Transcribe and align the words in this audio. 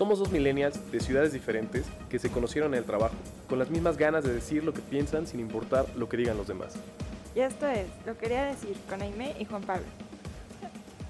Somos 0.00 0.18
dos 0.18 0.32
millennials 0.32 0.90
de 0.90 0.98
ciudades 0.98 1.30
diferentes 1.30 1.86
que 2.08 2.18
se 2.18 2.30
conocieron 2.30 2.72
en 2.72 2.78
el 2.78 2.86
trabajo, 2.86 3.16
con 3.50 3.58
las 3.58 3.68
mismas 3.68 3.98
ganas 3.98 4.24
de 4.24 4.32
decir 4.32 4.64
lo 4.64 4.72
que 4.72 4.80
piensan 4.80 5.26
sin 5.26 5.40
importar 5.40 5.84
lo 5.94 6.08
que 6.08 6.16
digan 6.16 6.38
los 6.38 6.48
demás. 6.48 6.74
Y 7.34 7.40
esto 7.40 7.68
es 7.68 7.86
Lo 8.06 8.16
Quería 8.16 8.46
Decir 8.46 8.78
con 8.88 9.02
Aime 9.02 9.36
y 9.38 9.44
Juan 9.44 9.60
Pablo. 9.60 9.84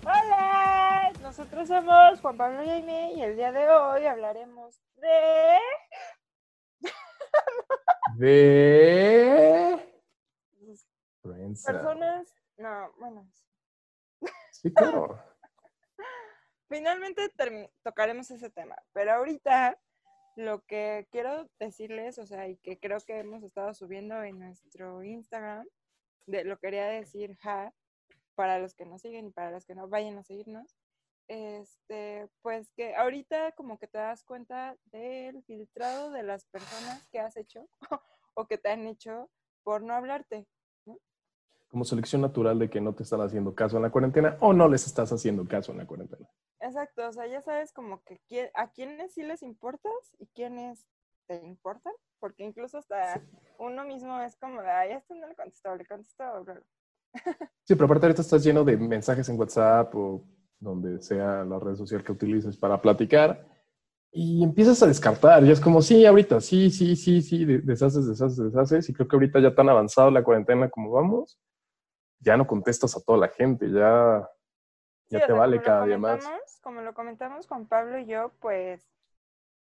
Hola, 0.03 1.13
nosotros 1.23 1.69
somos 1.69 2.21
Juan 2.21 2.37
Pablo 2.37 2.65
y 2.65 2.69
Aime 2.69 3.13
y 3.13 3.23
el 3.23 3.37
día 3.37 3.53
de 3.53 3.69
hoy 3.71 4.07
hablaremos 4.07 4.81
de... 4.97 5.61
De... 8.17 9.89
Personas... 11.65 12.35
No, 12.57 12.91
bueno. 12.99 13.25
Sí, 14.51 14.75
claro. 14.75 15.30
Finalmente 16.71 17.29
tocaremos 17.83 18.31
ese 18.31 18.49
tema, 18.49 18.77
pero 18.93 19.13
ahorita 19.13 19.77
lo 20.37 20.65
que 20.67 21.09
quiero 21.11 21.51
decirles, 21.59 22.17
o 22.19 22.27
sea, 22.27 22.47
y 22.47 22.59
que 22.59 22.79
creo 22.79 22.99
que 23.01 23.19
hemos 23.19 23.43
estado 23.43 23.75
subiendo 23.75 24.23
en 24.23 24.39
nuestro 24.39 25.03
Instagram, 25.03 25.67
de 26.27 26.45
lo 26.45 26.61
quería 26.61 26.87
decir 26.87 27.37
ja, 27.41 27.75
para 28.37 28.61
los 28.61 28.75
que 28.75 28.87
nos 28.87 29.03
siguen 29.03 29.27
y 29.27 29.31
para 29.33 29.51
los 29.51 29.67
que 29.67 29.75
no 29.75 29.89
vayan 29.89 30.17
a 30.19 30.23
seguirnos, 30.23 30.77
este, 31.27 32.29
pues 32.41 32.71
que 32.77 32.95
ahorita 32.95 33.51
como 33.53 33.77
que 33.77 33.89
te 33.89 33.99
das 33.99 34.23
cuenta 34.23 34.77
del 34.93 35.43
filtrado 35.43 36.13
de 36.13 36.23
las 36.23 36.45
personas 36.45 37.09
que 37.09 37.19
has 37.19 37.37
hecho 37.37 37.69
o 38.35 38.47
que 38.47 38.59
te 38.59 38.71
han 38.71 38.87
hecho 38.87 39.29
por 39.65 39.83
no 39.83 39.95
hablarte. 39.95 40.47
Como 41.67 41.85
selección 41.85 42.23
natural 42.23 42.61
de 42.61 42.71
que 42.71 42.81
no 42.81 42.95
te 42.95 43.03
están 43.03 43.23
haciendo 43.23 43.57
caso 43.57 43.77
en 43.77 43.83
la 43.83 43.91
cuarentena 43.91 44.39
o 44.41 44.53
no 44.53 44.69
les 44.69 44.87
estás 44.87 45.13
haciendo 45.13 45.45
caso 45.49 45.73
en 45.73 45.79
la 45.79 45.87
cuarentena. 45.87 46.29
Exacto, 46.61 47.09
o 47.09 47.13
sea, 47.13 47.27
ya 47.27 47.41
sabes 47.41 47.73
como 47.73 48.03
que 48.05 48.21
qui- 48.29 48.51
a 48.55 48.71
quiénes 48.71 49.15
sí 49.15 49.23
les 49.23 49.43
importas 49.43 49.93
y 50.19 50.27
quiénes 50.29 50.87
te 51.27 51.37
importan, 51.47 51.93
porque 52.19 52.45
incluso 52.45 52.79
hasta 52.79 53.23
uno 53.59 53.85
mismo 53.85 54.21
es 54.21 54.37
como 54.37 54.61
de, 54.63 54.71
ay, 54.71 54.93
este 54.93 55.15
no 55.15 55.27
le 55.27 55.35
contestó, 55.35 55.75
le 55.75 55.87
contestó, 55.87 56.25
bla, 56.45 56.55
bla". 56.55 56.63
Sí, 57.65 57.75
pero 57.75 57.85
aparte 57.87 58.07
ahorita 58.07 58.23
estás 58.23 58.45
lleno 58.45 58.65
de 58.65 58.77
mensajes 58.77 59.29
en 59.29 59.39
WhatsApp 59.39 59.95
o 59.95 60.25
donde 60.59 61.01
sea 61.01 61.45
la 61.45 61.59
red 61.59 61.75
social 61.77 62.03
que 62.05 62.13
utilices 62.13 62.57
para 62.57 62.81
platicar 62.81 63.47
y 64.13 64.43
empiezas 64.43 64.83
a 64.83 64.87
descartar. 64.87 65.45
Y 65.45 65.51
es 65.51 65.61
como, 65.61 65.81
sí, 65.81 66.05
ahorita, 66.05 66.41
sí, 66.41 66.71
sí, 66.71 66.97
sí, 66.97 67.23
sí, 67.23 67.45
de- 67.45 67.59
deshaces, 67.61 68.07
deshaces, 68.07 68.53
deshaces. 68.53 68.89
Y 68.89 68.93
creo 68.93 69.09
que 69.09 69.17
ahorita 69.17 69.41
ya 69.41 69.55
tan 69.55 69.69
avanzado 69.69 70.11
la 70.11 70.23
cuarentena 70.25 70.69
como 70.69 70.91
vamos, 70.91 71.39
ya 72.19 72.37
no 72.37 72.47
contestas 72.47 72.97
a 72.97 73.01
toda 73.01 73.19
la 73.19 73.29
gente, 73.29 73.71
ya, 73.71 74.29
Sí, 75.11 75.17
ya 75.17 75.21
te 75.23 75.27
sea, 75.27 75.35
vale 75.35 75.61
cada 75.61 75.85
día 75.87 75.99
más. 75.99 76.61
Como 76.63 76.83
lo 76.83 76.95
comentamos 76.95 77.49
Juan 77.49 77.67
Pablo 77.67 77.99
y 77.99 78.07
yo, 78.07 78.33
pues 78.41 78.89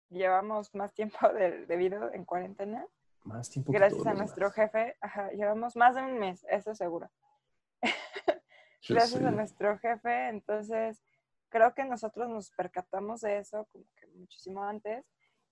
llevamos 0.08 0.74
más 0.74 0.92
tiempo 0.92 1.16
de- 1.32 1.66
debido 1.66 2.12
en 2.12 2.24
cuarentena, 2.24 2.84
Más 3.22 3.48
tiempo 3.48 3.72
gracias 3.72 4.04
a 4.06 4.12
nuestro 4.14 4.50
jefe, 4.50 4.96
ajá, 5.00 5.30
llevamos 5.30 5.76
más 5.76 5.94
de 5.94 6.02
un 6.02 6.18
mes, 6.18 6.44
eso 6.50 6.74
seguro. 6.74 7.10
Gracias 8.88 9.22
a 9.24 9.30
nuestro 9.30 9.78
jefe, 9.78 10.28
entonces 10.28 11.02
creo 11.48 11.74
que 11.74 11.84
nosotros 11.84 12.28
nos 12.28 12.50
percatamos 12.50 13.20
de 13.20 13.38
eso 13.38 13.66
como 13.72 13.84
que 13.96 14.06
muchísimo 14.08 14.62
antes 14.64 15.04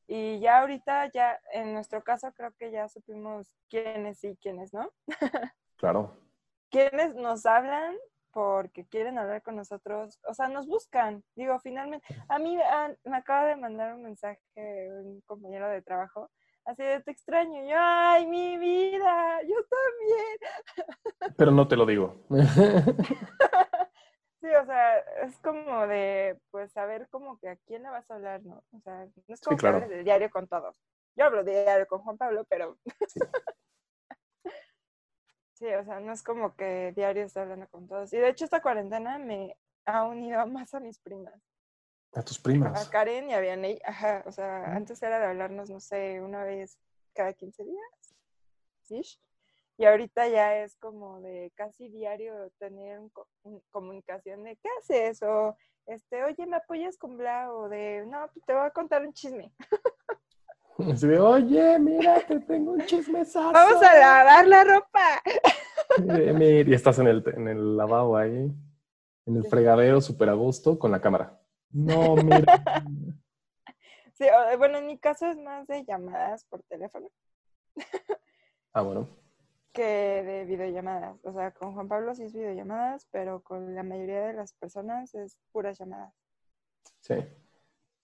y 0.06 0.38
ya 0.40 0.60
ahorita 0.60 1.10
ya 1.12 1.40
en 1.52 1.72
nuestro 1.72 2.02
caso 2.04 2.32
creo 2.32 2.52
que 2.52 2.70
ya 2.70 2.88
supimos 2.88 3.52
quiénes 3.68 4.18
sí, 4.18 4.36
quiénes 4.40 4.72
no, 4.72 4.90
Claro. 5.76 6.16
quiénes 6.70 7.14
nos 7.16 7.44
hablan 7.46 7.96
porque 8.34 8.84
quieren 8.86 9.16
hablar 9.16 9.42
con 9.42 9.54
nosotros, 9.54 10.18
o 10.28 10.34
sea, 10.34 10.48
nos 10.48 10.66
buscan, 10.66 11.22
digo, 11.36 11.58
finalmente, 11.60 12.04
a 12.28 12.38
mí 12.40 12.58
ah, 12.60 12.90
me 13.04 13.16
acaba 13.16 13.46
de 13.46 13.56
mandar 13.56 13.94
un 13.94 14.02
mensaje 14.02 14.40
un 14.90 15.20
compañero 15.24 15.68
de 15.68 15.82
trabajo, 15.82 16.30
así 16.64 16.82
de 16.82 17.00
te 17.00 17.12
extraño, 17.12 17.64
y 17.64 17.68
yo, 17.70 17.76
ay, 17.78 18.26
mi 18.26 18.58
vida, 18.58 19.40
yo 19.42 19.56
también, 19.70 20.38
Pero 21.38 21.52
no 21.52 21.68
te 21.68 21.76
lo 21.76 21.86
digo. 21.86 22.16
Sí, 24.40 24.50
o 24.50 24.66
sea, 24.66 24.98
es 25.22 25.38
como 25.38 25.86
de, 25.86 26.38
pues, 26.50 26.70
saber 26.70 27.08
como 27.08 27.38
que 27.38 27.48
a 27.48 27.56
quién 27.56 27.82
le 27.82 27.88
vas 27.88 28.10
a 28.10 28.16
hablar, 28.16 28.44
¿no? 28.44 28.62
O 28.72 28.80
sea, 28.80 29.06
no 29.06 29.34
es 29.34 29.40
como 29.40 29.56
claro. 29.56 29.78
que 29.78 29.84
hables 29.84 29.96
de 29.96 30.04
diario 30.04 30.28
con 30.28 30.46
todos. 30.46 30.78
Yo 31.16 31.24
hablo 31.24 31.44
de 31.44 31.62
diario 31.62 31.86
con 31.86 32.02
Juan 32.02 32.18
Pablo, 32.18 32.44
pero... 32.46 32.76
Sí. 33.08 33.20
Sí, 35.64 35.74
o 35.74 35.84
sea, 35.84 36.00
no 36.00 36.12
es 36.12 36.22
como 36.22 36.54
que 36.54 36.92
diario 36.94 37.24
estoy 37.24 37.42
hablando 37.42 37.66
con 37.68 37.86
todos. 37.88 38.12
Y 38.12 38.18
de 38.18 38.28
hecho 38.28 38.44
esta 38.44 38.60
cuarentena 38.60 39.18
me 39.18 39.56
ha 39.86 40.04
unido 40.04 40.46
más 40.46 40.74
a 40.74 40.80
mis 40.80 40.98
primas. 40.98 41.34
A 42.14 42.22
tus 42.22 42.38
A 42.38 42.42
primas. 42.42 42.88
Karen 42.90 43.30
y 43.30 43.34
a 43.34 43.40
Vianey, 43.40 43.80
ajá, 43.84 44.22
o 44.26 44.32
sea, 44.32 44.68
Mm. 44.68 44.76
antes 44.76 45.02
era 45.02 45.18
de 45.18 45.26
hablarnos, 45.26 45.70
no 45.70 45.80
sé, 45.80 46.20
una 46.20 46.44
vez 46.44 46.78
cada 47.14 47.32
15 47.32 47.64
días, 47.64 48.14
¿sí? 48.82 49.02
Y 49.76 49.86
ahorita 49.86 50.28
ya 50.28 50.58
es 50.58 50.76
como 50.76 51.20
de 51.20 51.50
casi 51.56 51.88
diario 51.88 52.50
tener 52.58 53.00
un 53.00 53.10
un- 53.42 53.60
comunicación 53.72 54.44
de 54.44 54.56
¿qué 54.56 54.68
haces? 54.78 55.20
O, 55.22 55.56
este, 55.86 56.22
oye, 56.22 56.46
¿me 56.46 56.56
apoyas 56.56 56.96
con 56.96 57.16
bla? 57.16 57.52
O 57.52 57.68
de, 57.68 58.04
no, 58.06 58.30
te 58.46 58.52
voy 58.54 58.62
a 58.66 58.70
contar 58.70 59.04
un 59.04 59.12
chisme. 59.12 59.52
Así 60.92 61.06
de, 61.06 61.20
oye, 61.20 61.78
mira, 61.78 62.20
te 62.26 62.40
tengo 62.40 62.72
un 62.72 62.84
chismesazo. 62.86 63.52
¡Vamos 63.52 63.82
a 63.82 63.94
lavar 63.98 64.46
la 64.46 64.64
ropa! 64.64 65.22
Eh, 65.98 66.32
mira, 66.32 66.70
Y 66.70 66.74
estás 66.74 66.98
en 66.98 67.06
el, 67.06 67.22
en 67.36 67.46
el 67.46 67.76
lavabo 67.76 68.16
ahí, 68.16 68.50
en 69.26 69.36
el 69.36 69.44
fregadero 69.44 70.00
súper 70.00 70.28
a 70.30 70.32
gusto 70.32 70.76
con 70.78 70.90
la 70.90 71.00
cámara. 71.00 71.38
No, 71.70 72.16
mira. 72.16 72.42
Sí, 74.16 74.26
bueno, 74.58 74.78
en 74.78 74.86
mi 74.86 74.96
caso 74.96 75.26
es 75.26 75.36
más 75.36 75.66
de 75.66 75.84
llamadas 75.84 76.44
por 76.44 76.62
teléfono 76.62 77.08
Ah, 78.72 78.82
bueno. 78.82 79.08
que 79.72 79.82
de 79.82 80.44
videollamadas. 80.44 81.18
O 81.24 81.32
sea, 81.32 81.50
con 81.50 81.74
Juan 81.74 81.88
Pablo 81.88 82.14
sí 82.14 82.22
es 82.22 82.32
videollamadas, 82.32 83.06
pero 83.10 83.42
con 83.42 83.74
la 83.74 83.82
mayoría 83.82 84.20
de 84.26 84.32
las 84.34 84.52
personas 84.52 85.14
es 85.16 85.36
puras 85.52 85.78
llamadas. 85.78 86.14
Sí. 87.00 87.14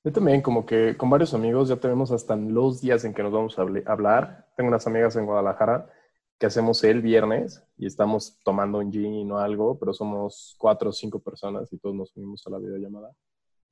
Yo 0.03 0.13
también, 0.13 0.41
como 0.41 0.65
que 0.65 0.97
con 0.97 1.11
varios 1.11 1.35
amigos, 1.35 1.69
ya 1.69 1.77
tenemos 1.77 2.11
hasta 2.11 2.35
los 2.35 2.81
días 2.81 3.05
en 3.05 3.13
que 3.13 3.23
nos 3.23 3.33
vamos 3.33 3.59
a 3.59 3.63
habl- 3.63 3.83
hablar. 3.87 4.47
Tengo 4.57 4.69
unas 4.69 4.87
amigas 4.87 5.15
en 5.17 5.27
Guadalajara 5.27 5.91
que 6.39 6.47
hacemos 6.47 6.83
el 6.85 7.03
viernes 7.03 7.63
y 7.77 7.85
estamos 7.87 8.39
tomando 8.43 8.79
un 8.79 8.91
gin 8.91 9.31
o 9.31 9.39
algo, 9.39 9.79
pero 9.79 9.93
somos 9.93 10.57
cuatro 10.59 10.89
o 10.89 10.93
cinco 10.93 11.19
personas 11.19 11.71
y 11.71 11.79
todos 11.79 11.95
nos 11.95 12.17
unimos 12.17 12.47
a 12.47 12.51
la 12.51 12.59
videollamada. 12.59 13.13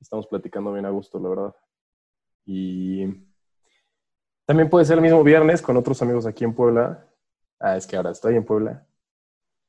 Estamos 0.00 0.26
platicando 0.26 0.72
bien 0.74 0.84
a 0.84 0.90
gusto, 0.90 1.18
la 1.18 1.28
verdad. 1.30 1.54
Y 2.44 3.06
también 4.44 4.68
puede 4.68 4.84
ser 4.84 4.96
el 4.98 5.02
mismo 5.02 5.24
viernes 5.24 5.62
con 5.62 5.78
otros 5.78 6.02
amigos 6.02 6.26
aquí 6.26 6.44
en 6.44 6.54
Puebla. 6.54 7.08
Ah, 7.58 7.76
es 7.76 7.86
que 7.86 7.96
ahora 7.96 8.10
estoy 8.10 8.36
en 8.36 8.44
Puebla. 8.44 8.86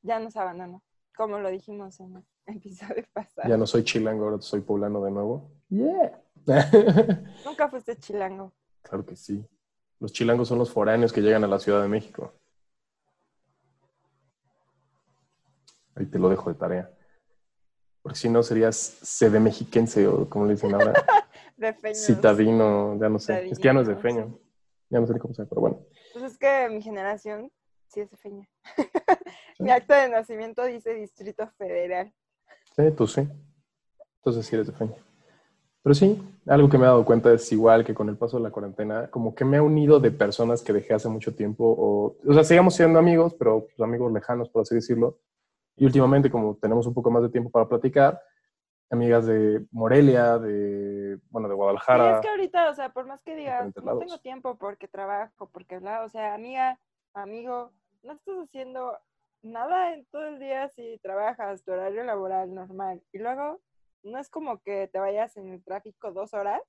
Ya 0.02 0.18
nos 0.18 0.36
abandonó, 0.36 0.82
como 1.16 1.38
lo 1.38 1.48
dijimos 1.48 1.98
en 2.00 2.16
el 2.16 2.56
episodio 2.56 3.04
pasado. 3.14 3.48
Ya 3.48 3.56
no 3.56 3.66
soy 3.66 3.82
chilango, 3.82 4.24
ahora 4.24 4.40
soy 4.42 4.60
poblano 4.60 5.02
de 5.02 5.10
nuevo. 5.10 5.50
Yeah. 5.70 6.22
Nunca 7.44 7.68
fuiste 7.68 7.96
chilango. 7.96 8.52
Claro 8.82 9.04
que 9.04 9.16
sí. 9.16 9.44
Los 9.98 10.12
chilangos 10.12 10.48
son 10.48 10.58
los 10.58 10.70
foráneos 10.70 11.12
que 11.12 11.20
llegan 11.20 11.44
a 11.44 11.46
la 11.46 11.58
Ciudad 11.58 11.82
de 11.82 11.88
México. 11.88 12.32
Ahí 15.94 16.06
te 16.06 16.18
lo 16.18 16.30
dejo 16.30 16.50
de 16.50 16.58
tarea. 16.58 16.90
Porque 18.02 18.18
si 18.18 18.28
no 18.30 18.42
serías 18.42 18.76
sede 18.76 19.38
mexiquense 19.40 20.06
o 20.06 20.28
como 20.28 20.46
le 20.46 20.52
dicen 20.52 20.74
ahora, 20.74 20.92
De 21.56 21.74
feños. 21.74 21.98
citadino, 21.98 22.98
ya 22.98 23.10
no 23.10 23.18
sé. 23.18 23.50
Es 23.50 23.58
que 23.58 23.64
ya 23.64 23.74
no 23.74 23.82
es 23.82 23.86
de 23.86 23.96
feño. 23.96 24.38
Ya 24.88 24.98
no 24.98 25.06
sé 25.06 25.12
ni 25.12 25.20
cómo 25.20 25.34
se 25.34 25.44
pero 25.44 25.60
bueno. 25.60 25.84
Pues 26.14 26.24
es 26.24 26.38
que 26.38 26.68
mi 26.70 26.80
generación 26.80 27.52
sí 27.88 28.00
es 28.00 28.10
de 28.10 28.16
feña. 28.16 28.48
Sí. 29.56 29.64
Mi 29.64 29.72
acta 29.72 30.00
de 30.00 30.08
nacimiento 30.08 30.64
dice 30.64 30.94
Distrito 30.94 31.46
Federal. 31.58 32.14
Sí, 32.74 32.82
tú 32.96 33.06
sí. 33.06 33.28
Entonces 34.16 34.46
sí 34.46 34.54
eres 34.54 34.68
de 34.68 34.72
feña. 34.72 34.96
Pero 35.82 35.94
sí, 35.94 36.20
algo 36.46 36.68
que 36.68 36.76
me 36.76 36.84
he 36.84 36.86
dado 36.88 37.04
cuenta 37.04 37.32
es 37.32 37.50
igual 37.52 37.84
que 37.84 37.94
con 37.94 38.08
el 38.10 38.16
paso 38.16 38.36
de 38.36 38.42
la 38.42 38.50
cuarentena, 38.50 39.08
como 39.10 39.34
que 39.34 39.44
me 39.46 39.56
ha 39.56 39.62
unido 39.62 39.98
de 39.98 40.10
personas 40.10 40.62
que 40.62 40.72
dejé 40.74 40.92
hace 40.94 41.08
mucho 41.08 41.34
tiempo, 41.34 41.64
o, 41.64 42.16
o 42.26 42.34
sea, 42.34 42.44
sigamos 42.44 42.74
siendo 42.74 42.98
amigos, 42.98 43.34
pero 43.34 43.64
pues, 43.66 43.80
amigos 43.80 44.12
lejanos, 44.12 44.48
por 44.50 44.62
así 44.62 44.74
decirlo. 44.74 45.18
Y 45.76 45.86
últimamente, 45.86 46.30
como 46.30 46.56
tenemos 46.56 46.86
un 46.86 46.92
poco 46.92 47.10
más 47.10 47.22
de 47.22 47.30
tiempo 47.30 47.50
para 47.50 47.66
platicar, 47.66 48.20
amigas 48.90 49.24
de 49.24 49.64
Morelia, 49.70 50.36
de, 50.38 51.18
bueno, 51.30 51.48
de 51.48 51.54
Sí, 51.54 51.56
Guadalajara. 51.56 52.14
es 52.16 52.20
que 52.20 52.28
ahorita, 52.28 52.70
o 52.70 52.74
sea, 52.74 52.92
por 52.92 53.06
más 53.06 53.22
que 53.22 53.34
digas, 53.36 53.72
no 53.76 53.82
lados. 53.86 54.00
tengo 54.00 54.18
tiempo 54.18 54.56
porque 54.58 54.86
trabajo, 54.88 55.48
porque 55.50 55.78
bla, 55.78 56.02
o 56.02 56.08
sea, 56.10 56.34
amiga, 56.34 56.78
amigo, 57.14 57.72
no 58.02 58.12
estás 58.12 58.34
haciendo 58.44 58.98
nada 59.42 59.94
en 59.94 60.04
todo 60.06 60.26
el 60.26 60.38
día 60.38 60.68
si 60.68 60.98
trabajas 61.02 61.62
tu 61.64 61.72
horario 61.72 62.04
laboral 62.04 62.54
normal. 62.54 63.00
Y 63.12 63.18
luego, 63.18 63.60
no 64.02 64.18
es 64.18 64.28
como 64.28 64.58
que 64.60 64.88
te 64.88 64.98
vayas 64.98 65.36
en 65.36 65.50
el 65.50 65.62
tráfico 65.64 66.12
dos 66.12 66.34
horas. 66.34 66.60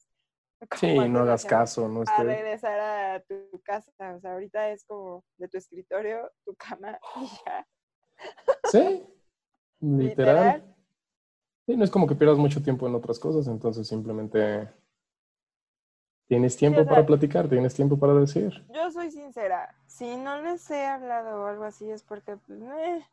Sí, 0.79 1.09
no 1.09 1.19
hagas 1.21 1.43
caso, 1.43 1.87
no 1.87 2.01
A 2.01 2.03
estés... 2.03 2.25
regresar 2.25 2.79
a 2.79 3.19
tu 3.21 3.59
casa. 3.63 3.91
O 4.15 4.19
sea, 4.19 4.33
ahorita 4.33 4.69
es 4.69 4.85
como 4.85 5.23
de 5.37 5.47
tu 5.47 5.57
escritorio, 5.57 6.31
tu 6.45 6.55
cama 6.55 6.99
y 7.15 7.27
ya. 7.45 7.67
Sí, 8.65 9.03
literal. 9.79 10.63
Sí, 11.65 11.75
no 11.75 11.83
es 11.83 11.89
como 11.91 12.05
que 12.07 12.15
pierdas 12.15 12.37
mucho 12.37 12.61
tiempo 12.61 12.87
en 12.87 12.95
otras 12.95 13.17
cosas, 13.19 13.47
entonces 13.47 13.87
simplemente 13.87 14.67
Tienes 16.27 16.55
tiempo 16.55 16.79
o 16.79 16.83
sea- 16.83 16.89
para 16.93 17.05
platicar, 17.05 17.49
tienes 17.49 17.73
tiempo 17.73 17.99
para 17.99 18.13
decir. 18.13 18.65
Yo 18.69 18.89
soy 18.91 19.11
sincera, 19.11 19.75
si 19.85 20.15
no 20.15 20.41
les 20.41 20.69
he 20.71 20.85
hablado 20.85 21.41
o 21.41 21.45
algo 21.47 21.65
así 21.65 21.89
es 21.91 22.03
porque, 22.03 22.37
pues, 22.37 22.61
eh, 22.61 23.05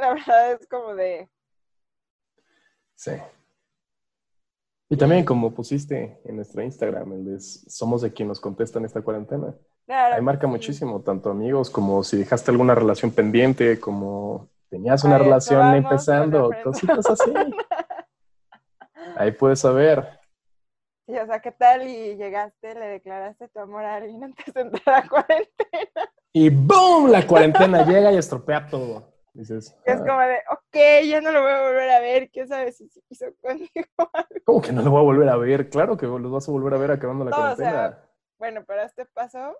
la 0.00 0.14
verdad 0.14 0.52
es 0.52 0.66
como 0.66 0.94
de, 0.94 1.28
Sí. 2.96 3.12
Y 4.94 4.96
también 4.96 5.24
como 5.24 5.52
pusiste 5.52 6.20
en 6.24 6.36
nuestro 6.36 6.62
Instagram, 6.62 7.14
el 7.14 7.24
de 7.24 7.40
somos 7.40 8.02
de 8.02 8.12
quien 8.12 8.28
nos 8.28 8.38
contesta 8.38 8.78
en 8.78 8.84
esta 8.84 9.02
cuarentena. 9.02 9.52
claro, 9.86 10.14
Ahí 10.14 10.22
marca 10.22 10.46
muchísimo, 10.46 11.00
tanto 11.02 11.30
amigos 11.32 11.68
como 11.68 12.04
si 12.04 12.18
dejaste 12.18 12.52
alguna 12.52 12.76
relación 12.76 13.10
pendiente, 13.10 13.80
como 13.80 14.50
tenías 14.70 15.02
una 15.02 15.18
relación 15.18 15.74
empezando, 15.74 16.48
cositas 16.62 17.10
así. 17.10 17.32
Ahí 19.16 19.32
puedes 19.32 19.58
saber. 19.58 20.20
Sí, 21.08 21.18
o 21.18 21.26
sea, 21.26 21.40
¿qué 21.40 21.50
tal? 21.50 21.88
Y 21.88 22.14
llegaste, 22.14 22.76
le 22.76 22.86
declaraste 22.86 23.48
tu 23.48 23.58
amor 23.58 23.84
a 23.84 23.96
alguien 23.96 24.22
antes 24.22 24.54
de 24.54 24.60
entrar 24.60 25.04
a 25.04 25.08
cuarentena. 25.08 26.08
Y 26.32 26.50
¡boom! 26.50 27.10
La 27.10 27.26
cuarentena 27.26 27.84
llega 27.84 28.12
y 28.12 28.16
estropea 28.16 28.68
todo. 28.68 29.12
Dices, 29.34 29.76
Es 29.84 30.00
"Ah, 30.00 30.04
como 30.06 30.20
de, 30.20 30.36
ok, 30.48 31.06
ya 31.08 31.20
no 31.20 31.32
lo 31.32 31.42
voy 31.42 31.50
a 31.50 31.62
volver 31.62 31.90
a 31.90 31.98
ver, 32.00 32.30
¿quién 32.30 32.46
sabe 32.46 32.70
si 32.72 32.88
se 32.88 33.00
hizo 33.08 33.26
conmigo? 33.42 33.68
¿cómo 34.44 34.62
que 34.62 34.72
no 34.72 34.82
lo 34.82 34.90
voy 34.92 35.00
a 35.00 35.04
volver 35.04 35.28
a 35.28 35.36
ver? 35.36 35.68
Claro 35.68 35.96
que 35.96 36.06
los 36.06 36.30
vas 36.30 36.48
a 36.48 36.52
volver 36.52 36.74
a 36.74 36.78
ver 36.78 36.92
acabando 36.92 37.24
la 37.24 37.30
No, 37.32 37.36
o 37.36 37.56
sea, 37.56 37.56
cuarentena. 37.56 38.10
Bueno, 38.38 38.64
pero 38.64 38.82
este 38.82 39.06
paso, 39.06 39.56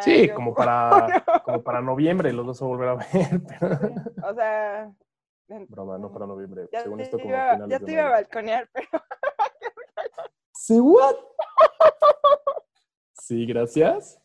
sí, 0.00 0.30
como 0.34 0.54
para, 0.54 1.24
como 1.44 1.62
para 1.62 1.82
noviembre 1.82 2.32
los 2.32 2.46
vas 2.46 2.62
a 2.62 2.64
volver 2.64 2.88
a 2.88 2.94
ver. 2.94 3.06
pero- 3.60 4.30
O 4.30 4.34
sea, 4.34 4.90
Broma, 5.68 5.98
no 5.98 6.10
para 6.12 6.26
noviembre. 6.26 6.68
ya 6.72 6.82
Según 6.82 6.98
te, 6.98 7.04
esto, 7.04 7.18
como 7.18 7.30
iba, 7.30 7.58
ya 7.68 7.78
te 7.80 7.92
iba 7.92 8.06
a 8.06 8.10
balconear, 8.10 8.68
pero 8.72 8.88
¿Sí, 10.54 10.78
what? 10.80 11.16
Sí, 13.12 13.44
gracias. 13.46 14.19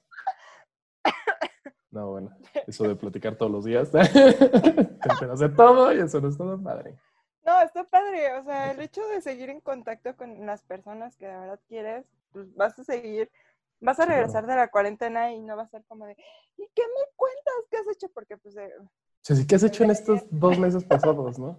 No, 1.96 2.10
bueno, 2.10 2.30
eso 2.68 2.84
de 2.90 2.96
platicar 2.98 3.38
todos 3.38 3.50
los 3.50 3.64
días. 3.64 3.90
Te 3.92 4.00
de 4.00 5.50
todo 5.56 5.94
y 5.94 6.00
eso 6.02 6.20
no 6.20 6.28
es 6.28 6.38
todo 6.38 6.62
padre. 6.62 7.00
no, 7.46 7.62
está 7.62 7.86
padre. 7.86 8.34
O 8.34 8.44
sea, 8.44 8.72
el 8.72 8.82
hecho 8.82 9.08
de 9.08 9.22
seguir 9.22 9.50
en 9.50 9.62
contacto 9.62 10.14
con 10.18 10.46
las 10.46 10.62
personas 10.64 11.16
que 11.16 11.26
de 11.28 11.38
verdad 11.38 11.60
quieres, 11.70 12.06
pues 12.34 12.54
vas 12.54 12.78
a 12.80 12.84
seguir, 12.84 13.32
vas 13.80 13.98
a 14.02 14.04
claro. 14.04 14.18
regresar 14.18 14.46
de 14.46 14.56
la 14.56 14.68
cuarentena 14.70 15.32
y 15.32 15.40
no 15.42 15.56
va 15.56 15.64
a 15.64 15.70
ser 15.70 15.86
como 15.86 16.06
de, 16.06 16.18
¿y 16.58 16.68
qué 16.76 16.82
me 16.82 17.14
cuentas? 17.16 17.54
¿Qué 17.72 17.78
has 17.78 17.88
hecho? 17.88 18.10
Porque 18.14 18.36
pues 18.38 18.58
eh, 18.58 18.74
O 18.78 18.90
sea, 19.22 19.38
¿sí 19.38 19.48
¿qué 19.48 19.56
has 19.56 19.64
hecho 19.64 19.86
en 19.86 19.92
estos 19.92 20.22
dos 20.32 20.60
meses 20.60 20.84
pasados, 20.84 21.40
no? 21.40 21.58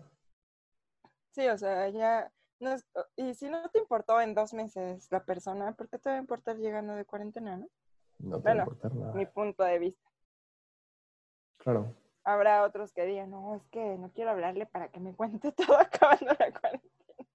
Sí, 1.31 1.47
o 1.49 1.57
sea, 1.59 1.89
ya. 1.89 2.31
No 2.59 2.73
es- 2.73 2.87
y 3.17 3.35
si 3.35 3.49
no 3.51 3.69
te 3.71 3.79
importó 3.79 4.21
en 4.21 4.35
dos 4.35 4.55
meses 4.55 5.09
la 5.11 5.25
persona, 5.25 5.73
¿por 5.73 5.89
qué 5.89 5.99
te 5.99 6.09
va 6.11 6.17
a 6.17 6.19
importar 6.21 6.57
llegando 6.57 6.95
de 6.95 7.05
cuarentena, 7.05 7.57
no? 7.57 7.69
No 8.19 8.41
te 8.41 8.49
va 8.51 8.55
a 8.55 8.55
Bueno, 8.55 8.63
importar 8.65 8.95
nada. 8.95 9.13
Mi 9.15 9.27
punto 9.27 9.63
de 9.65 9.79
vista. 9.79 10.06
Claro. 11.67 11.93
Habrá 12.23 12.63
otros 12.63 12.93
que 12.93 13.05
digan, 13.05 13.29
no, 13.29 13.57
es 13.57 13.63
que 13.73 13.99
no 13.99 14.09
quiero 14.15 14.31
hablarle 14.31 14.67
para 14.67 14.87
que 14.89 15.01
me 15.01 15.13
cuente 15.15 15.51
todo 15.67 15.77
acabando 15.77 16.27
la 16.39 16.53
cuarentena. 16.61 17.29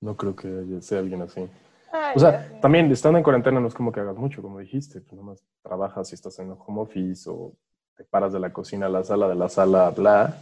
No 0.00 0.16
creo 0.16 0.34
que 0.34 0.80
sea 0.80 1.00
alguien 1.00 1.20
así. 1.20 1.50
Ay, 1.92 2.14
O 2.16 2.18
sea, 2.18 2.58
también 2.62 2.90
estando 2.90 3.18
en 3.18 3.22
cuarentena 3.24 3.60
no 3.60 3.68
es 3.68 3.74
como 3.74 3.92
que 3.92 4.00
hagas 4.00 4.16
mucho, 4.16 4.40
como 4.40 4.58
dijiste. 4.58 5.02
Pues 5.02 5.12
nomás 5.12 5.44
trabajas 5.62 6.10
y 6.12 6.14
estás 6.14 6.38
en 6.38 6.46
el 6.48 6.56
home 6.66 6.80
office 6.80 7.28
o 7.28 7.52
te 7.94 8.04
paras 8.04 8.32
de 8.32 8.40
la 8.40 8.54
cocina 8.54 8.86
a 8.86 8.88
la 8.88 9.04
sala, 9.04 9.28
de 9.28 9.34
la 9.34 9.50
sala, 9.50 9.90
bla. 9.90 10.34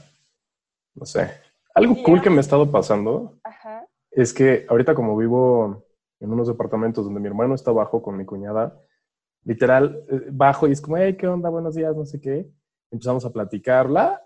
No 0.95 1.05
sé. 1.05 1.33
Algo 1.75 1.97
cool 2.05 2.19
ya- 2.19 2.23
que 2.23 2.31
me 2.31 2.37
ha 2.37 2.41
estado 2.43 2.71
pasando 2.71 3.41
Ajá. 3.43 3.89
es 4.13 4.33
que 4.33 4.67
ahorita 4.69 4.95
como 4.95 5.17
vivo 5.17 5.85
en 6.21 6.33
unos 6.33 6.47
departamentos 6.47 7.05
donde 7.05 7.19
mi 7.19 7.27
hermano 7.27 7.57
está 7.57 7.73
abajo 7.73 8.03
con 8.03 8.17
mi 8.17 8.25
cuñada, 8.25 8.81
literal, 9.43 10.05
eh, 10.09 10.29
bajo 10.31 10.69
y 10.69 10.73
es 10.73 10.81
como, 10.81 10.97
hey, 10.97 11.17
¿qué 11.17 11.27
onda? 11.27 11.49
Buenos 11.51 11.75
días, 11.75 11.97
no 11.97 12.05
sé 12.07 12.21
qué. 12.21 12.49
Empezamos 12.91 13.25
a 13.25 13.33
platicarla 13.33 14.23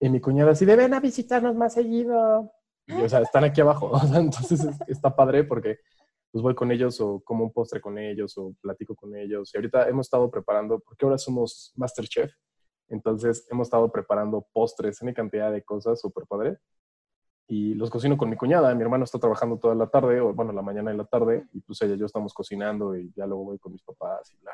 y 0.00 0.08
mi 0.08 0.20
cuñada 0.20 0.52
así 0.52 0.64
de, 0.64 0.76
ven 0.76 0.94
a 0.94 1.00
visitarnos 1.00 1.54
más 1.54 1.74
seguido. 1.74 2.52
Y, 2.86 2.92
o 3.00 3.08
sea, 3.08 3.20
están 3.20 3.44
aquí 3.44 3.60
abajo. 3.60 3.86
o 3.92 4.00
sea, 4.00 4.18
entonces 4.20 4.60
es- 4.64 4.80
está 4.86 5.14
padre 5.14 5.44
porque 5.44 5.78
pues 6.30 6.42
voy 6.42 6.54
con 6.56 6.72
ellos 6.72 7.00
o 7.00 7.20
como 7.20 7.44
un 7.44 7.52
postre 7.52 7.80
con 7.80 7.96
ellos 7.96 8.36
o 8.38 8.54
platico 8.60 8.94
con 8.96 9.14
ellos. 9.16 9.50
Y 9.54 9.58
ahorita 9.58 9.88
hemos 9.88 10.06
estado 10.06 10.30
preparando, 10.30 10.80
porque 10.80 11.04
ahora 11.06 11.16
somos 11.16 11.72
Masterchef, 11.76 12.32
entonces 12.88 13.46
hemos 13.50 13.68
estado 13.68 13.90
preparando 13.92 14.44
postres, 14.52 15.00
una 15.00 15.14
cantidad 15.14 15.52
de 15.52 15.62
cosas 15.62 16.00
súper 16.00 16.24
padre. 16.26 16.58
Y 17.46 17.74
los 17.74 17.88
cocino 17.90 18.16
con 18.16 18.30
mi 18.30 18.36
cuñada. 18.36 18.74
Mi 18.74 18.82
hermano 18.82 19.04
está 19.04 19.18
trabajando 19.18 19.58
toda 19.58 19.74
la 19.74 19.86
tarde, 19.86 20.20
o 20.20 20.32
bueno, 20.34 20.52
la 20.52 20.62
mañana 20.62 20.92
y 20.92 20.96
la 20.96 21.04
tarde, 21.04 21.46
y 21.52 21.60
pues 21.60 21.80
ella 21.82 21.94
y 21.94 21.98
yo 21.98 22.06
estamos 22.06 22.32
cocinando 22.34 22.96
y 22.96 23.12
ya 23.14 23.26
luego 23.26 23.44
voy 23.44 23.58
con 23.58 23.72
mis 23.72 23.82
papás 23.82 24.32
y 24.32 24.36
bla. 24.38 24.52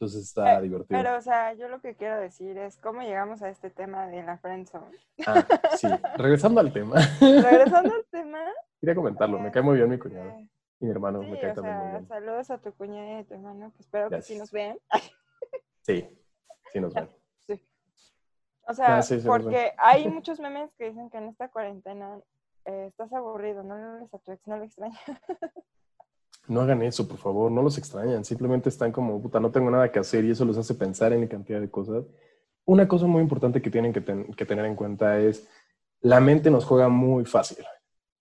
Entonces 0.00 0.22
está 0.28 0.54
Eh, 0.58 0.62
divertido. 0.62 0.98
Pero, 0.98 1.18
o 1.18 1.20
sea, 1.20 1.52
yo 1.52 1.68
lo 1.68 1.82
que 1.82 1.94
quiero 1.94 2.18
decir 2.18 2.56
es 2.56 2.78
cómo 2.78 3.02
llegamos 3.02 3.42
a 3.42 3.50
este 3.50 3.68
tema 3.68 4.06
de 4.06 4.22
la 4.22 4.38
friendzone. 4.38 4.96
Ah, 5.26 5.46
sí. 5.76 5.88
Regresando 6.16 6.58
al 6.60 6.72
tema, 6.72 6.94
Regresando 7.20 7.94
al 7.94 8.06
tema. 8.10 8.38
quería 8.80 8.94
comentarlo. 8.94 9.38
Me 9.38 9.50
cae 9.52 9.60
muy 9.62 9.76
bien 9.76 9.90
mi 9.90 9.98
cuñada 9.98 10.38
eh, 10.38 10.48
y 10.80 10.84
mi 10.86 10.90
hermano. 10.90 11.20
Sí, 11.22 11.30
me 11.30 11.38
cae 11.38 11.50
o 11.50 11.54
también 11.54 11.76
muy 11.76 11.84
sea, 11.84 11.92
bien. 11.98 12.08
saludos 12.08 12.50
a 12.50 12.56
tu 12.58 12.72
cuñada 12.72 13.10
y 13.10 13.14
a 13.20 13.24
tu 13.24 13.34
hermano, 13.34 13.72
que 13.76 13.82
espero 13.82 14.08
que 14.08 14.22
sí 14.22 14.38
nos 14.38 14.50
vean. 14.50 14.78
Sí, 15.82 16.08
sí 16.72 16.80
nos 16.80 16.94
ven. 16.94 17.08
Sí. 17.46 17.62
O 18.62 18.72
sea, 18.72 18.96
Ah, 18.96 19.02
sí, 19.02 19.16
ven. 19.16 19.26
porque 19.26 19.72
hay 19.76 20.08
muchos 20.08 20.40
memes 20.40 20.70
que 20.78 20.88
dicen 20.88 21.10
que 21.10 21.18
en 21.18 21.28
esta 21.28 21.48
cuarentena 21.48 22.18
eh, 22.64 22.86
estás 22.88 23.12
aburrido, 23.12 23.62
no 23.64 23.76
le 23.76 23.82
hables 23.84 24.14
a 24.14 24.18
tu 24.18 24.32
ex, 24.32 24.46
no 24.46 24.56
le 24.56 24.64
extrañas. 24.64 24.98
No 26.48 26.60
hagan 26.62 26.82
eso, 26.82 27.06
por 27.06 27.18
favor, 27.18 27.50
no 27.50 27.62
los 27.62 27.78
extrañan. 27.78 28.24
Simplemente 28.24 28.68
están 28.68 28.90
como, 28.92 29.20
puta, 29.22 29.38
no 29.40 29.50
tengo 29.50 29.70
nada 29.70 29.90
que 29.92 29.98
hacer 30.00 30.24
y 30.24 30.30
eso 30.32 30.44
los 30.44 30.56
hace 30.58 30.74
pensar 30.74 31.12
en 31.12 31.26
cantidad 31.28 31.60
de 31.60 31.70
cosas. 31.70 32.04
Una 32.64 32.88
cosa 32.88 33.06
muy 33.06 33.22
importante 33.22 33.62
que 33.62 33.70
tienen 33.70 33.92
que, 33.92 34.00
ten- 34.00 34.32
que 34.34 34.44
tener 34.46 34.64
en 34.64 34.74
cuenta 34.74 35.18
es, 35.20 35.48
la 36.00 36.20
mente 36.20 36.50
nos 36.50 36.64
juega 36.64 36.88
muy 36.88 37.24
fácil, 37.24 37.64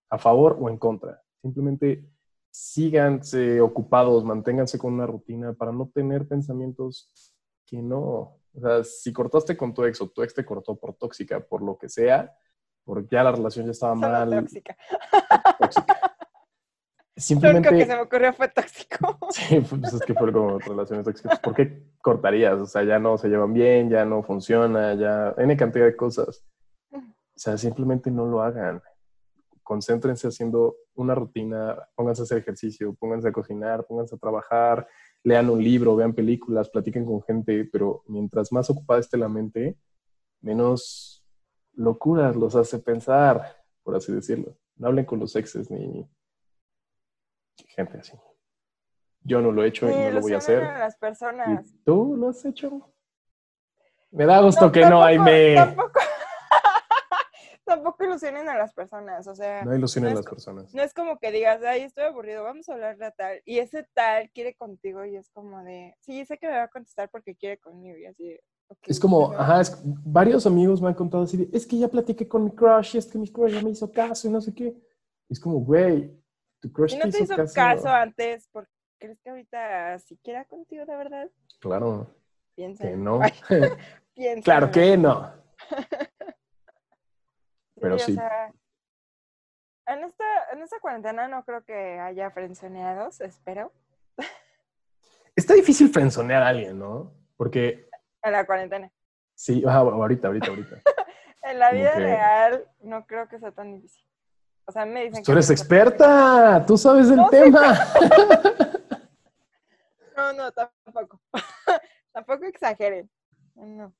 a 0.09 0.17
favor 0.17 0.57
o 0.59 0.69
en 0.69 0.77
contra. 0.77 1.21
Simplemente 1.41 2.05
síganse 2.51 3.61
ocupados, 3.61 4.23
manténganse 4.23 4.77
con 4.77 4.93
una 4.93 5.05
rutina 5.07 5.53
para 5.53 5.71
no 5.71 5.89
tener 5.93 6.27
pensamientos 6.27 7.33
que 7.65 7.81
no. 7.81 8.35
O 8.53 8.59
sea, 8.61 8.83
si 8.83 9.13
cortaste 9.13 9.55
con 9.55 9.73
tu 9.73 9.83
ex 9.85 10.01
o 10.01 10.09
tu 10.09 10.21
ex 10.23 10.33
te 10.33 10.45
cortó 10.45 10.75
por 10.75 10.93
tóxica, 10.95 11.39
por 11.39 11.61
lo 11.61 11.77
que 11.77 11.87
sea, 11.89 12.35
porque 12.83 13.07
ya 13.15 13.23
la 13.23 13.31
relación 13.31 13.65
ya 13.65 13.71
estaba 13.71 13.95
Solo 13.95 14.07
mal, 14.07 14.29
tóxica. 14.41 14.75
tóxica. 15.59 16.08
Lo 17.19 17.35
único 17.35 17.41
Simplemente... 17.41 17.69
que 17.69 17.85
se 17.85 17.95
me 17.95 18.01
ocurrió 18.01 18.33
fue 18.33 18.47
tóxico. 18.47 19.17
Sí, 19.31 19.59
pues 19.61 19.93
es 19.93 20.01
que 20.01 20.13
fue 20.13 20.31
como 20.31 20.57
relaciones 20.59 21.05
tóxicas. 21.05 21.39
¿Por 21.39 21.53
qué 21.53 21.83
cortarías? 22.01 22.59
O 22.59 22.65
sea, 22.65 22.83
ya 22.83 22.97
no 22.97 23.17
se 23.17 23.27
llevan 23.27 23.53
bien, 23.53 23.89
ya 23.89 24.05
no 24.05 24.23
funciona, 24.23 24.93
ya 24.93 25.33
N 25.37 25.55
cantidad 25.57 25.85
de 25.85 25.95
cosas. 25.95 26.45
O 26.91 27.01
sea, 27.35 27.57
simplemente 27.57 28.09
no 28.09 28.25
lo 28.25 28.41
hagan. 28.41 28.81
Concéntrense 29.63 30.27
haciendo 30.27 30.77
una 30.95 31.13
rutina, 31.13 31.77
pónganse 31.95 32.21
a 32.21 32.23
hacer 32.23 32.37
ejercicio, 32.39 32.95
pónganse 32.95 33.27
a 33.27 33.31
cocinar, 33.31 33.85
pónganse 33.85 34.15
a 34.15 34.17
trabajar, 34.17 34.87
lean 35.23 35.49
un 35.49 35.63
libro, 35.63 35.95
vean 35.95 36.13
películas, 36.13 36.69
platiquen 36.69 37.05
con 37.05 37.21
gente, 37.21 37.65
pero 37.71 38.03
mientras 38.07 38.51
más 38.51 38.69
ocupada 38.69 38.99
esté 38.99 39.17
la 39.17 39.29
mente, 39.29 39.77
menos 40.41 41.23
locuras 41.73 42.35
los 42.35 42.55
hace 42.55 42.79
pensar, 42.79 43.57
por 43.83 43.95
así 43.95 44.11
decirlo. 44.11 44.57
No 44.77 44.87
hablen 44.87 45.05
con 45.05 45.19
los 45.19 45.35
exes 45.35 45.69
ni 45.69 46.07
gente 47.67 47.97
así. 47.99 48.13
Yo 49.23 49.41
no 49.41 49.51
lo 49.51 49.63
he 49.63 49.67
hecho 49.67 49.89
y 49.89 49.95
no 49.95 50.11
lo 50.11 50.21
voy 50.21 50.33
a 50.33 50.37
hacer. 50.37 50.63
a 50.63 50.79
las 50.79 50.97
personas. 50.97 51.69
¿Y 51.73 51.77
tú 51.83 52.15
lo 52.17 52.29
has 52.29 52.43
hecho? 52.45 52.93
Me 54.11 54.25
da 54.25 54.41
gusto 54.41 54.65
No, 54.67 54.71
que 54.71 54.81
no, 54.81 55.01
tampoco- 55.01 55.05
Aime. 55.05 55.55
Tampoco, 55.55 55.91
tampoco 57.65 58.03
ilusionen 58.03 58.49
a 58.49 58.57
las 58.57 58.73
personas, 58.73 59.27
o 59.27 59.35
sea, 59.35 59.63
No 59.63 59.75
ilusionen 59.75 60.09
a 60.11 60.13
no 60.13 60.19
las 60.21 60.25
personas. 60.29 60.73
no 60.73 60.81
es 60.81 60.93
como 60.93 61.19
que 61.19 61.31
digas, 61.31 61.61
ay, 61.63 61.81
estoy 61.81 62.05
aburrido, 62.05 62.43
vamos 62.43 62.67
a 62.69 62.73
hablar 62.73 62.97
de 62.97 63.11
tal, 63.11 63.41
y 63.45 63.59
ese 63.59 63.87
tal 63.93 64.29
quiere 64.31 64.55
contigo 64.55 65.05
y 65.05 65.15
es 65.15 65.29
como 65.29 65.63
de, 65.63 65.95
sí, 65.99 66.25
sé 66.25 66.37
que 66.37 66.47
me 66.47 66.57
va 66.57 66.63
a 66.63 66.67
contestar 66.69 67.09
porque 67.09 67.35
quiere 67.35 67.57
conmigo 67.59 67.97
y 67.97 68.05
así. 68.07 68.23
de, 68.29 68.41
"Ok, 68.69 68.79
Es 68.87 68.99
como, 68.99 69.31
ajá". 69.33 69.43
ajá, 69.43 69.61
es- 69.61 69.81
varios 69.83 70.47
amigos 70.47 70.81
me 70.81 70.87
han 70.87 70.95
contado 70.95 71.23
así, 71.23 71.37
de, 71.37 71.49
es 71.55 71.67
que 71.67 71.77
ya 71.77 71.87
platiqué 71.87 72.27
con 72.27 72.43
mi 72.45 72.51
crush, 72.51 72.95
y 72.95 72.97
es 72.97 73.05
que 73.05 73.19
mi 73.19 73.31
crush 73.31 73.53
ya 73.53 73.61
me 73.61 73.69
hizo 73.69 73.91
caso 73.91 74.27
y 74.27 74.31
no 74.31 74.41
sé 74.41 74.53
qué. 74.53 74.75
Es 75.29 75.39
como, 75.39 75.59
güey, 75.59 76.18
tu 76.59 76.71
crush 76.71 76.97
no 76.97 77.09
te 77.09 77.23
hizo 77.23 77.35
caso, 77.53 77.89
antes, 77.89 78.47
¿por 78.49 78.67
qué 78.67 78.71
crees 78.99 79.19
que 79.21 79.29
ahorita 79.29 79.99
si 79.99 80.17
quiera 80.17 80.45
contigo 80.45 80.85
de 80.85 80.95
verdad? 80.95 81.29
Claro, 81.59 82.07
Piensa. 82.55 82.83
que 82.83 82.95
no. 82.97 83.19
Piensa. 84.15 84.43
claro 84.43 84.71
que 84.71 84.97
no. 84.97 85.33
pero 87.81 87.97
sí. 87.99 88.15
sea, 88.15 88.53
en 89.87 90.03
esta, 90.03 90.25
en 90.51 90.61
esta 90.61 90.79
cuarentena 90.79 91.27
no 91.27 91.43
creo 91.45 91.63
que 91.63 91.99
haya 91.99 92.29
frenzoneados, 92.31 93.21
espero. 93.21 93.71
Está 95.35 95.53
difícil 95.53 95.89
frenzonear 95.89 96.43
a 96.43 96.47
alguien, 96.49 96.77
¿no? 96.77 97.13
Porque, 97.37 97.89
En 98.21 98.33
la 98.33 98.45
cuarentena. 98.45 98.91
sí, 99.33 99.63
ajá, 99.65 99.77
ahorita, 99.79 100.27
ahorita, 100.27 100.47
ahorita. 100.49 100.81
En 101.43 101.59
la 101.59 101.71
vida 101.71 101.93
que- 101.93 101.99
real 101.99 102.67
no 102.81 103.05
creo 103.07 103.29
que 103.29 103.39
sea 103.39 103.51
tan 103.53 103.73
difícil. 103.75 104.05
O 104.69 104.71
sea, 104.71 104.85
me 104.85 104.99
dicen 104.99 105.11
Pues 105.13 105.19
que 105.21 105.25
tú 105.25 105.31
eres 105.31 105.49
experta, 105.49 106.63
tú 106.67 106.77
sabes 106.77 107.07
No, 107.07 107.23
sí, 107.23 107.29
tema. 107.31 107.73
no, 110.15 110.33
no, 110.33 110.51
tampoco. 110.51 111.19
tampoco 112.13 112.45
exageren. 112.45 113.09
No. 113.55 113.91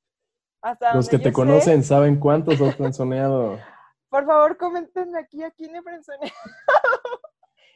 Hasta 0.62 0.94
Los 0.94 1.10
que 1.10 1.18
te 1.18 1.26
sé- 1.26 1.34
conocen 1.34 1.84
saben 1.84 2.20
cuántos 2.20 2.62
has 2.62 2.76
frenzoneado. 2.76 3.58
Por 4.10 4.28
favor, 4.28 4.58
comenten 4.58 5.16
aquí 5.16 5.42
a 5.42 5.50
quién 5.50 5.76
he 5.76 5.82
frenzoneado. 5.82 6.36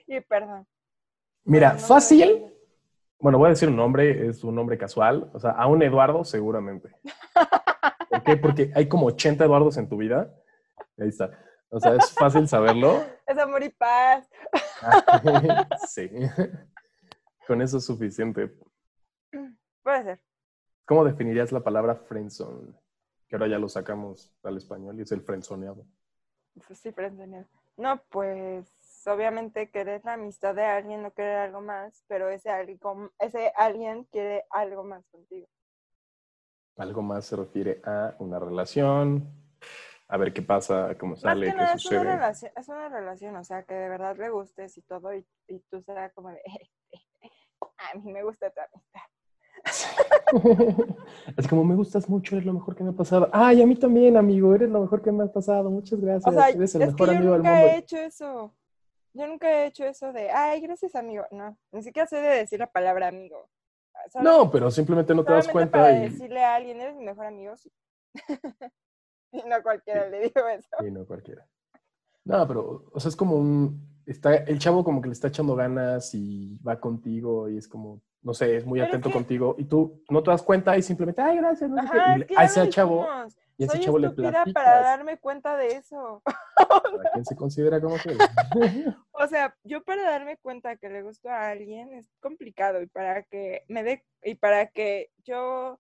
y 0.06 0.20
perdón. 0.22 0.68
Mira, 1.46 1.74
No, 1.74 1.80
fácil. 1.80 2.46
Bueno, 3.20 3.40
voy 3.40 3.48
a 3.48 3.50
decir 3.50 3.70
un 3.70 3.76
nombre, 3.76 4.28
es 4.28 4.44
un 4.44 4.54
nombre 4.54 4.78
casual. 4.78 5.32
O 5.34 5.40
sea, 5.40 5.50
a 5.52 5.66
un 5.66 5.82
Eduardo 5.82 6.24
seguramente. 6.26 6.92
¿Por 8.08 8.22
qué? 8.24 8.38
Porque 8.38 8.72
hay 8.76 8.88
como 8.88 9.08
80 9.08 9.46
Eduardos 9.46 9.78
en 9.78 9.90
tu 9.90 9.98
vida. 9.98 10.32
Ahí 11.00 11.08
está. 11.08 11.32
O 11.74 11.80
sea, 11.80 11.96
es 11.96 12.12
fácil 12.14 12.48
saberlo. 12.48 13.04
Es 13.26 13.38
amor 13.38 13.64
y 13.64 13.70
paz. 13.70 14.30
sí. 15.90 16.08
Con 17.48 17.62
eso 17.64 17.78
es 17.78 17.86
suficiente. 17.86 18.54
Puede 19.82 20.04
ser. 20.04 20.20
¿Cómo 20.86 21.04
definirías 21.04 21.52
la 21.52 21.64
palabra 21.64 21.96
friendzone? 21.96 22.74
Que 23.28 23.36
ahora 23.36 23.48
ya 23.48 23.58
lo 23.58 23.70
sacamos 23.70 24.32
al 24.44 24.58
español 24.58 25.00
y 25.00 25.02
es 25.02 25.12
el 25.14 25.22
friendzoneado. 25.22 25.84
Pues 26.68 26.78
sí, 26.78 26.92
frenzoneado. 26.92 27.48
No, 27.78 28.00
pues 28.10 28.68
obviamente 29.08 29.72
querer 29.72 30.02
la 30.06 30.14
amistad 30.14 30.54
de 30.54 30.66
alguien, 30.66 31.02
no 31.02 31.12
querer 31.12 31.38
algo 31.38 31.62
más, 31.62 32.04
pero 32.08 32.30
ese, 32.30 32.52
algo, 32.52 33.10
ese 33.18 33.52
alguien 33.56 34.04
quiere 34.12 34.44
algo 34.52 34.84
más 34.84 35.08
contigo. 35.08 35.48
Algo 36.78 37.02
más 37.02 37.26
se 37.26 37.36
refiere 37.36 37.82
a 37.84 38.16
una 38.20 38.38
relación, 38.38 39.43
a 40.08 40.18
ver 40.18 40.34
qué 40.34 40.42
pasa, 40.42 40.96
cómo 41.00 41.14
Más 41.14 41.22
sale, 41.22 41.48
qué 41.48 41.54
nada 41.54 41.74
es 41.74 41.86
una, 41.86 42.00
sucede. 42.00 42.04
relación, 42.04 42.52
es 42.56 42.70
una 42.70 42.90
relación, 42.90 43.36
o 43.36 43.44
sea, 43.44 43.64
que 43.64 43.74
de 43.74 43.90
verdad 43.90 44.18
le 44.18 44.30
gustes 44.30 44.78
y 44.78 44.82
todo, 44.82 45.14
y, 45.14 45.26
y 45.48 45.60
tú 45.70 45.82
serás 45.82 46.14
como 46.14 46.30
de, 46.30 46.42
a 47.78 47.98
mí 47.98 48.12
me 48.12 48.24
gusta 48.24 48.50
tu 48.50 48.60
amistad. 48.62 49.02
es 51.38 51.48
como 51.48 51.64
me 51.64 51.76
gustas 51.76 52.10
mucho, 52.10 52.36
eres 52.36 52.46
lo 52.46 52.54
mejor 52.54 52.76
que 52.76 52.84
me 52.84 52.90
ha 52.90 52.94
pasado. 52.94 53.30
Ay, 53.32 53.62
a 53.62 53.66
mí 53.66 53.76
también, 53.76 54.18
amigo, 54.18 54.54
eres 54.54 54.70
lo 54.70 54.82
mejor 54.82 55.02
que 55.02 55.12
me 55.12 55.24
ha 55.24 55.28
pasado. 55.28 55.70
Muchas 55.70 56.00
gracias. 56.00 56.28
O 56.28 56.38
sea, 56.38 56.50
eres 56.50 56.76
el 56.76 56.82
es 56.82 56.92
mejor 56.92 57.10
que 57.10 57.14
yo 57.14 57.20
amigo 57.20 57.34
del 57.34 57.42
nunca 57.44 57.56
mundo. 57.56 57.68
he 57.68 57.78
hecho 57.78 57.98
eso. 57.98 58.56
Yo 59.14 59.28
nunca 59.28 59.50
he 59.50 59.68
hecho 59.68 59.86
eso 59.86 60.12
de, 60.12 60.32
ay, 60.32 60.60
gracias, 60.62 60.96
amigo. 60.96 61.26
No, 61.32 61.58
ni 61.72 61.84
siquiera 61.84 62.08
sé 62.08 62.18
de 62.18 62.38
decir 62.38 62.60
la 62.60 62.72
palabra 62.72 63.08
amigo. 63.08 63.48
No, 64.22 64.50
pero 64.50 64.72
simplemente 64.72 65.14
no 65.14 65.24
te 65.24 65.34
das 65.34 65.48
cuenta 65.48 65.80
para 65.80 65.98
y, 65.98 66.10
decirle 66.10 66.44
a 66.44 66.56
alguien, 66.56 66.82
eres 66.82 66.96
mi 66.96 67.06
mejor 67.06 67.28
amigo, 67.28 67.56
sí. 67.56 67.72
y 69.46 69.50
no 69.50 69.62
cualquiera 69.64 70.08
le 70.08 70.22
digo 70.22 70.48
eso. 70.48 70.70
y 70.86 70.92
no 70.92 71.06
cualquiera. 71.06 71.46
No, 72.26 72.48
pero, 72.48 72.86
o 72.92 73.00
sea, 73.00 73.10
es 73.10 73.16
como 73.16 73.36
un. 73.36 73.92
Está, 74.06 74.36
el 74.36 74.60
chavo 74.60 74.84
como 74.84 75.02
que 75.02 75.08
le 75.08 75.14
está 75.14 75.30
echando 75.30 75.56
ganas 75.56 76.14
y 76.14 76.58
va 76.66 76.80
contigo 76.80 77.48
y 77.50 77.58
es 77.58 77.68
como, 77.70 78.02
no 78.22 78.34
sé, 78.34 78.58
es 78.58 78.66
muy 78.66 78.80
Pero 78.80 78.86
es 78.86 78.90
atento 78.94 79.10
que- 79.10 79.14
contigo 79.14 79.56
y 79.58 79.64
tú 79.66 80.04
no 80.10 80.22
te 80.24 80.30
das 80.32 80.42
cuenta 80.42 80.78
y 80.78 80.82
simplemente, 80.82 81.22
ay, 81.22 81.38
gracias, 81.38 81.70
no 81.70 81.82
sé 81.82 81.88
qué", 81.92 81.98
Ajá, 82.00 82.18
y 82.18 82.22
es 82.34 82.38
a 82.38 82.44
ese 82.44 82.70
chavo, 82.70 83.06
y 83.58 83.64
a 83.64 83.66
ese 83.68 83.76
Soy 83.78 83.80
chavo 83.86 84.00
le 84.00 84.10
platicas. 84.10 84.54
para 84.54 84.82
darme 84.82 85.18
cuenta 85.20 85.56
de 85.56 85.68
eso. 85.78 86.22
¿A 86.58 87.12
quién 87.14 87.26
se 87.26 87.36
considera 87.36 87.80
como 87.82 87.96
que? 87.96 88.18
O 89.16 89.28
sea, 89.28 89.56
yo 89.64 89.84
para 89.84 90.04
darme 90.04 90.38
cuenta 90.38 90.76
que 90.76 90.90
le 90.90 91.02
gusto 91.02 91.30
a 91.30 91.50
alguien 91.50 91.94
es 91.94 92.10
complicado 92.20 92.82
y 92.82 92.88
para 92.88 93.24
que 93.24 93.64
me 93.70 93.84
dé 93.84 94.04
y 94.24 94.36
para 94.36 94.68
que 94.68 95.12
yo 95.24 95.80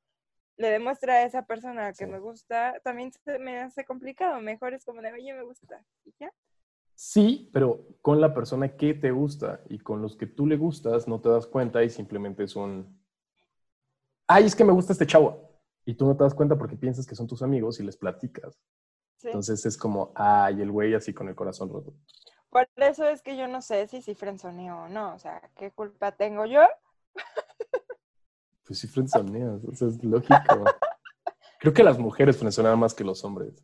le 0.57 0.69
demuestre 0.69 1.11
a 1.11 1.23
esa 1.25 1.45
persona 1.45 1.89
que 1.93 2.05
Sí. 2.05 2.11
me 2.11 2.19
gusta, 2.19 2.79
también 2.83 3.11
se 3.11 3.39
me 3.39 3.59
hace 3.61 3.85
complicado. 3.85 4.39
Mejor 4.41 4.73
es 4.73 4.85
como 4.85 5.01
de, 5.01 5.11
oye, 5.13 5.33
me 5.33 5.43
gusta. 5.43 5.83
Y 6.05 6.13
ya. 6.19 6.31
Sí, 6.95 7.49
pero 7.51 7.87
con 8.01 8.21
la 8.21 8.33
persona 8.33 8.75
que 8.77 8.93
te 8.93 9.11
gusta 9.11 9.61
y 9.67 9.79
con 9.79 10.01
los 10.01 10.15
que 10.15 10.27
tú 10.27 10.45
le 10.45 10.57
gustas 10.57 11.07
no 11.07 11.19
te 11.21 11.29
das 11.29 11.47
cuenta 11.47 11.83
y 11.83 11.89
simplemente 11.89 12.43
es 12.43 12.55
un... 12.55 13.01
Ay, 14.27 14.45
es 14.45 14.55
que 14.55 14.63
me 14.63 14.73
gusta 14.73 14.93
este 14.93 15.07
chavo. 15.07 15.49
Y 15.85 15.95
tú 15.95 16.05
no 16.05 16.15
te 16.15 16.23
das 16.23 16.33
cuenta 16.35 16.55
porque 16.57 16.77
piensas 16.77 17.05
que 17.07 17.15
son 17.15 17.27
tus 17.27 17.41
amigos 17.41 17.79
y 17.79 17.83
les 17.83 17.97
platicas. 17.97 18.61
Sí. 19.17 19.27
Entonces 19.27 19.65
es 19.65 19.75
como, 19.77 20.11
ay, 20.15 20.61
el 20.61 20.71
güey 20.71 20.93
así 20.93 21.13
con 21.13 21.27
el 21.27 21.35
corazón 21.35 21.69
roto. 21.71 21.93
Por 22.49 22.69
eso 22.75 23.07
es 23.07 23.21
que 23.23 23.35
yo 23.35 23.47
no 23.47 23.61
sé 23.63 23.87
si 23.87 24.01
si 24.03 24.13
frenzoneo 24.13 24.83
o 24.83 24.87
no. 24.89 25.15
O 25.15 25.19
sea, 25.19 25.41
¿qué 25.57 25.71
culpa 25.71 26.11
tengo 26.11 26.45
yo? 26.45 26.61
Pues 28.65 28.79
sí, 28.79 28.87
frenzoneas, 28.87 29.63
eso 29.71 29.87
es 29.87 30.03
lógico. 30.03 30.33
Creo 31.59 31.73
que 31.73 31.83
las 31.83 31.97
mujeres 31.97 32.37
frenzonean 32.37 32.79
más 32.79 32.93
que 32.93 33.03
los 33.03 33.23
hombres. 33.23 33.63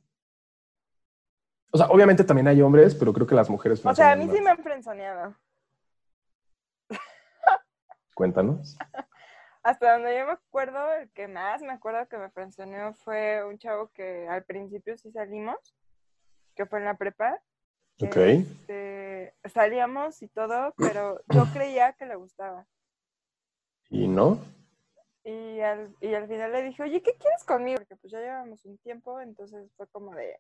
O 1.71 1.77
sea, 1.77 1.87
obviamente 1.87 2.23
también 2.23 2.47
hay 2.47 2.61
hombres, 2.61 2.95
pero 2.95 3.13
creo 3.13 3.27
que 3.27 3.35
las 3.35 3.49
mujeres 3.49 3.85
O 3.85 3.93
sea, 3.93 4.13
a 4.13 4.15
mí 4.15 4.27
sí 4.31 4.41
me 4.41 4.49
han 4.49 4.57
frenzoneado. 4.57 5.35
Cuéntanos. 8.15 8.77
Hasta 9.61 9.93
donde 9.93 10.17
yo 10.17 10.25
me 10.25 10.31
acuerdo, 10.31 10.93
el 10.93 11.11
que 11.11 11.27
más 11.27 11.61
me 11.61 11.71
acuerdo 11.71 12.07
que 12.07 12.17
me 12.17 12.29
frenzoneó 12.31 12.93
fue 12.93 13.43
un 13.45 13.59
chavo 13.59 13.89
que 13.93 14.27
al 14.27 14.43
principio 14.45 14.97
sí 14.97 15.11
salimos, 15.11 15.75
que 16.55 16.65
fue 16.65 16.79
en 16.79 16.85
la 16.85 16.97
prepa. 16.97 17.39
Ok. 18.01 18.15
Este, 18.15 19.35
salíamos 19.53 20.21
y 20.21 20.29
todo, 20.29 20.73
pero 20.77 21.21
yo 21.27 21.45
creía 21.53 21.93
que 21.93 22.05
le 22.05 22.15
gustaba. 22.15 22.65
¿Y 23.89 24.07
no? 24.07 24.39
Y 25.23 25.59
al, 25.59 25.95
y 25.99 26.13
al 26.13 26.27
final 26.27 26.51
le 26.51 26.63
dije, 26.63 26.83
oye, 26.83 27.01
¿qué 27.01 27.13
quieres 27.15 27.43
conmigo? 27.43 27.77
Porque 27.79 27.95
pues 27.97 28.11
ya 28.11 28.19
llevamos 28.19 28.65
un 28.65 28.77
tiempo, 28.79 29.19
entonces 29.19 29.71
fue 29.75 29.87
como 29.87 30.15
de, 30.15 30.39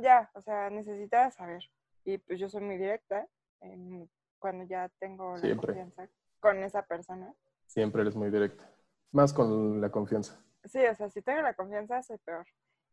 ya, 0.00 0.30
o 0.34 0.40
sea, 0.40 0.70
necesitaba 0.70 1.30
saber. 1.30 1.62
Y 2.04 2.18
pues 2.18 2.38
yo 2.40 2.48
soy 2.48 2.62
muy 2.62 2.76
directa 2.76 3.26
en- 3.60 4.10
cuando 4.38 4.64
ya 4.64 4.88
tengo 4.98 5.34
la 5.34 5.38
Siempre. 5.40 5.68
confianza 5.68 6.08
con 6.40 6.62
esa 6.64 6.82
persona. 6.82 7.32
Siempre 7.66 8.02
eres 8.02 8.16
muy 8.16 8.30
directa. 8.30 8.68
Más 9.12 9.32
con 9.32 9.80
la 9.80 9.90
confianza. 9.90 10.42
Sí, 10.64 10.84
o 10.84 10.94
sea, 10.94 11.08
si 11.10 11.22
tengo 11.22 11.42
la 11.42 11.54
confianza, 11.54 12.02
soy 12.02 12.18
peor. 12.18 12.46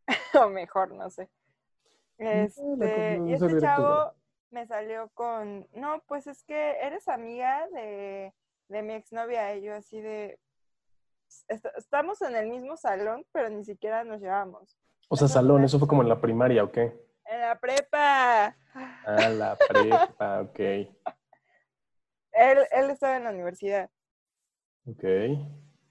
o 0.46 0.50
mejor, 0.50 0.92
no 0.94 1.10
sé. 1.10 1.30
Este, 2.20 3.20
y 3.26 3.34
es 3.34 3.42
este 3.42 3.60
chavo 3.60 4.14
me 4.52 4.66
salió 4.66 5.10
con, 5.14 5.68
no, 5.74 6.04
pues 6.08 6.28
es 6.28 6.44
que 6.44 6.72
eres 6.82 7.08
amiga 7.08 7.68
de, 7.70 8.34
de 8.68 8.82
mi 8.82 8.94
exnovia. 8.94 9.56
Y 9.56 9.64
yo 9.64 9.76
así 9.76 10.02
de, 10.02 10.40
"Est- 11.48 11.66
estamos 11.78 12.22
en 12.22 12.36
el 12.36 12.48
mismo 12.50 12.76
salón, 12.78 13.26
pero 13.32 13.50
ni 13.50 13.64
siquiera 13.64 14.04
nos 14.04 14.20
llevamos. 14.22 14.78
O 15.10 15.16
sea, 15.16 15.28
salón, 15.28 15.64
eso 15.64 15.80
fue 15.80 15.88
como 15.88 16.02
en 16.04 16.10
la 16.10 16.22
primaria, 16.22 16.64
¿o 16.64 16.72
qué? 16.72 16.94
En 17.26 17.40
la 17.42 17.60
prepa. 17.60 18.56
Ah, 19.06 19.30
la 19.30 19.56
prepa, 19.68 20.42
ok. 20.42 20.60
Él, 22.32 22.60
él 22.72 22.90
estaba 22.92 23.18
en 23.18 23.24
la 23.26 23.32
universidad. 23.32 23.90
Ok. 24.86 25.04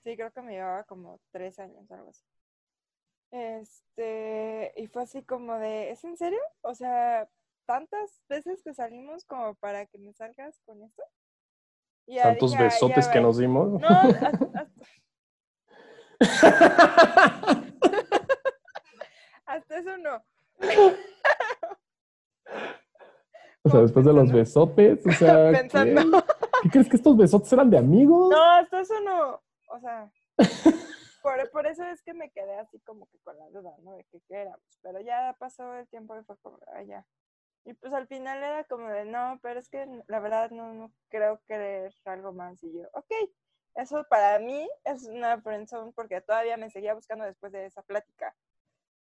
Sí, 0.05 0.17
creo 0.17 0.31
que 0.33 0.41
me 0.41 0.53
llevaba 0.53 0.85
como 0.85 1.21
tres 1.31 1.59
años, 1.59 1.91
algo 1.91 2.11
así. 2.11 2.25
Este, 3.31 4.73
y 4.77 4.87
fue 4.87 5.03
así 5.03 5.23
como 5.23 5.59
de, 5.59 5.91
¿es 5.91 6.03
en 6.05 6.17
serio? 6.17 6.41
O 6.63 6.75
sea, 6.75 7.29
tantas 7.67 8.23
veces 8.29 8.63
que 8.63 8.73
salimos 8.73 9.25
como 9.25 9.55
para 9.57 9.85
que 9.87 9.99
me 9.99 10.13
salgas 10.15 10.59
con 10.65 10.83
esto. 10.83 11.03
Y 12.07 12.17
Tantos 12.19 12.53
dije, 12.53 12.63
"Ay, 12.63 12.69
ya 12.71 12.75
besotes 12.77 13.09
que 13.09 13.19
va". 13.19 13.23
nos 13.27 13.37
dimos. 13.39 13.81
No, 13.81 13.89
hasta, 14.23 14.29
hasta- 14.29 14.71
hasta 19.47 19.79
eso 19.79 19.97
no. 19.99 20.23
o 23.63 23.71
sea, 23.71 23.81
después 23.81 24.05
de 24.05 24.13
los 24.13 24.33
besotes, 24.33 25.07
o 25.07 25.13
sea, 25.13 25.51
¿qué? 25.53 25.59
Pensando. 25.59 26.25
¿Qué 26.63 26.71
crees 26.71 26.89
que 26.89 26.97
estos 26.97 27.17
besotes 27.17 27.53
eran 27.53 27.71
de 27.71 27.79
amigos? 27.79 28.31
No, 28.31 28.43
hasta 28.43 28.81
eso 28.81 29.01
no. 29.01 29.41
O 29.69 29.81
sea, 29.81 30.11
por, 31.23 31.51
por 31.51 31.67
eso 31.67 31.85
es 31.85 32.03
que 32.03 32.15
me 32.15 32.31
quedé 32.31 32.57
así 32.57 32.81
como 32.81 33.07
que 33.07 33.19
con 33.21 33.39
la 33.39 33.49
duda, 33.51 33.75
¿no? 33.83 33.97
De 33.97 34.05
que 34.05 34.21
qué 34.29 34.43
éramos. 34.43 34.79
Pero 34.83 35.01
ya 35.01 35.37
pasó 35.39 35.75
el 35.75 35.87
tiempo 35.89 36.19
y 36.19 36.25
fue 36.25 36.37
como, 36.39 36.59
ah, 36.75 36.83
ya. 36.83 37.07
Y 37.65 37.75
pues 37.75 37.93
al 37.93 38.07
final 38.07 38.39
era 38.39 38.65
como 38.65 38.89
de, 38.89 39.05
no, 39.05 39.39
pero 39.43 39.61
es 39.61 39.69
que 39.69 39.87
la 40.07 40.21
verdad 40.21 40.51
no, 40.51 40.73
no 40.73 40.91
creo 41.11 41.41
querer 41.47 41.95
algo 42.07 42.33
más. 42.33 42.63
Y 42.63 42.73
yo, 42.73 42.89
ok, 42.93 43.13
eso 43.75 44.05
para 44.09 44.39
mí 44.39 44.69
es 44.85 45.05
una 45.05 45.41
friendzone 45.41 45.93
porque 45.93 46.21
todavía 46.21 46.57
me 46.57 46.71
seguía 46.71 46.95
buscando 46.95 47.25
después 47.25 47.53
de 47.53 47.67
esa 47.67 47.83
plática. 47.83 48.35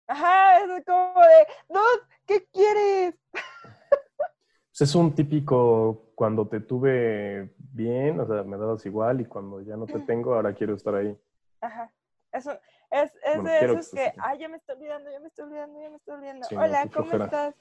Ajá, 0.06 0.58
es 0.58 0.84
como 0.84 1.20
de, 1.20 1.46
dude, 1.68 2.06
¿qué 2.26 2.46
quieres? 2.52 3.14
Pues 3.32 4.80
es 4.88 4.94
un 4.94 5.14
típico 5.14 6.10
cuando 6.14 6.48
te 6.48 6.60
tuve 6.60 7.54
bien, 7.58 8.18
o 8.18 8.26
sea, 8.26 8.42
me 8.42 8.56
dabas 8.56 8.84
igual 8.86 9.20
y 9.20 9.26
cuando 9.26 9.60
ya 9.60 9.76
no 9.76 9.86
te 9.86 10.00
tengo, 10.00 10.34
ahora 10.34 10.54
quiero 10.54 10.74
estar 10.74 10.94
ahí. 10.94 11.16
Ajá. 11.60 11.92
Eso, 12.32 12.52
es, 12.90 13.12
es 13.24 13.36
Bueno, 13.36 13.50
de 13.50 13.58
que 13.58 13.64
esos 13.66 13.90
que, 13.90 14.12
ay, 14.18 14.38
ya 14.38 14.48
me 14.48 14.56
estoy 14.56 14.76
olvidando, 14.76 15.10
ya 15.10 15.20
me 15.20 15.26
estoy 15.28 15.44
olvidando, 15.44 15.80
ya 15.80 15.90
me 15.90 15.96
estoy 15.96 16.14
olvidando. 16.14 16.46
Sí, 16.46 16.56
Hola, 16.56 16.88
¿cómo 16.92 17.08
flojera. 17.10 17.24
estás? 17.24 17.54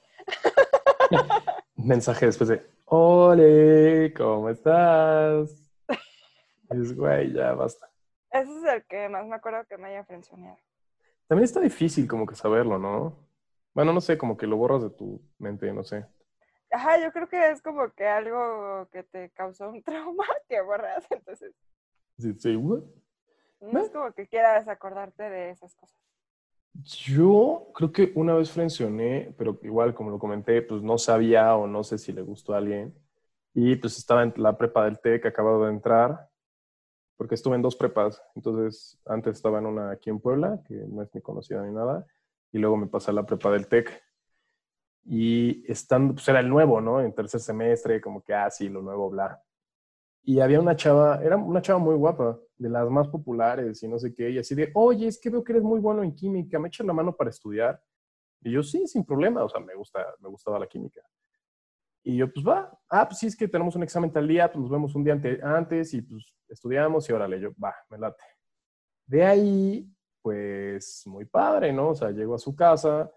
Mensaje 1.76 2.26
después 2.26 2.48
de, 2.48 2.66
ole, 2.86 4.14
¿cómo 4.16 4.48
estás? 4.48 5.69
Y 6.70 6.76
dices, 6.78 6.96
güey, 6.96 7.32
ya 7.32 7.52
basta. 7.52 7.90
Ese 8.30 8.56
es 8.58 8.64
el 8.64 8.84
que 8.84 9.08
más 9.08 9.26
me 9.26 9.36
acuerdo 9.36 9.64
que 9.66 9.76
me 9.76 9.88
haya 9.88 10.04
frenzoneado. 10.04 10.58
También 11.26 11.44
está 11.44 11.60
difícil 11.60 12.06
como 12.06 12.26
que 12.26 12.34
saberlo, 12.34 12.78
¿no? 12.78 13.16
Bueno, 13.74 13.92
no 13.92 14.00
sé, 14.00 14.18
como 14.18 14.36
que 14.36 14.46
lo 14.46 14.56
borras 14.56 14.82
de 14.82 14.90
tu 14.90 15.20
mente, 15.38 15.72
no 15.72 15.84
sé. 15.84 16.06
Ajá, 16.70 17.00
yo 17.00 17.12
creo 17.12 17.28
que 17.28 17.50
es 17.50 17.60
como 17.62 17.90
que 17.92 18.06
algo 18.06 18.88
que 18.92 19.02
te 19.02 19.30
causó 19.30 19.70
un 19.70 19.82
trauma 19.84 20.26
que 20.48 20.60
borras, 20.60 21.06
entonces. 21.10 21.52
Sí, 22.18 22.34
sí, 22.38 22.56
what? 22.56 22.82
No 23.60 23.80
es 23.80 23.90
como 23.90 24.12
que 24.12 24.26
quieras 24.26 24.68
acordarte 24.68 25.22
de 25.22 25.50
esas 25.50 25.74
cosas. 25.74 25.96
Yo 26.72 27.68
creo 27.74 27.92
que 27.92 28.12
una 28.14 28.34
vez 28.34 28.50
frencioné, 28.50 29.34
pero 29.36 29.58
igual 29.62 29.92
como 29.94 30.10
lo 30.10 30.18
comenté, 30.18 30.62
pues 30.62 30.82
no 30.82 30.96
sabía 30.98 31.54
o 31.56 31.66
no 31.66 31.84
sé 31.84 31.98
si 31.98 32.12
le 32.12 32.22
gustó 32.22 32.54
a 32.54 32.58
alguien. 32.58 32.94
Y 33.52 33.76
pues 33.76 33.98
estaba 33.98 34.22
en 34.22 34.32
la 34.36 34.56
prepa 34.56 34.84
del 34.84 35.00
TEC, 35.00 35.26
acabado 35.26 35.64
de 35.64 35.72
entrar, 35.72 36.29
porque 37.20 37.34
estuve 37.34 37.54
en 37.54 37.60
dos 37.60 37.76
prepas. 37.76 38.22
Entonces, 38.34 38.98
antes 39.04 39.36
estaba 39.36 39.58
en 39.58 39.66
una 39.66 39.90
aquí 39.90 40.08
en 40.08 40.20
Puebla, 40.20 40.58
que 40.66 40.72
no 40.88 41.02
es 41.02 41.14
ni 41.14 41.20
conocida 41.20 41.62
ni 41.62 41.70
nada, 41.70 42.06
y 42.50 42.56
luego 42.56 42.78
me 42.78 42.86
pasé 42.86 43.10
a 43.10 43.12
la 43.12 43.26
prepa 43.26 43.50
del 43.50 43.68
TEC. 43.68 43.90
Y 45.04 45.70
estando, 45.70 46.14
pues 46.14 46.26
era 46.28 46.40
el 46.40 46.48
nuevo, 46.48 46.80
¿no? 46.80 46.98
En 47.02 47.14
tercer 47.14 47.40
semestre, 47.40 48.00
como 48.00 48.22
que, 48.22 48.32
ah, 48.32 48.50
sí, 48.50 48.70
lo 48.70 48.80
nuevo, 48.80 49.10
bla. 49.10 49.38
Y 50.22 50.40
había 50.40 50.60
una 50.60 50.74
chava, 50.74 51.20
era 51.22 51.36
una 51.36 51.60
chava 51.60 51.78
muy 51.78 51.94
guapa, 51.94 52.38
de 52.56 52.70
las 52.70 52.88
más 52.88 53.06
populares 53.08 53.82
y 53.82 53.88
no 53.88 53.98
sé 53.98 54.14
qué, 54.14 54.30
y 54.30 54.38
así 54.38 54.54
de, 54.54 54.70
oye, 54.72 55.06
es 55.06 55.20
que 55.20 55.28
veo 55.28 55.44
que 55.44 55.52
eres 55.52 55.62
muy 55.62 55.78
bueno 55.78 56.02
en 56.02 56.14
química, 56.14 56.58
¿me 56.58 56.68
echas 56.68 56.86
la 56.86 56.94
mano 56.94 57.14
para 57.14 57.28
estudiar? 57.28 57.82
Y 58.40 58.50
yo, 58.50 58.62
sí, 58.62 58.86
sin 58.86 59.04
problema, 59.04 59.44
o 59.44 59.48
sea, 59.50 59.60
me, 59.60 59.74
gusta, 59.74 60.06
me 60.20 60.30
gustaba 60.30 60.58
la 60.58 60.66
química. 60.66 61.02
Y 62.02 62.16
yo, 62.16 62.32
pues 62.32 62.46
va, 62.46 62.78
ah, 62.88 63.06
pues 63.06 63.18
sí, 63.18 63.26
es 63.26 63.36
que 63.36 63.48
tenemos 63.48 63.76
un 63.76 63.82
examen 63.82 64.12
tal 64.12 64.26
día, 64.26 64.50
pues 64.50 64.62
nos 64.62 64.70
vemos 64.70 64.94
un 64.94 65.04
día 65.04 65.20
antes 65.42 65.92
y 65.94 66.02
pues 66.02 66.34
estudiamos 66.48 67.08
y 67.08 67.12
órale, 67.12 67.40
yo, 67.40 67.50
va, 67.62 67.74
me 67.90 67.98
late. 67.98 68.22
De 69.06 69.24
ahí, 69.24 69.86
pues 70.22 71.02
muy 71.06 71.26
padre, 71.26 71.72
¿no? 71.72 71.90
O 71.90 71.94
sea, 71.94 72.10
llego 72.10 72.34
a 72.34 72.38
su 72.38 72.54
casa, 72.54 73.10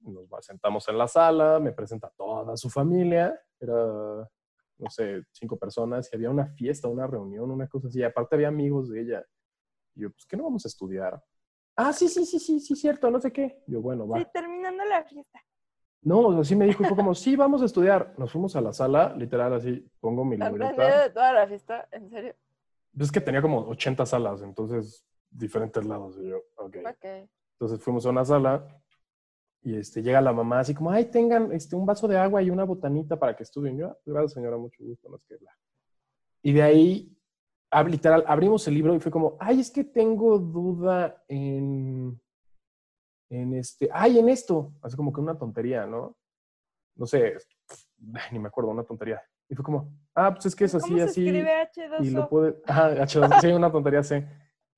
nos 0.00 0.28
sentamos 0.44 0.86
en 0.88 0.98
la 0.98 1.08
sala, 1.08 1.58
me 1.60 1.72
presenta 1.72 2.12
toda 2.16 2.56
su 2.56 2.68
familia, 2.68 3.38
era 3.58 4.28
no 4.78 4.90
sé, 4.90 5.22
cinco 5.32 5.56
personas 5.56 6.08
y 6.12 6.16
había 6.16 6.30
una 6.30 6.46
fiesta, 6.46 6.88
una 6.88 7.06
reunión, 7.06 7.50
una 7.50 7.68
cosa 7.68 7.88
así. 7.88 8.02
Aparte 8.02 8.34
había 8.34 8.48
amigos 8.48 8.90
de 8.90 9.00
ella. 9.00 9.24
Y 9.94 10.02
yo, 10.02 10.10
pues, 10.10 10.26
¿qué 10.26 10.36
no 10.36 10.44
vamos 10.44 10.64
a 10.64 10.68
estudiar? 10.68 11.22
Ah, 11.76 11.92
sí, 11.92 12.08
sí, 12.08 12.24
sí, 12.24 12.38
sí, 12.38 12.60
sí, 12.60 12.76
cierto, 12.76 13.10
no 13.10 13.20
sé 13.20 13.32
qué. 13.32 13.62
Yo, 13.66 13.80
bueno, 13.80 14.06
va. 14.06 14.18
Sí, 14.18 14.26
terminando 14.32 14.84
la 14.84 15.04
fiesta. 15.04 15.40
No, 16.04 16.38
así 16.38 16.54
me 16.54 16.66
dijo, 16.66 16.84
fue 16.84 16.96
como, 16.96 17.14
sí, 17.14 17.34
vamos 17.34 17.62
a 17.62 17.64
estudiar. 17.64 18.14
Nos 18.18 18.30
fuimos 18.30 18.54
a 18.56 18.60
la 18.60 18.74
sala, 18.74 19.14
literal, 19.16 19.54
así, 19.54 19.90
pongo 20.00 20.22
mi 20.24 20.36
libreta. 20.36 21.04
de 21.04 21.10
toda 21.10 21.32
la 21.32 21.46
fiesta? 21.46 21.88
¿En 21.90 22.10
serio? 22.10 22.34
Es 22.98 23.10
que 23.10 23.22
tenía 23.22 23.40
como 23.40 23.60
80 23.68 24.04
salas, 24.04 24.42
entonces, 24.42 25.04
diferentes 25.30 25.84
lados. 25.84 26.18
Y 26.20 26.28
yo, 26.28 26.36
ok. 26.56 26.76
okay. 26.96 27.28
Entonces 27.54 27.82
fuimos 27.82 28.04
a 28.04 28.10
una 28.10 28.24
sala 28.24 28.66
y 29.62 29.76
este, 29.76 30.02
llega 30.02 30.20
la 30.20 30.34
mamá 30.34 30.60
así 30.60 30.74
como, 30.74 30.90
ay, 30.90 31.06
tengan 31.06 31.50
este, 31.52 31.74
un 31.74 31.86
vaso 31.86 32.06
de 32.06 32.18
agua 32.18 32.42
y 32.42 32.50
una 32.50 32.64
botanita 32.64 33.18
para 33.18 33.34
que 33.34 33.42
estudien. 33.42 33.78
Yo, 33.78 33.88
ah, 33.88 33.98
gracias 34.04 34.34
señora, 34.34 34.58
mucho 34.58 34.84
gusto, 34.84 35.08
no 35.08 35.16
es 35.16 35.24
que 35.24 35.36
Y 36.42 36.52
de 36.52 36.62
ahí, 36.62 37.16
literal, 37.88 38.24
abrimos 38.26 38.68
el 38.68 38.74
libro 38.74 38.94
y 38.94 39.00
fue 39.00 39.10
como, 39.10 39.38
ay, 39.40 39.60
es 39.60 39.70
que 39.70 39.84
tengo 39.84 40.38
duda 40.38 41.24
en, 41.28 42.20
en 43.34 43.54
este, 43.54 43.88
ay, 43.92 44.18
en 44.18 44.28
esto. 44.28 44.72
Así 44.82 44.96
como 44.96 45.12
que 45.12 45.20
una 45.20 45.36
tontería, 45.36 45.86
¿no? 45.86 46.16
No 46.96 47.06
sé, 47.06 47.34
ni 48.32 48.38
me 48.38 48.48
acuerdo, 48.48 48.70
una 48.70 48.84
tontería. 48.84 49.22
Y 49.48 49.54
fue 49.54 49.64
como, 49.64 49.90
ah, 50.14 50.32
pues 50.32 50.46
es 50.46 50.56
que 50.56 50.64
es 50.64 50.74
así, 50.74 51.00
así. 51.00 51.26
H2O? 51.26 52.04
Y 52.04 52.10
lo 52.10 52.28
puede, 52.28 52.56
ah, 52.66 52.90
H2O, 52.90 53.40
sí, 53.40 53.48
una 53.48 53.70
tontería, 53.70 54.02
sí. 54.02 54.16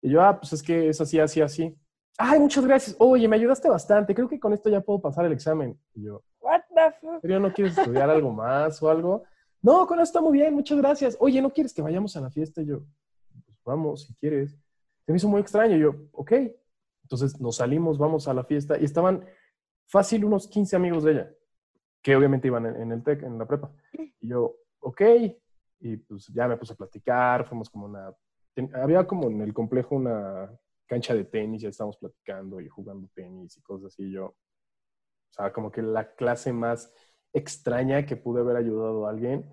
Y 0.02 0.10
yo, 0.10 0.22
ah, 0.22 0.38
pues 0.38 0.52
es 0.52 0.62
que 0.62 0.88
es 0.88 1.00
así, 1.00 1.20
así, 1.20 1.40
así. 1.40 1.76
Ay, 2.18 2.40
muchas 2.40 2.64
gracias. 2.64 2.96
Oye, 2.98 3.28
me 3.28 3.36
ayudaste 3.36 3.68
bastante. 3.68 4.14
Creo 4.14 4.28
que 4.28 4.40
con 4.40 4.52
esto 4.52 4.70
ya 4.70 4.80
puedo 4.80 5.00
pasar 5.00 5.26
el 5.26 5.32
examen. 5.32 5.78
Y 5.94 6.04
yo, 6.04 6.22
What 6.40 6.62
the 6.74 6.92
fuck? 7.00 7.20
¿Serio 7.20 7.40
no 7.40 7.52
quieres 7.52 7.76
estudiar 7.76 8.08
algo 8.08 8.30
más 8.32 8.82
o 8.82 8.88
algo? 8.88 9.24
No, 9.62 9.86
con 9.86 9.98
esto 9.98 10.18
está 10.18 10.20
muy 10.20 10.38
bien, 10.38 10.54
muchas 10.54 10.78
gracias. 10.78 11.16
Oye, 11.18 11.42
¿no 11.42 11.50
quieres 11.50 11.74
que 11.74 11.82
vayamos 11.82 12.16
a 12.16 12.20
la 12.20 12.30
fiesta? 12.30 12.62
Y 12.62 12.66
yo, 12.66 12.84
pues 13.44 13.58
vamos, 13.64 14.06
si 14.06 14.14
quieres. 14.14 14.52
Se 15.04 15.12
me 15.12 15.16
hizo 15.16 15.28
muy 15.28 15.40
extraño. 15.40 15.76
Y 15.76 15.80
yo, 15.80 15.94
ok. 16.12 16.32
Entonces 17.06 17.40
nos 17.40 17.56
salimos, 17.56 17.98
vamos 17.98 18.26
a 18.26 18.34
la 18.34 18.42
fiesta 18.42 18.76
y 18.76 18.84
estaban 18.84 19.24
fácil 19.86 20.24
unos 20.24 20.48
15 20.48 20.74
amigos 20.74 21.04
de 21.04 21.12
ella, 21.12 21.30
que 22.02 22.16
obviamente 22.16 22.48
iban 22.48 22.66
en, 22.66 22.90
el 22.90 23.04
TEC, 23.04 23.22
en 23.22 23.38
la 23.38 23.46
prepa. 23.46 23.70
Y 24.20 24.28
yo, 24.28 24.56
ok. 24.80 25.02
Y 25.78 25.98
pues 25.98 26.26
ya 26.34 26.48
me 26.48 26.56
puse 26.56 26.72
a 26.72 26.76
platicar, 26.76 27.46
fuimos 27.46 27.70
como 27.70 27.86
una... 27.86 28.12
Había 28.74 29.06
como 29.06 29.28
en 29.28 29.40
el 29.40 29.54
complejo 29.54 29.94
una 29.94 30.50
cancha 30.86 31.14
de 31.14 31.24
tenis, 31.24 31.62
ya 31.62 31.68
estábamos 31.68 31.96
platicando 31.96 32.60
y 32.60 32.68
jugando 32.68 33.08
tenis 33.14 33.56
y 33.56 33.62
cosas 33.62 33.92
así. 33.92 34.10
Yo, 34.10 34.26
o 34.26 34.34
sea, 35.30 35.52
como 35.52 35.70
que 35.70 35.82
la 35.82 36.12
clase 36.14 36.52
más 36.52 36.92
extraña 37.32 38.04
que 38.04 38.16
pude 38.16 38.40
haber 38.40 38.56
ayudado 38.56 39.06
a 39.06 39.10
alguien. 39.10 39.48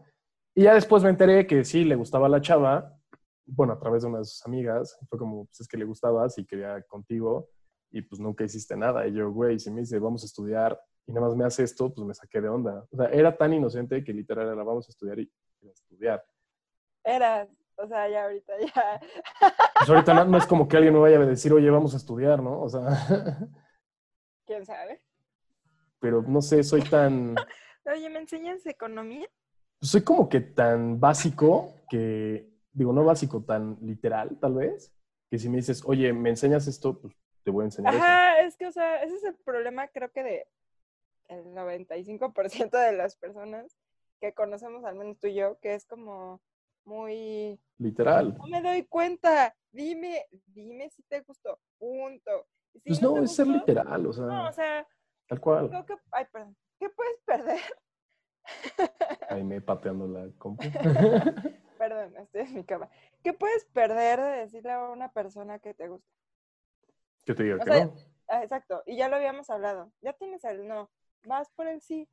Y 0.56 0.64
ya 0.64 0.74
después 0.74 1.04
me 1.04 1.10
enteré 1.10 1.46
que 1.46 1.64
sí, 1.66 1.84
le 1.84 1.96
gustaba 1.96 2.28
la 2.30 2.42
chava, 2.42 3.00
bueno, 3.46 3.74
a 3.74 3.80
través 3.80 4.04
de 4.04 4.10
una 4.10 4.20
de 4.20 4.26
sus 4.26 4.46
amigas. 4.46 4.98
Fue 5.10 5.20
como, 5.20 5.46
pues 5.46 5.62
es 5.62 5.68
que 5.68 5.78
le 5.78 5.86
gustabas 5.86 6.38
y 6.38 6.46
quería 6.46 6.82
contigo 6.84 7.50
y 7.92 8.02
pues 8.02 8.20
nunca 8.20 8.44
hiciste 8.44 8.76
nada. 8.76 9.08
Y 9.08 9.14
yo, 9.14 9.32
güey, 9.32 9.60
si 9.60 9.72
me 9.72 9.82
dice, 9.82 10.00
vamos 10.00 10.24
a 10.24 10.26
estudiar 10.26 10.80
y 11.06 11.12
nada 11.12 11.28
más 11.28 11.36
me 11.36 11.46
hace 11.46 11.64
esto, 11.64 11.94
pues 11.94 12.06
me 12.08 12.14
saqué 12.14 12.42
de 12.42 12.50
onda. 12.50 12.86
O 12.92 12.98
sea, 12.98 13.08
era 13.08 13.36
tan 13.36 13.54
inocente 13.54 14.04
que 14.04 14.14
literal 14.14 14.48
era, 14.48 14.64
vamos 14.64 14.88
a 14.88 14.92
estudiar 14.92 15.20
y, 15.20 15.32
y 15.62 15.70
estudiar. 15.70 16.24
Era, 17.04 17.48
o 17.76 17.88
sea, 17.88 18.10
ya 18.10 18.24
ahorita 18.24 18.54
ya. 18.60 19.02
Pues 19.78 19.90
ahorita 19.90 20.26
no, 20.26 20.38
es 20.38 20.46
como 20.46 20.68
que 20.68 20.78
alguien 20.78 20.94
me 20.94 21.00
vaya 21.00 21.18
a 21.18 21.26
decir, 21.26 21.52
oye, 21.54 21.70
vamos 21.70 21.94
a 21.94 21.98
estudiar, 21.98 22.42
¿no? 22.42 22.62
O 22.62 22.70
sea. 22.70 22.82
¿Quién 24.46 24.66
sabe? 24.66 25.02
Pero 26.00 26.22
no 26.22 26.42
sé, 26.42 26.64
soy 26.64 26.82
tan. 26.82 27.36
Oye, 27.86 28.10
¿me 28.10 28.20
enseñas 28.20 28.66
economía? 28.66 29.28
Soy 29.82 30.04
como 30.04 30.30
que 30.30 30.40
tan 30.40 31.02
básico 31.02 31.74
que, 31.90 32.53
digo, 32.74 32.92
no 32.92 33.06
básico, 33.06 33.44
tan 33.44 33.78
literal, 33.82 34.38
tal 34.40 34.56
vez, 34.56 34.94
que 35.30 35.38
si 35.40 35.50
me 35.50 35.58
dices, 35.58 35.84
oye, 35.86 36.12
¿me 36.14 36.30
enseñas 36.30 36.68
esto? 36.68 37.00
Pues 37.00 37.16
te 37.44 37.52
voy 37.52 37.64
a 37.64 37.66
enseñar. 37.66 37.96
Ajá, 37.96 38.42
es 38.42 38.58
que, 38.58 38.68
o 38.68 38.72
sea, 38.72 39.02
ese 39.04 39.16
es 39.16 39.24
el 39.24 39.36
problema, 39.36 39.88
creo 39.88 40.12
que 40.12 40.24
de 40.24 40.48
el 41.30 41.46
95% 41.46 42.70
de 42.72 42.94
las 42.94 43.16
personas 43.16 43.78
que 44.20 44.34
conocemos, 44.34 44.84
al 44.86 44.96
menos 44.96 45.20
tú 45.20 45.28
y 45.28 45.36
yo, 45.36 45.58
que 45.60 45.74
es 45.74 45.86
como 45.86 46.42
muy... 46.86 47.60
Literal. 47.78 48.38
No 48.38 48.48
me 48.48 48.62
doy 48.62 48.84
cuenta. 48.86 49.56
Dime, 49.72 50.26
dime 50.48 50.90
si 50.90 51.04
te 51.04 51.22
gustó. 51.22 51.60
Punto. 51.78 52.48
pues 52.86 53.02
no, 53.02 53.22
es 53.22 53.36
ser 53.36 53.48
literal, 53.48 54.06
o 54.06 54.14
sea. 54.14 54.26
No, 54.26 54.48
o 54.48 54.52
sea. 54.52 54.88
Tal 55.28 55.40
cual. 55.40 55.86
ay, 56.12 56.26
perdón. 56.32 56.56
¿Qué 56.80 56.90
puedes 56.90 57.20
perder? 57.26 57.60
Ahí 59.30 59.44
me 59.44 59.62
pateando 59.62 60.08
la 60.08 60.30
compu. 60.38 60.64
perdón, 61.90 62.16
estoy 62.22 62.42
en 62.42 62.54
mi 62.56 62.64
cama. 62.64 62.90
¿Qué 63.24 63.34
puedes 63.34 63.66
perder 63.66 64.20
de 64.20 64.32
decirle 64.42 64.72
a 64.72 64.90
una 64.90 65.12
persona 65.12 65.60
que 65.60 65.74
te 65.74 65.88
gusta? 65.88 66.08
Que 67.26 67.34
te 67.34 67.44
diga 67.44 67.60
que 67.60 67.70
no. 67.70 67.96
Ah, 68.30 68.42
exacto, 68.42 68.84
y 68.86 68.98
ya 68.98 69.10
lo 69.10 69.18
habíamos 69.18 69.50
hablado. 69.50 69.92
Ya 70.02 70.14
tienes 70.14 70.44
el 70.46 70.68
no, 70.68 70.90
vas 71.26 71.50
por 71.52 71.68
el 71.68 71.82
sí. 71.82 72.08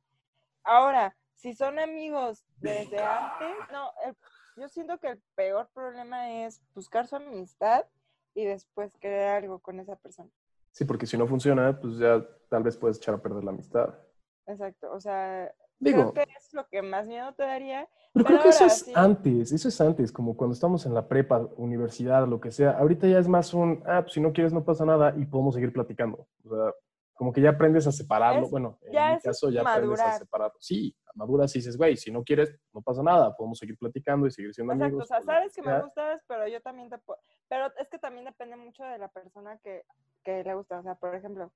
Ahora, 0.63 1.15
si 1.35 1.53
son 1.53 1.79
amigos 1.79 2.43
desde 2.57 3.01
antes, 3.01 3.55
no, 3.71 3.91
el 4.05 4.15
yo 4.57 4.67
siento 4.67 4.99
que 4.99 5.07
el 5.07 5.21
peor 5.35 5.69
problema 5.73 6.45
es 6.45 6.61
buscar 6.75 7.07
su 7.07 7.15
amistad 7.15 7.85
y 8.33 8.45
después 8.45 8.97
querer 8.97 9.29
algo 9.29 9.59
con 9.59 9.79
esa 9.79 9.95
persona. 9.95 10.29
Sí, 10.71 10.85
porque 10.85 11.05
si 11.05 11.17
no 11.17 11.25
funciona, 11.27 11.79
pues 11.79 11.97
ya 11.97 12.23
tal 12.49 12.63
vez 12.63 12.77
puedes 12.77 12.97
echar 12.97 13.15
a 13.15 13.21
perder 13.21 13.43
la 13.43 13.51
amistad. 13.51 13.97
Exacto, 14.47 14.91
o 14.91 14.99
sea, 14.99 15.53
Digo, 15.81 16.13
creo 16.13 16.25
que 16.25 16.33
es 16.37 16.53
lo 16.53 16.67
que 16.67 16.81
más 16.81 17.07
miedo 17.07 17.33
te 17.33 17.43
daría. 17.43 17.89
Pero, 18.13 18.25
creo 18.25 18.41
que 18.43 18.49
eso 18.49 18.65
es 18.65 18.91
antes, 18.95 19.51
eso 19.51 19.67
es 19.67 19.81
antes, 19.81 20.11
como 20.11 20.37
cuando 20.37 20.53
estamos 20.53 20.85
en 20.85 20.93
la 20.93 21.07
prepa, 21.07 21.47
universidad, 21.57 22.27
lo 22.27 22.39
que 22.39 22.51
sea. 22.51 22.71
Ahorita 22.71 23.07
ya 23.07 23.17
es 23.17 23.27
más 23.27 23.53
un, 23.53 23.81
ah, 23.87 24.01
pues 24.01 24.13
si 24.13 24.21
no 24.21 24.31
quieres 24.31 24.53
no 24.53 24.63
pasa 24.63 24.85
nada 24.85 25.13
y 25.17 25.25
podemos 25.25 25.55
seguir 25.55 25.73
platicando. 25.73 26.27
O 26.45 26.49
sea, 26.49 26.73
como 27.15 27.33
que 27.33 27.41
ya 27.41 27.51
aprendes 27.51 27.87
a 27.87 27.91
separarlo. 27.91 28.47
bueno, 28.49 28.77
en 28.83 29.15
mi 29.15 29.19
caso 29.21 29.49
ya 29.49 29.61
aprendes 29.61 29.99
a 29.99 30.19
separarlo. 30.19 30.57
Sí, 30.59 30.95
maduras 31.15 31.55
y 31.55 31.59
dices, 31.59 31.77
güey, 31.77 31.97
si 31.97 32.11
no 32.11 32.23
quieres, 32.23 32.53
no 32.73 32.81
pasa 32.81 33.01
nada, 33.01 33.35
podemos 33.35 33.57
seguir 33.57 33.77
platicando 33.77 34.27
y 34.27 34.31
seguir 34.31 34.53
siendo 34.53 34.73
amigos. 34.73 35.03
Exacto, 35.03 35.23
o 35.23 35.25
sea, 35.25 35.35
sabes 35.35 35.55
que 35.55 35.61
me 35.63 35.81
gustas, 35.81 36.21
pero 36.27 36.47
yo 36.47 36.61
también 36.61 36.89
te 36.89 36.97
puedo... 36.99 37.19
Pero 37.47 37.67
es 37.79 37.89
que 37.89 37.97
también 37.97 38.25
depende 38.25 38.55
mucho 38.55 38.83
de 38.83 38.97
la 38.97 39.07
persona 39.07 39.57
que, 39.63 39.83
que 40.23 40.43
le 40.43 40.53
gusta. 40.53 40.79
O 40.79 40.83
sea, 40.83 40.95
por 40.95 41.15
ejemplo, 41.15 41.51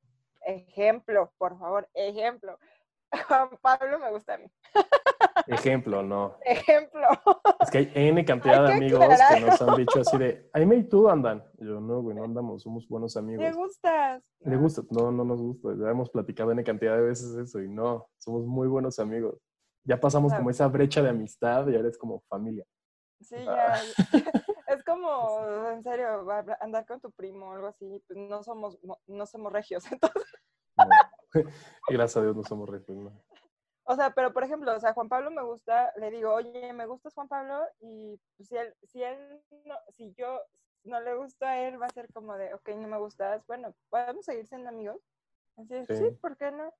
ejemplo, 0.46 1.32
por 1.38 1.58
favor, 1.58 1.90
ejemplo. 1.94 2.58
Juan 3.28 3.50
Pablo 3.62 4.00
me 4.00 4.12
gusta 4.12 4.36
a 4.36 4.38
mí. 4.38 4.46
Ejemplo, 5.48 6.02
no. 6.04 6.38
Ejemplo. 6.46 7.08
Es 7.60 7.70
que 7.70 7.78
hay 7.80 7.92
N 7.94 8.26
cantidad 8.26 8.68
de 8.68 8.74
amigos 8.74 9.00
que 9.00 9.40
nos 9.42 9.62
han 9.62 9.76
dicho 9.78 10.00
así 10.02 10.18
de, 10.18 10.50
Aime 10.54 10.78
y 10.78 10.84
tú 10.84 11.10
andan. 11.10 11.44
yo, 11.58 11.80
no, 11.80 12.02
güey, 12.02 12.16
no 12.16 12.24
andamos, 12.24 12.64
somos 12.64 12.88
buenos 12.88 13.16
amigos. 13.18 13.44
¿Le 13.44 13.52
gustas? 13.52 14.24
¿Le 14.40 14.56
gusta? 14.58 14.82
No, 14.90 15.12
no 15.12 15.24
nos 15.24 15.42
gusta. 15.42 15.70
Ya 15.78 15.90
hemos 15.90 16.10
platicado 16.10 16.52
N 16.52 16.64
cantidad 16.64 16.96
de 16.96 17.04
veces 17.04 17.36
eso 17.36 17.62
y 17.62 17.70
no, 17.70 18.08
somos 18.18 18.46
muy 18.46 18.68
buenos 18.68 19.00
amigos. 19.00 19.38
Ya 19.84 20.00
pasamos 20.00 20.34
como 20.34 20.50
esa 20.50 20.68
brecha 20.68 21.02
de 21.02 21.10
amistad 21.10 21.68
y 21.68 21.76
ahora 21.76 21.90
es 21.90 21.98
como 21.98 22.22
familia. 22.22 22.66
Sí, 23.22 23.36
ya. 23.46 23.76
es 24.68 24.84
como, 24.84 25.70
en 25.70 25.84
serio, 25.84 26.28
andar 26.60 26.86
con 26.86 27.00
tu 27.00 27.12
primo 27.12 27.50
o 27.50 27.54
algo 27.54 27.68
así. 27.68 28.04
Pues 28.08 28.18
no 28.18 28.44
somos, 28.44 28.80
no, 29.08 29.26
somos 29.26 29.54
regios, 29.54 29.84
entonces. 29.92 30.24
Gracias 31.90 32.18
a 32.18 32.22
Dios 32.22 32.36
no 32.36 32.44
somos 32.44 32.70
regios, 32.70 33.12
O 33.84 33.96
sea, 33.96 34.12
pero 34.12 34.34
por 34.34 34.44
ejemplo, 34.44 34.76
o 34.76 34.80
sea, 34.80 34.94
Juan 34.94 35.10
Pablo 35.10 35.32
me 35.32 35.44
gusta, 35.44 35.92
le 35.98 36.12
digo, 36.12 36.34
oye, 36.34 36.74
me 36.74 36.86
gustas 36.86 37.14
Juan 37.14 37.28
Pablo, 37.28 37.62
y 37.80 38.20
pues, 38.38 38.50
si 38.50 38.58
él, 38.58 38.74
si 38.84 39.04
él 39.04 39.42
no, 39.66 39.76
si 39.90 40.14
yo 40.14 40.40
no 40.84 41.00
le 41.02 41.16
gusto 41.16 41.46
a 41.46 41.60
él, 41.60 41.82
va 41.82 41.88
a 41.88 41.94
ser 41.94 42.12
como 42.14 42.36
de, 42.38 42.54
ok, 42.54 42.70
no 42.76 42.88
me 42.88 42.98
gustas, 42.98 43.46
bueno, 43.48 43.74
podemos 43.90 44.26
seguir 44.26 44.48
siendo 44.48 44.70
amigos. 44.70 45.02
Así, 45.58 45.86
sí. 45.86 45.96
sí, 45.98 46.12
¿por 46.22 46.36
qué 46.38 46.52
no? 46.52 46.74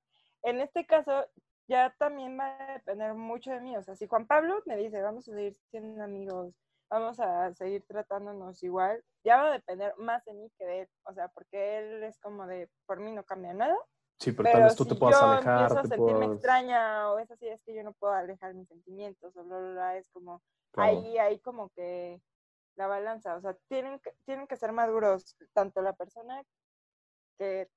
En 0.44 0.60
este 0.60 0.86
caso, 0.86 1.26
ya 1.68 1.94
también 1.98 2.38
va 2.40 2.56
a 2.60 2.74
depender 2.74 3.14
mucho 3.14 3.52
de 3.52 3.62
mí. 3.62 3.76
O 3.76 3.82
sea, 3.84 3.96
si 3.96 4.08
Juan 4.08 4.28
Pablo 4.28 4.62
me 4.66 4.78
dice, 4.78 5.02
vamos 5.02 5.28
a 5.28 5.32
seguir 5.32 5.56
siendo 5.72 6.04
amigos, 6.04 6.54
vamos 6.90 7.20
a 7.20 7.54
seguir 7.56 7.84
tratándonos 7.88 8.62
igual, 8.64 9.04
ya 9.24 9.38
va 9.38 9.48
a 9.48 9.54
depender 9.54 9.94
más 9.98 10.24
de 10.26 10.34
mí 10.34 10.52
que 10.58 10.66
de 10.66 10.82
él. 10.82 10.90
O 11.04 11.14
sea, 11.14 11.30
porque 11.30 11.80
él 11.80 12.04
es 12.04 12.20
como 12.20 12.46
de, 12.46 12.70
por 12.86 13.00
mí 13.00 13.12
no 13.12 13.24
cambia 13.24 13.54
nada. 13.54 13.78
Sí, 14.20 14.32
pero, 14.32 14.50
tal 14.50 14.64
vez 14.64 14.76
tú 14.76 14.86
te 14.86 14.96
puedas 14.96 15.22
alejar. 15.22 15.78
A 15.78 15.84
sentirme 15.84 16.26
extraña 16.26 17.12
o 17.12 17.20
es 17.20 17.30
así, 17.30 17.48
es 17.48 17.62
que 17.64 17.76
yo 17.76 17.84
no 17.84 17.94
puedo 17.94 18.14
alejar 18.14 18.54
mis 18.54 18.68
sentimientos 18.68 19.36
o 19.36 19.44
bla, 19.44 19.58
bla, 19.60 19.72
bla, 19.72 19.98
es 19.98 20.10
como, 20.10 20.42
ahí, 20.76 21.18
ahí 21.18 21.40
como 21.40 21.70
que 21.70 22.22
la 22.76 22.88
balanza, 22.88 23.36
o 23.36 23.42
sea, 23.42 23.56
tienen 23.68 24.00
que, 24.00 24.12
tienen 24.26 24.48
que 24.48 24.56
ser 24.56 24.72
maduros, 24.72 25.36
tanto 25.54 25.82
la 25.82 25.94
persona 25.94 26.44
que 27.38 27.70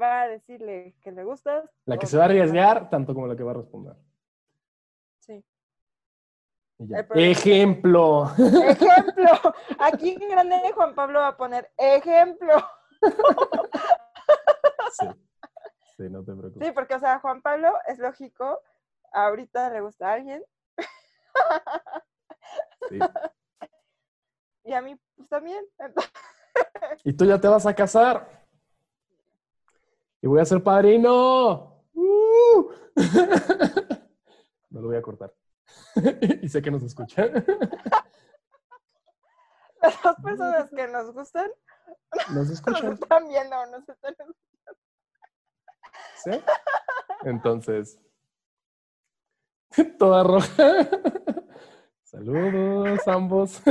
va 0.00 0.22
a 0.22 0.28
decirle 0.28 0.94
que 1.02 1.12
le 1.12 1.24
gustas. 1.24 1.68
La 1.86 1.98
que 1.98 2.06
se 2.06 2.16
va 2.16 2.24
a 2.24 2.26
arriesgar, 2.26 2.90
tanto 2.90 3.14
como 3.14 3.26
la 3.26 3.36
que 3.36 3.42
va 3.42 3.52
a 3.52 3.54
responder. 3.54 3.96
Sí. 5.18 5.44
Ejemplo. 7.14 8.30
Ejemplo. 8.38 9.54
Aquí 9.78 10.16
en 10.18 10.28
grande 10.30 10.72
Juan 10.74 10.94
Pablo 10.94 11.18
va 11.20 11.28
a 11.28 11.36
poner 11.36 11.70
ejemplo. 11.76 12.54
Sí. 14.92 15.06
Sí, 16.00 16.08
no 16.08 16.24
te 16.24 16.32
preocupes. 16.32 16.66
Sí, 16.66 16.72
porque, 16.72 16.94
o 16.94 16.98
sea, 16.98 17.18
Juan 17.18 17.42
Pablo 17.42 17.74
es 17.86 17.98
lógico. 17.98 18.58
Ahorita 19.12 19.68
le 19.68 19.82
gusta 19.82 20.08
a 20.08 20.14
alguien. 20.14 20.42
Sí. 22.88 22.98
Y 24.62 24.74
a 24.74 24.82
mí, 24.82 24.94
pues 25.16 25.28
también. 25.28 25.64
Y 27.04 27.12
tú 27.12 27.24
ya 27.24 27.40
te 27.40 27.48
vas 27.48 27.64
a 27.66 27.74
casar 27.74 28.26
y 30.20 30.26
voy 30.26 30.40
a 30.40 30.44
ser 30.44 30.62
padrino. 30.62 31.82
¡Uh! 31.94 32.72
no 34.70 34.80
lo 34.80 34.88
voy 34.88 34.96
a 34.96 35.02
cortar. 35.02 35.32
y 36.42 36.48
sé 36.48 36.60
que 36.60 36.70
nos 36.70 36.82
escuchan. 36.82 37.32
Las 39.80 40.02
dos 40.02 40.16
personas 40.22 40.70
que 40.70 40.88
nos 40.88 41.12
gustan 41.12 41.50
nos 42.32 42.50
escuchan. 42.50 42.90
Nos 42.90 43.00
están 43.00 43.28
viendo, 43.28 43.66
nos 43.66 43.88
están 43.88 44.12
escuchando. 44.12 44.89
¿Sí? 46.24 46.30
Entonces, 47.24 47.98
toda 49.98 50.22
roja. 50.22 50.88
Saludos 52.04 53.06
ambos. 53.06 53.62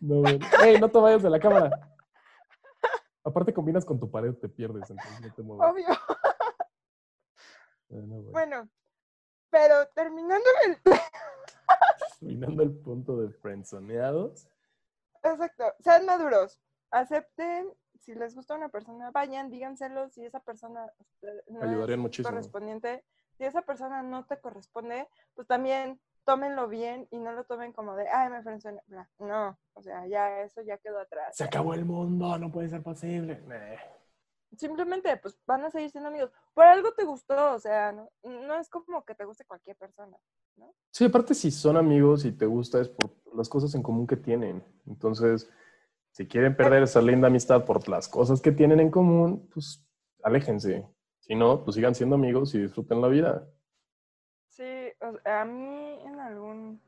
No, 0.00 0.22
¡Ey, 0.62 0.78
no 0.80 0.88
te 0.88 0.98
vayas 0.98 1.22
de 1.22 1.30
la 1.30 1.40
cámara! 1.40 1.70
Aparte 3.24 3.52
combinas 3.52 3.84
con 3.84 3.98
tu 3.98 4.08
pared, 4.10 4.32
te 4.34 4.48
pierdes, 4.48 4.88
entonces 4.88 5.20
no 5.20 5.34
te 5.34 5.42
muevas. 5.42 5.72
Obvio. 5.72 5.86
Bueno, 8.30 8.68
pero 9.50 9.88
terminando 9.88 10.46
el... 10.66 10.78
terminando 12.20 12.62
el 12.62 12.70
punto 12.78 13.16
de 13.16 13.30
frenzoneados. 13.30 14.48
Exacto, 15.22 15.74
sean 15.80 16.06
maduros, 16.06 16.60
acepten, 16.90 17.74
si 17.98 18.14
les 18.14 18.34
gusta 18.34 18.54
una 18.54 18.68
persona, 18.68 19.10
vayan, 19.10 19.50
díganselo, 19.50 20.08
si 20.08 20.24
esa 20.24 20.40
persona 20.40 20.86
este, 20.98 21.42
no 21.48 21.62
Ayudarían 21.62 22.00
muchísimo. 22.00 22.30
correspondiente, 22.30 23.04
si 23.36 23.44
esa 23.44 23.62
persona 23.62 24.02
no 24.02 24.24
te 24.26 24.40
corresponde, 24.40 25.08
pues 25.34 25.46
también 25.46 26.00
tómenlo 26.24 26.68
bien 26.68 27.08
y 27.10 27.18
no 27.18 27.32
lo 27.32 27.44
tomen 27.44 27.72
como 27.72 27.96
de, 27.96 28.08
ay, 28.08 28.28
me 28.30 28.42
frenzoné. 28.42 28.82
No, 29.18 29.58
o 29.72 29.82
sea, 29.82 30.06
ya 30.06 30.42
eso 30.42 30.60
ya 30.62 30.76
quedó 30.78 30.98
atrás. 30.98 31.36
Se 31.36 31.44
acabó 31.44 31.72
el 31.74 31.84
mundo, 31.84 32.38
no 32.38 32.52
puede 32.52 32.68
ser 32.68 32.82
posible. 32.82 33.42
Simplemente, 34.56 35.16
pues 35.18 35.38
van 35.46 35.64
a 35.64 35.70
seguir 35.70 35.90
siendo 35.90 36.08
amigos. 36.08 36.30
Por 36.54 36.64
algo 36.64 36.92
te 36.92 37.04
gustó, 37.04 37.54
o 37.54 37.58
sea, 37.58 37.92
no, 37.92 38.10
no 38.24 38.58
es 38.58 38.68
como 38.68 39.04
que 39.04 39.14
te 39.14 39.24
guste 39.24 39.44
cualquier 39.44 39.76
persona, 39.76 40.16
¿no? 40.56 40.74
Sí, 40.90 41.04
aparte 41.04 41.34
si 41.34 41.50
son 41.50 41.76
amigos 41.76 42.24
y 42.24 42.32
te 42.32 42.46
gusta 42.46 42.80
es 42.80 42.88
por 42.88 43.10
las 43.34 43.48
cosas 43.48 43.74
en 43.74 43.82
común 43.82 44.06
que 44.06 44.16
tienen. 44.16 44.62
Entonces, 44.86 45.48
si 46.18 46.26
quieren 46.26 46.56
perder 46.56 46.82
esa 46.82 47.00
linda 47.00 47.28
amistad 47.28 47.64
por 47.64 47.88
las 47.88 48.08
cosas 48.08 48.42
que 48.42 48.50
tienen 48.50 48.80
en 48.80 48.90
común, 48.90 49.48
pues 49.54 49.88
aléjense. 50.24 50.84
Si 51.20 51.36
no, 51.36 51.62
pues 51.62 51.76
sigan 51.76 51.94
siendo 51.94 52.16
amigos 52.16 52.52
y 52.56 52.58
disfruten 52.58 53.00
la 53.00 53.06
vida. 53.06 53.48
Sí, 54.48 54.92
a 55.24 55.44
mí 55.44 56.00
en 56.04 56.18
algún 56.18 56.82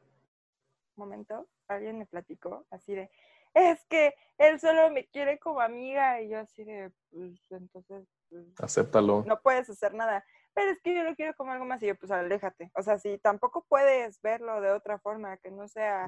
momento 0.96 1.46
alguien 1.68 1.96
me 1.98 2.06
platicó 2.06 2.66
así 2.72 2.92
de, 2.92 3.08
es 3.54 3.84
que 3.84 4.14
él 4.36 4.58
solo 4.58 4.90
me 4.90 5.06
quiere 5.06 5.38
como 5.38 5.60
amiga 5.60 6.20
y 6.20 6.30
yo 6.30 6.40
así 6.40 6.64
de, 6.64 6.90
pues 7.12 7.40
entonces... 7.50 8.08
Pues, 8.28 8.46
Acéptalo. 8.58 9.22
No 9.28 9.40
puedes 9.40 9.70
hacer 9.70 9.94
nada. 9.94 10.24
Pero 10.54 10.72
es 10.72 10.80
que 10.82 10.92
yo 10.92 11.04
lo 11.04 11.14
quiero 11.14 11.34
como 11.36 11.52
algo 11.52 11.66
más 11.66 11.80
y 11.84 11.86
yo 11.86 11.94
pues 11.94 12.10
aléjate. 12.10 12.72
O 12.74 12.82
sea, 12.82 12.98
si 12.98 13.18
tampoco 13.18 13.64
puedes 13.68 14.20
verlo 14.22 14.60
de 14.60 14.72
otra 14.72 14.98
forma, 14.98 15.36
que 15.36 15.52
no 15.52 15.68
sea 15.68 16.06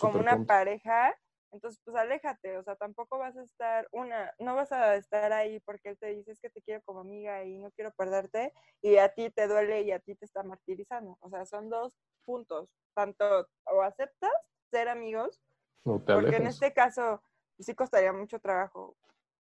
como 0.00 0.18
una 0.18 0.42
pareja, 0.46 1.14
entonces, 1.54 1.80
pues 1.84 1.96
aléjate, 1.96 2.58
o 2.58 2.64
sea, 2.64 2.74
tampoco 2.74 3.16
vas 3.16 3.36
a 3.36 3.42
estar 3.44 3.86
una, 3.92 4.34
no 4.40 4.56
vas 4.56 4.72
a 4.72 4.96
estar 4.96 5.32
ahí 5.32 5.60
porque 5.60 5.90
él 5.90 5.98
te 5.98 6.08
dice 6.08 6.36
que 6.42 6.50
te 6.50 6.60
quiero 6.62 6.82
como 6.82 7.00
amiga 7.00 7.44
y 7.44 7.58
no 7.58 7.70
quiero 7.70 7.92
perderte 7.92 8.52
y 8.82 8.96
a 8.96 9.14
ti 9.14 9.30
te 9.30 9.46
duele 9.46 9.82
y 9.82 9.92
a 9.92 10.00
ti 10.00 10.16
te 10.16 10.24
está 10.24 10.42
martirizando. 10.42 11.16
O 11.20 11.30
sea, 11.30 11.46
son 11.46 11.70
dos 11.70 11.96
puntos, 12.24 12.68
tanto 12.92 13.46
o 13.66 13.82
aceptas 13.82 14.32
ser 14.68 14.88
amigos, 14.88 15.40
porque 15.84 16.36
en 16.36 16.48
este 16.48 16.72
caso 16.72 17.22
pues, 17.56 17.66
sí 17.66 17.74
costaría 17.76 18.12
mucho 18.12 18.40
trabajo 18.40 18.96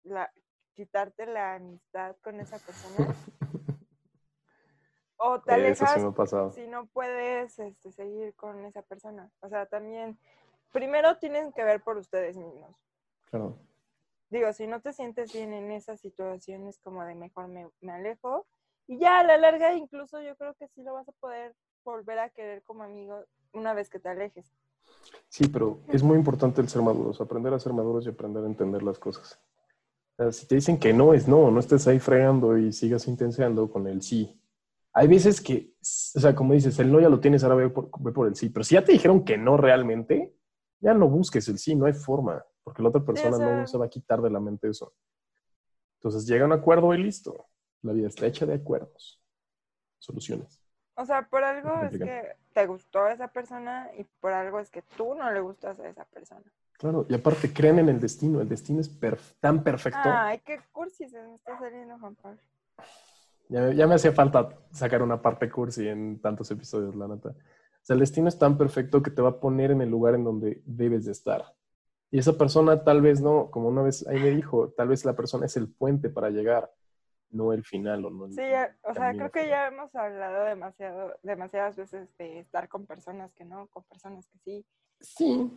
la, 0.02 0.32
quitarte 0.74 1.26
la 1.26 1.54
amistad 1.54 2.16
con 2.22 2.40
esa 2.40 2.58
persona. 2.58 3.14
o 5.16 5.40
te 5.42 5.52
alejas 5.52 6.02
si 6.54 6.66
no 6.66 6.86
puedes 6.86 7.56
este, 7.60 7.92
seguir 7.92 8.34
con 8.34 8.64
esa 8.64 8.82
persona. 8.82 9.30
O 9.40 9.48
sea, 9.48 9.66
también 9.66 10.18
primero 10.72 11.16
tienen 11.18 11.52
que 11.52 11.64
ver 11.64 11.82
por 11.82 11.96
ustedes 11.96 12.36
mismos. 12.36 12.74
Claro. 13.30 13.58
Digo, 14.30 14.52
si 14.52 14.66
no 14.68 14.80
te 14.80 14.92
sientes 14.92 15.32
bien 15.32 15.52
en 15.52 15.72
esas 15.72 16.00
situaciones 16.00 16.78
como 16.78 17.04
de 17.04 17.16
mejor 17.16 17.48
me, 17.48 17.92
alejo, 17.92 18.46
y 18.86 18.98
ya 18.98 19.18
a 19.18 19.24
la 19.24 19.36
larga 19.36 19.74
incluso 19.74 20.20
yo 20.20 20.36
creo 20.36 20.54
que 20.54 20.68
sí 20.68 20.82
lo 20.82 20.94
vas 20.94 21.08
a 21.08 21.12
poder 21.12 21.54
volver 21.84 22.18
a 22.20 22.30
querer 22.30 22.62
como 22.62 22.84
amigo 22.84 23.24
una 23.52 23.74
vez 23.74 23.90
que 23.90 23.98
te 23.98 24.08
alejes. 24.08 24.52
Sí, 25.28 25.48
pero 25.48 25.80
es 25.88 26.02
muy 26.02 26.16
importante 26.16 26.60
el 26.60 26.68
ser 26.68 26.82
maduros, 26.82 27.20
aprender 27.20 27.52
a 27.54 27.58
ser 27.58 27.72
maduros 27.72 28.06
y 28.06 28.10
aprender 28.10 28.44
a 28.44 28.46
entender 28.46 28.82
las 28.82 28.98
cosas. 28.98 29.40
si 30.30 30.46
te 30.46 30.54
dicen 30.54 30.78
que 30.78 30.92
no 30.92 31.12
es 31.12 31.26
no, 31.26 31.50
no 31.50 31.58
estés 31.58 31.86
ahí 31.88 31.98
fregando 31.98 32.56
y 32.56 32.72
sigas 32.72 33.08
intenseando 33.08 33.70
con 33.70 33.86
el 33.88 34.02
sí. 34.02 34.40
Hay 34.92 35.08
veces 35.08 35.40
que, 35.40 35.72
o 35.80 36.20
sea, 36.20 36.34
como 36.34 36.52
dices, 36.54 36.78
el 36.78 36.90
no 36.90 37.00
ya 37.00 37.08
lo 37.08 37.20
tienes, 37.20 37.42
ahora 37.42 37.56
ve 37.56 37.70
por, 37.70 37.90
ve 38.00 38.12
por 38.12 38.26
el 38.28 38.36
sí, 38.36 38.48
pero 38.48 38.64
si 38.64 38.74
ya 38.74 38.84
te 38.84 38.92
dijeron 38.92 39.24
que 39.24 39.38
no 39.38 39.56
realmente, 39.56 40.34
ya 40.80 40.94
no 40.94 41.08
busques 41.08 41.46
el 41.48 41.58
sí, 41.58 41.74
no 41.74 41.86
hay 41.86 41.92
forma, 41.92 42.44
porque 42.62 42.82
la 42.82 42.88
otra 42.88 43.04
persona 43.04 43.38
no 43.38 43.66
se 43.66 43.78
va 43.78 43.86
a 43.86 43.90
quitar 43.90 44.20
de 44.20 44.30
la 44.30 44.40
mente 44.40 44.68
eso. 44.68 44.92
Entonces 45.96 46.26
llega 46.26 46.44
a 46.44 46.46
un 46.46 46.52
acuerdo 46.52 46.92
y 46.94 46.98
listo. 46.98 47.46
La 47.82 47.92
vida 47.92 48.08
está 48.08 48.26
hecha 48.26 48.46
de 48.46 48.54
acuerdos, 48.54 49.22
soluciones. 49.98 50.60
O 50.94 51.06
sea, 51.06 51.26
por 51.28 51.42
algo 51.44 51.82
es 51.82 51.98
que 51.98 52.36
te 52.52 52.66
gustó 52.66 53.06
esa 53.08 53.28
persona 53.28 53.90
y 53.96 54.04
por 54.04 54.32
algo 54.32 54.60
es 54.60 54.70
que 54.70 54.82
tú 54.82 55.14
no 55.14 55.30
le 55.32 55.40
gustas 55.40 55.78
a 55.80 55.88
esa 55.88 56.04
persona. 56.04 56.44
Claro, 56.80 57.06
y 57.08 57.14
aparte 57.14 57.52
creen 57.52 57.78
en 57.78 57.88
el 57.90 58.00
destino, 58.00 58.40
el 58.40 58.48
destino 58.48 58.80
es 58.80 58.90
tan 59.38 59.62
perfecto. 59.62 60.00
Ay, 60.04 60.40
qué 60.44 60.60
cursi 60.72 61.08
se 61.08 61.22
me 61.22 61.34
está 61.34 61.58
saliendo, 61.58 61.98
Juan 61.98 62.14
Pablo. 62.16 62.40
Ya, 63.48 63.72
ya, 63.72 63.86
me 63.86 63.96
hacía 63.96 64.12
falta 64.12 64.48
sacar 64.72 65.02
una 65.02 65.20
parte 65.20 65.50
cursi 65.50 65.88
en 65.88 66.20
tantos 66.20 66.50
episodios, 66.50 66.94
la 66.94 67.08
neta. 67.08 67.34
O 67.82 67.84
sea, 67.84 67.94
el 67.94 68.00
destino 68.00 68.28
es 68.28 68.38
tan 68.38 68.58
perfecto 68.58 69.02
que 69.02 69.10
te 69.10 69.22
va 69.22 69.30
a 69.30 69.40
poner 69.40 69.70
en 69.70 69.80
el 69.80 69.90
lugar 69.90 70.14
en 70.14 70.24
donde 70.24 70.62
debes 70.64 71.06
de 71.06 71.12
estar. 71.12 71.54
Y 72.10 72.18
esa 72.18 72.36
persona 72.36 72.82
tal 72.84 73.00
vez 73.02 73.20
no, 73.20 73.50
como 73.50 73.68
una 73.68 73.82
vez 73.82 74.06
ahí 74.06 74.18
me 74.18 74.30
dijo, 74.30 74.70
tal 74.70 74.88
vez 74.88 75.04
la 75.04 75.14
persona 75.14 75.46
es 75.46 75.56
el 75.56 75.72
puente 75.72 76.10
para 76.10 76.30
llegar, 76.30 76.70
no 77.30 77.52
el 77.52 77.64
final 77.64 78.04
o 78.04 78.10
no 78.10 78.28
Sí, 78.28 78.42
o 78.82 78.94
sea, 78.94 79.12
creo 79.12 79.30
que 79.30 79.48
ya 79.48 79.68
hemos 79.68 79.94
hablado 79.94 80.44
demasiado, 80.44 81.14
demasiadas 81.22 81.76
veces 81.76 82.08
de 82.18 82.40
estar 82.40 82.68
con 82.68 82.86
personas 82.86 83.32
que 83.34 83.44
no, 83.44 83.68
con 83.68 83.84
personas 83.84 84.26
que 84.26 84.38
sí. 84.38 84.66
Sí. 85.00 85.50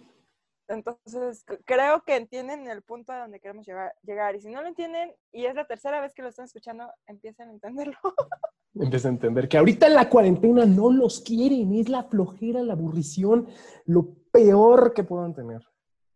Entonces, 0.74 1.46
creo 1.66 2.04
que 2.04 2.16
entienden 2.16 2.68
el 2.68 2.82
punto 2.82 3.14
a 3.14 3.20
donde 3.20 3.40
queremos 3.40 3.66
llegar, 3.66 3.94
llegar. 4.04 4.36
Y 4.36 4.42
si 4.42 4.50
no 4.50 4.62
lo 4.62 4.68
entienden, 4.68 5.14
y 5.32 5.46
es 5.46 5.56
la 5.56 5.66
tercera 5.66 6.02
vez 6.02 6.14
que 6.14 6.22
lo 6.22 6.30
están 6.30 6.46
escuchando, 6.46 6.92
empiecen 7.08 7.50
a 7.50 7.52
entenderlo. 7.52 7.98
Empieza 8.76 9.08
a 9.08 9.12
entender 9.12 9.48
que 9.48 9.60
ahorita 9.60 9.86
en 9.86 9.94
la 9.94 10.10
cuarentena 10.10 10.66
no 10.66 10.92
los 10.92 11.22
quieren, 11.22 11.76
es 11.76 11.90
la 11.90 12.06
flojera, 12.06 12.64
la 12.64 12.74
aburrición, 12.74 13.48
lo 13.86 14.16
peor 14.32 14.96
que 14.96 15.04
puedan 15.04 15.36
tener. 15.36 15.62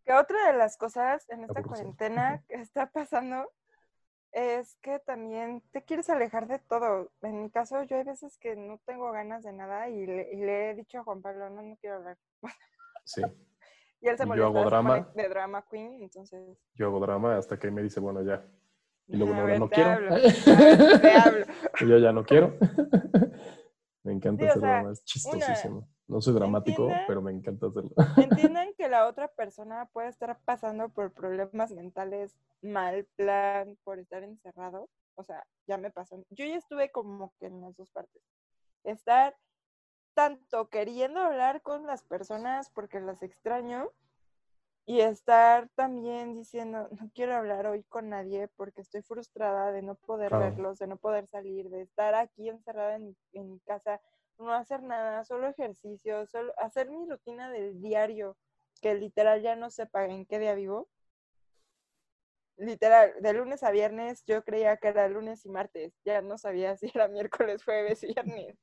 Que 0.03 0.13
otra 0.13 0.51
de 0.51 0.57
las 0.57 0.75
cosas 0.75 1.29
en 1.29 1.43
esta 1.43 1.61
cuarentena 1.61 2.43
que 2.47 2.55
está 2.55 2.89
pasando 2.89 3.51
es 4.31 4.75
que 4.81 4.97
también 4.99 5.61
te 5.71 5.83
quieres 5.83 6.09
alejar 6.09 6.47
de 6.47 6.57
todo. 6.57 7.11
En 7.21 7.43
mi 7.43 7.51
caso, 7.51 7.83
yo 7.83 7.95
hay 7.95 8.03
veces 8.03 8.37
que 8.39 8.55
no 8.55 8.79
tengo 8.85 9.11
ganas 9.11 9.43
de 9.43 9.53
nada 9.53 9.89
y 9.89 10.07
le, 10.07 10.33
y 10.33 10.37
le 10.37 10.71
he 10.71 10.75
dicho 10.75 10.97
a 10.97 11.03
Juan 11.03 11.21
Pablo, 11.21 11.51
no, 11.51 11.61
no 11.61 11.77
quiero 11.77 11.97
hablar. 11.97 12.17
Sí. 13.05 13.21
Y 14.01 14.07
él 14.09 14.17
se 14.17 14.25
Y 14.25 14.35
yo 14.35 14.45
hago 14.47 14.63
drama. 14.65 15.09
de 15.15 15.29
drama 15.29 15.65
queen, 15.69 16.01
entonces... 16.01 16.57
Yo 16.75 16.87
hago 16.87 16.99
drama 16.99 17.37
hasta 17.37 17.57
que 17.57 17.71
me 17.71 17.81
dice, 17.81 17.99
bueno, 17.99 18.21
ya. 18.23 18.45
Y 19.07 19.15
luego 19.17 19.33
no, 19.33 19.47
no 19.57 19.69
te 19.69 19.75
quiero. 19.75 19.89
hablo, 19.91 20.15
te 21.01 21.11
hablo. 21.11 21.45
Y 21.79 21.87
yo 21.87 21.97
ya 21.97 22.11
no 22.11 22.23
quiero. 22.25 22.57
me 24.03 24.13
encanta 24.13 24.43
Sí, 24.43 24.49
hacer 24.49 24.61
sea, 24.61 24.69
drama, 24.69 24.91
es 24.91 25.03
chistosísimo. 25.03 25.87
No 26.07 26.21
soy 26.21 26.33
dramático, 26.33 26.87
pero 27.07 27.21
me 27.21 27.31
encanta 27.31 27.67
hacerlo. 27.67 27.91
Entiendan 28.17 28.69
que 28.77 28.87
la 28.87 29.07
otra 29.07 29.27
persona 29.29 29.89
puede 29.91 30.07
estar 30.09 30.37
pasando 30.45 30.89
por 30.89 31.11
problemas 31.11 31.71
mentales, 31.71 32.35
mal 32.61 33.05
plan, 33.15 33.77
por 33.83 33.99
estar 33.99 34.23
encerrado. 34.23 34.89
O 35.15 35.23
sea, 35.23 35.45
ya 35.67 35.77
me 35.77 35.89
pasó. 35.91 36.23
Yo 36.29 36.45
ya 36.45 36.55
estuve 36.55 36.91
como 36.91 37.33
que 37.39 37.47
en 37.47 37.59
las 37.61 37.75
dos 37.75 37.89
partes. 37.91 38.21
Estar 38.83 39.35
tanto 40.17 40.67
queriendo 40.69 41.19
hablar 41.19 41.61
con 41.61 41.85
las 41.85 42.01
personas 42.01 42.71
porque 42.71 42.99
las 42.99 43.21
extraño 43.21 43.91
y 44.87 45.01
estar 45.01 45.69
también 45.75 46.33
diciendo, 46.33 46.89
no 46.99 47.11
quiero 47.13 47.35
hablar 47.35 47.67
hoy 47.67 47.83
con 47.83 48.09
nadie 48.09 48.47
porque 48.55 48.81
estoy 48.81 49.03
frustrada 49.03 49.71
de 49.71 49.83
no 49.83 49.93
poder 49.93 50.29
Claro. 50.29 50.55
verlos, 50.55 50.79
de 50.79 50.87
no 50.87 50.97
poder 50.97 51.27
salir, 51.27 51.69
de 51.69 51.81
estar 51.83 52.15
aquí 52.15 52.49
encerrada 52.49 52.95
en, 52.95 53.05
mi- 53.09 53.17
en 53.33 53.51
mi 53.51 53.59
casa, 53.59 54.01
no 54.39 54.51
hacer 54.51 54.81
nada, 54.81 55.23
solo 55.23 55.47
ejercicio, 55.49 56.25
solo 56.25 56.51
hacer 56.57 56.89
mi 56.89 57.07
rutina 57.07 57.51
del 57.51 57.79
diario, 57.79 58.35
que 58.81 58.95
literal 58.95 59.43
ya 59.43 59.55
no 59.55 59.69
sepa 59.69 60.05
en 60.05 60.25
qué 60.25 60.39
día 60.39 60.55
vivo. 60.55 60.89
Literal, 62.57 63.13
de 63.21 63.33
lunes 63.33 63.61
a 63.63 63.69
viernes 63.71 64.23
yo 64.25 64.43
creía 64.43 64.77
que 64.77 64.87
era 64.87 65.07
lunes 65.07 65.45
y 65.45 65.49
martes, 65.49 65.93
ya 66.03 66.21
no 66.23 66.39
sabía 66.39 66.75
si 66.77 66.87
era 66.91 67.07
miércoles, 67.07 67.63
jueves 67.63 68.01
y 68.03 68.07
viernes. 68.07 68.57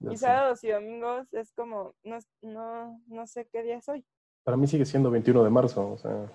Ya 0.00 0.12
Y 0.12 0.16
sé. 0.16 0.26
sábados 0.26 0.64
y 0.64 0.68
domingos 0.68 1.32
es 1.32 1.52
como, 1.52 1.94
no, 2.02 2.18
no, 2.42 3.00
no 3.06 3.26
sé 3.26 3.46
qué 3.46 3.62
día 3.62 3.80
soy. 3.80 4.04
Para 4.42 4.56
mí 4.56 4.66
sigue 4.66 4.84
siendo 4.84 5.10
21 5.10 5.42
de 5.44 5.50
marzo, 5.50 5.92
o 5.92 5.98
sea, 5.98 6.30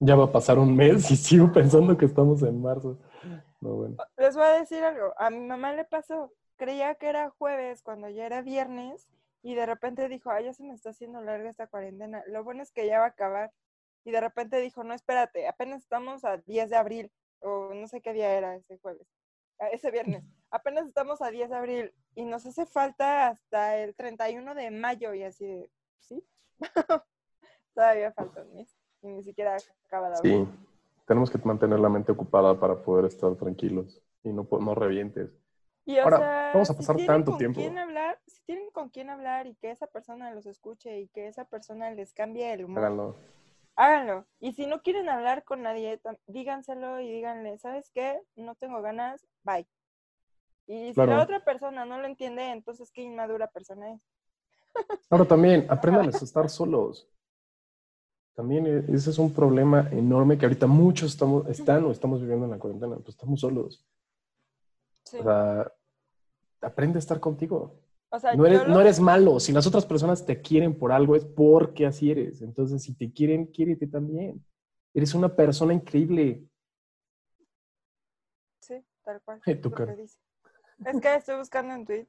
ya 0.00 0.16
va 0.16 0.24
a 0.24 0.32
pasar 0.32 0.58
un 0.58 0.74
mes 0.74 1.10
y 1.10 1.16
sigo 1.16 1.52
pensando 1.52 1.96
que 1.96 2.06
estamos 2.06 2.42
en 2.42 2.60
marzo. 2.60 2.98
No, 3.60 3.74
bueno. 3.74 3.96
Les 4.16 4.34
voy 4.34 4.44
a 4.44 4.58
decir 4.58 4.82
algo, 4.82 5.12
a 5.16 5.30
mi 5.30 5.40
mamá 5.40 5.72
le 5.72 5.84
pasó, 5.84 6.32
creía 6.56 6.94
que 6.96 7.08
era 7.08 7.30
jueves 7.30 7.82
cuando 7.82 8.08
ya 8.08 8.26
era 8.26 8.42
viernes 8.42 9.06
y 9.42 9.54
de 9.54 9.66
repente 9.66 10.08
dijo, 10.08 10.30
ay, 10.30 10.46
ya 10.46 10.52
se 10.54 10.62
me 10.64 10.74
está 10.74 10.90
haciendo 10.90 11.20
larga 11.22 11.48
esta 11.50 11.66
cuarentena. 11.66 12.22
Lo 12.26 12.42
bueno 12.44 12.62
es 12.62 12.72
que 12.72 12.86
ya 12.86 12.98
va 12.98 13.04
a 13.06 13.08
acabar. 13.08 13.52
Y 14.04 14.10
de 14.12 14.20
repente 14.20 14.58
dijo, 14.60 14.82
no, 14.82 14.94
espérate, 14.94 15.46
apenas 15.46 15.82
estamos 15.82 16.24
a 16.24 16.38
10 16.38 16.70
de 16.70 16.76
abril, 16.76 17.12
o 17.40 17.72
no 17.74 17.86
sé 17.86 18.00
qué 18.00 18.14
día 18.14 18.32
era 18.32 18.56
ese 18.56 18.78
jueves, 18.78 19.06
ese 19.72 19.90
viernes. 19.90 20.24
Apenas 20.50 20.86
estamos 20.86 21.22
a 21.22 21.30
10 21.30 21.48
de 21.50 21.56
abril 21.56 21.94
y 22.14 22.24
nos 22.24 22.44
hace 22.44 22.66
falta 22.66 23.28
hasta 23.28 23.76
el 23.76 23.94
31 23.94 24.54
de 24.54 24.70
mayo 24.70 25.14
y 25.14 25.22
así 25.22 25.46
de, 25.46 25.70
¿sí? 26.00 26.24
Todavía 27.74 28.12
falta 28.12 28.42
un 28.42 28.54
mes 28.54 28.76
y 29.02 29.08
ni 29.08 29.22
siquiera 29.22 29.56
acaba 29.86 30.10
de 30.10 30.16
abril. 30.16 30.46
Sí, 30.46 30.52
tenemos 31.06 31.30
que 31.30 31.38
mantener 31.38 31.78
la 31.78 31.88
mente 31.88 32.12
ocupada 32.12 32.58
para 32.58 32.82
poder 32.82 33.04
estar 33.06 33.34
tranquilos 33.36 34.02
y 34.24 34.30
no, 34.32 34.46
no 34.50 34.74
revientes. 34.74 35.30
Y 35.86 35.98
o 35.98 36.02
Ahora, 36.02 36.18
sea, 36.18 36.50
vamos 36.52 36.70
a 36.70 36.72
si 36.74 36.78
pasar 36.78 36.96
tienen 36.96 37.14
tanto 37.14 37.30
con 37.32 37.38
tiempo. 37.38 37.60
quién 37.60 37.78
hablar, 37.78 38.18
si 38.26 38.42
tienen 38.44 38.70
con 38.70 38.90
quién 38.90 39.08
hablar 39.08 39.46
y 39.46 39.54
que 39.54 39.70
esa 39.70 39.86
persona 39.86 40.32
los 40.34 40.46
escuche 40.46 41.00
y 41.00 41.08
que 41.08 41.28
esa 41.28 41.44
persona 41.44 41.90
les 41.92 42.12
cambie 42.12 42.52
el 42.52 42.64
humor, 42.64 42.80
Háganlo. 42.80 43.16
háganlo. 43.76 44.26
Y 44.40 44.52
si 44.52 44.66
no 44.66 44.82
quieren 44.82 45.08
hablar 45.08 45.44
con 45.44 45.62
nadie, 45.62 46.00
díganselo 46.26 47.00
y 47.00 47.10
díganle, 47.10 47.56
¿sabes 47.58 47.90
qué? 47.94 48.20
No 48.36 48.56
tengo 48.56 48.82
ganas, 48.82 49.26
bye. 49.42 49.66
Y 50.72 50.94
si 50.94 51.00
la 51.04 51.22
otra 51.22 51.44
persona 51.44 51.84
no 51.84 51.98
lo 51.98 52.06
entiende, 52.06 52.50
entonces 52.52 52.92
qué 52.92 53.02
inmadura 53.02 53.48
persona 53.48 53.92
es. 53.92 54.00
Ahora 55.10 55.24
también, 55.24 55.66
apréndanles 55.68 56.14
a 56.22 56.24
estar 56.24 56.48
solos. 56.48 57.08
También 58.36 58.66
e- 58.66 58.84
ese 58.94 59.10
es 59.10 59.18
un 59.18 59.34
problema 59.34 59.88
enorme 59.90 60.38
que 60.38 60.44
ahorita 60.46 60.68
muchos 60.68 61.10
estamos, 61.10 61.48
están 61.48 61.84
o 61.84 61.90
estamos 61.90 62.20
viviendo 62.20 62.44
en 62.44 62.52
la 62.52 62.58
cuarentena, 62.58 62.94
pues 62.96 63.08
estamos 63.08 63.40
solos. 63.40 63.84
Sí. 65.04 65.18
O 65.18 65.22
sea, 65.24 65.72
aprende 66.60 66.98
a 66.98 67.00
estar 67.00 67.18
contigo. 67.18 67.80
O 68.10 68.18
sea, 68.20 68.36
No 68.36 68.46
eres, 68.46 68.62
lo- 68.68 68.74
no 68.74 68.80
eres 68.80 69.00
malo. 69.00 69.40
Si 69.40 69.50
las 69.52 69.66
otras 69.66 69.84
personas 69.84 70.24
te 70.24 70.40
quieren 70.40 70.78
por 70.78 70.92
algo, 70.92 71.16
es 71.16 71.24
porque 71.24 71.84
así 71.86 72.12
eres. 72.12 72.42
Entonces, 72.42 72.82
si 72.84 72.94
te 72.94 73.12
quieren, 73.12 73.46
quiérete 73.46 73.88
también. 73.88 74.44
Eres 74.94 75.14
una 75.14 75.34
persona 75.34 75.74
increíble. 75.74 76.44
Sí, 78.60 78.84
tal 79.02 79.20
cual. 79.22 79.40
Tu 79.62 79.70
cara. 79.72 79.96
dice. 79.96 80.16
Es 80.84 81.00
que 81.00 81.14
estoy 81.14 81.36
buscando 81.36 81.74
en 81.74 81.84
tweet. 81.84 82.06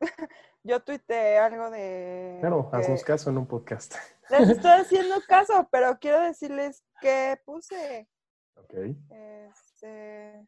yo 0.62 0.80
tuiteé 0.82 1.38
algo 1.38 1.70
de... 1.70 2.38
Claro, 2.40 2.70
que- 2.70 2.76
haznos 2.76 3.04
caso 3.04 3.30
en 3.30 3.38
un 3.38 3.46
podcast. 3.46 3.94
Les 4.30 4.48
estoy 4.50 4.70
haciendo 4.80 5.16
caso, 5.28 5.68
pero 5.70 5.98
quiero 5.98 6.20
decirles 6.20 6.82
que 7.00 7.38
puse, 7.44 8.08
Ok. 8.56 8.74
este, 9.10 10.46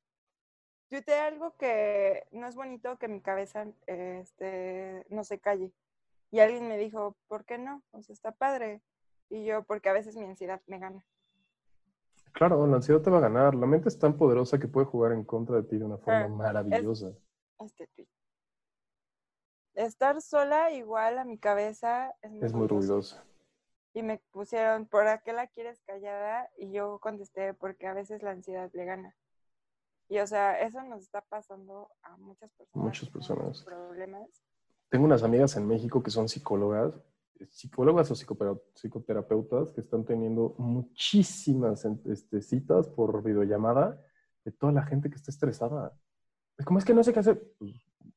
tuiteé 0.89 1.21
algo 1.21 1.57
que 1.57 2.27
no 2.33 2.47
es 2.47 2.55
bonito 2.57 2.99
que 2.99 3.09
mi 3.09 3.21
cabeza, 3.21 3.67
este, 3.87 5.05
no 5.11 5.25
se 5.25 5.39
calle. 5.39 5.73
Y 6.31 6.41
alguien 6.41 6.69
me 6.69 6.77
dijo, 6.77 7.17
¿por 7.29 7.45
qué 7.45 7.57
no? 7.59 7.83
O 7.93 8.03
sea, 8.03 8.13
está 8.13 8.33
padre. 8.33 8.83
Y 9.31 9.45
yo, 9.45 9.63
porque 9.65 9.89
a 9.89 9.93
veces 9.95 10.17
mi 10.17 10.25
ansiedad 10.25 10.61
me 10.67 10.79
gana. 10.79 11.05
Claro, 12.33 12.67
la 12.67 12.77
ansiedad 12.77 13.01
te 13.01 13.11
va 13.11 13.19
a 13.19 13.23
ganar. 13.23 13.55
La 13.55 13.67
mente 13.67 13.89
es 13.89 13.99
tan 13.99 14.17
poderosa 14.17 14.59
que 14.59 14.69
puede 14.69 14.87
jugar 14.87 15.13
en 15.13 15.25
contra 15.25 15.57
de 15.57 15.63
ti 15.63 15.79
de 15.79 15.85
una 15.85 15.97
forma 15.99 16.25
Ah, 16.25 16.29
maravillosa. 16.29 17.13
Este 17.59 17.87
tweet. 17.89 18.09
Estar 19.75 20.21
sola 20.21 20.73
igual 20.73 21.19
a 21.19 21.25
mi 21.25 21.39
cabeza 21.39 22.15
es 22.23 22.33
muy, 22.33 22.45
Es 22.45 22.53
muy 22.53 22.67
ruidosa. 22.67 23.25
Y 23.95 24.03
me 24.03 24.19
pusieron, 24.31 24.87
¿por 24.87 25.07
qué 25.23 25.33
la 25.33 25.47
quieres 25.47 25.81
callada? 25.83 26.51
Y 26.57 26.73
yo 26.73 26.99
contesté, 26.99 27.55
porque 27.55 27.87
a 27.87 27.95
veces 27.95 28.23
la 28.23 28.31
ansiedad 28.31 28.71
le 28.73 28.85
gana. 28.85 29.17
Y 30.09 30.19
o 30.19 30.27
sea, 30.27 30.61
eso 30.61 30.83
nos 30.83 31.03
está 31.03 31.21
pasando 31.21 31.91
a 32.03 32.17
muchas 32.17 32.51
personas. 32.53 32.85
Muchas 32.85 33.11
personas. 33.11 33.63
Problemas. 33.63 34.29
Tengo 34.89 35.05
unas 35.05 35.23
amigas 35.23 35.57
en 35.57 35.67
México 35.67 36.03
que 36.03 36.11
son 36.11 36.29
psicólogas, 36.29 36.95
psicólogas 37.51 38.11
o 38.11 38.15
psicoterapeutas 38.15 39.73
que 39.73 39.81
están 39.81 40.05
teniendo 40.05 40.55
muchísimas 40.59 41.85
este, 42.07 42.41
citas 42.41 42.89
por 42.89 43.23
videollamada 43.23 44.03
de 44.45 44.53
toda 44.53 44.73
la 44.73 44.83
gente 44.83 45.11
que 45.11 45.17
está 45.17 45.31
estresada. 45.31 45.97
¿Cómo 46.65 46.79
es 46.79 46.85
que 46.85 46.95
no 46.95 47.03
sé 47.05 47.13
qué 47.13 47.21
hacer? 47.21 47.43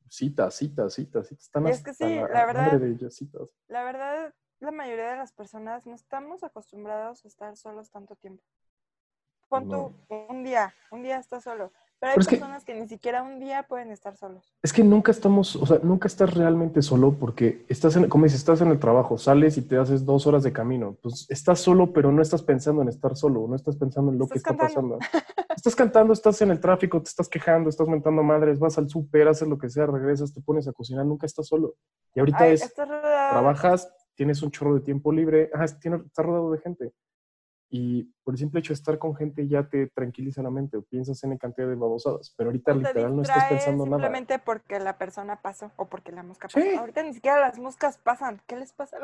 Citas, 0.10 0.56
citas, 0.56 0.94
citas, 0.94 1.28
citas. 1.28 1.44
Están 1.46 1.68
es 1.68 1.84
que 1.84 1.94
sí, 1.94 2.04
la 2.16 2.46
verdad- 2.46 2.80
de 2.80 2.92
ellas, 2.92 3.16
citas. 3.16 3.50
La 3.68 3.84
verdad, 3.84 4.34
la 4.60 4.72
mayoría 4.72 5.12
de 5.12 5.18
las 5.18 5.32
personas 5.32 5.86
no 5.86 5.96
estamos 5.96 6.44
acostumbrados 6.44 7.24
a 7.24 7.28
estar 7.28 7.56
solos 7.56 7.90
tanto 7.92 8.16
tiempo. 8.16 8.44
Pon 9.48 9.68
tú 9.68 9.94
un 10.30 10.44
día, 10.44 10.74
un 10.92 11.04
día 11.04 11.18
estás 11.18 11.44
solo. 11.44 11.72
Pero 12.00 12.12
hay 12.12 12.16
Pero 12.16 12.22
es 12.22 12.28
que- 12.28 12.36
personas 12.38 12.64
que... 12.66 12.74
ni 12.74 12.88
siquiera 12.88 13.22
un 13.22 13.40
día 13.40 13.64
pueden 13.64 13.92
estar 13.92 14.16
solos. 14.18 14.54
Es 14.64 14.74
que 14.74 14.84
nunca 14.84 15.12
estamos, 15.12 15.56
o 15.56 15.66
sea, 15.66 15.80
nunca 15.84 16.08
estás 16.08 16.34
realmente 16.34 16.82
solo 16.82 17.14
porque 17.14 17.66
estás 17.70 17.96
en, 17.96 18.08
como 18.10 18.24
dices, 18.24 18.40
estás 18.40 18.62
en 18.62 18.70
el 18.70 18.80
trabajo, 18.80 19.18
sales 19.18 19.58
y 19.58 19.62
te 19.62 19.78
haces 19.78 20.04
dos 20.06 20.26
horas 20.26 20.42
de 20.44 20.52
camino. 20.54 20.96
Pues 21.02 21.28
estás 21.30 21.60
solo, 21.60 21.92
pero 21.94 22.12
no 22.12 22.22
estás 22.22 22.42
pensando 22.44 22.82
en 22.82 22.88
estar 22.90 23.16
solo, 23.16 23.46
no 23.48 23.56
estás 23.56 23.76
pensando 23.76 24.12
en 24.12 24.18
lo 24.18 24.28
que 24.28 24.38
está 24.38 24.56
pasando. 24.56 24.98
Estás 25.56 25.76
cantando, 25.76 26.14
estás 26.14 26.42
en 26.42 26.52
el 26.52 26.60
tráfico, 26.60 27.02
te 27.02 27.10
estás 27.10 27.28
quejando, 27.28 27.70
estás 27.70 27.88
mentando 27.88 28.24
madres, 28.24 28.60
vas 28.60 28.78
al 28.78 28.90
súper, 28.90 29.28
haces 29.28 29.48
lo 29.48 29.58
que 29.58 29.70
sea, 29.70 29.86
regresas, 29.86 30.34
te 30.34 30.42
pones 30.42 30.68
a 30.68 30.74
cocinar, 30.74 31.06
nunca 31.06 31.26
estás 31.26 31.48
solo. 31.48 31.76
Y 32.14 32.20
ahorita 32.20 32.44
Ay, 32.44 32.54
es, 32.54 32.74
trabajas, 32.74 33.94
tienes 34.16 34.42
un 34.42 34.52
chorro 34.52 34.76
de 34.76 34.82
tiempo 34.82 35.12
libre, 35.12 35.50
ah, 35.54 35.66
tienes, 35.80 36.06
estás 36.06 36.26
rodeado 36.26 36.52
de 36.52 36.60
gente. 36.60 36.94
Y 37.74 38.04
por 38.24 38.34
el 38.34 38.38
simple 38.38 38.60
hecho 38.60 38.74
de 38.74 38.76
estar 38.76 39.00
con 39.00 39.16
gente 39.16 39.48
ya 39.48 39.70
te 39.70 39.88
tranquiliza 39.88 40.44
la 40.44 40.50
mente 40.50 40.76
o 40.76 40.82
piensas 40.82 41.24
en 41.24 41.38
cantidad 41.38 41.70
de 41.70 41.76
babosadas. 41.76 42.34
Pero 42.36 42.50
ahorita 42.50 42.74
literal 42.74 43.16
no 43.16 43.22
estás 43.22 43.46
pensando 43.46 43.86
nada. 43.86 43.98
simplemente 43.98 44.40
porque 44.40 44.78
la 44.78 44.98
persona 44.98 45.42
pasó 45.42 45.72
o 45.78 45.86
porque 45.86 46.12
la 46.12 46.22
mosca 46.22 46.50
pasó. 46.50 46.60
Sí. 46.60 46.76
Ahorita 46.76 47.02
ni 47.02 47.14
siquiera 47.14 47.40
las 47.40 47.58
moscas 47.60 47.98
pasan. 47.98 48.42
¿Qué 48.46 48.58
les 48.58 48.74
pasa? 48.74 48.98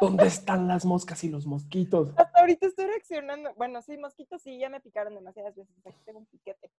¿Dónde 0.00 0.26
están 0.26 0.68
las 0.68 0.84
moscas 0.84 1.22
y 1.24 1.28
los 1.30 1.46
mosquitos? 1.46 2.12
Hasta 2.16 2.40
ahorita 2.40 2.66
estoy 2.66 2.86
reaccionando. 2.86 3.54
Bueno, 3.54 3.80
sí, 3.82 3.96
mosquitos 3.98 4.42
sí, 4.42 4.58
ya 4.58 4.68
me 4.68 4.80
picaron 4.80 5.14
demasiadas 5.14 5.54
veces. 5.56 5.74
Aquí 5.86 5.98
tengo 6.04 6.20
un 6.20 6.26
piquete. 6.26 6.70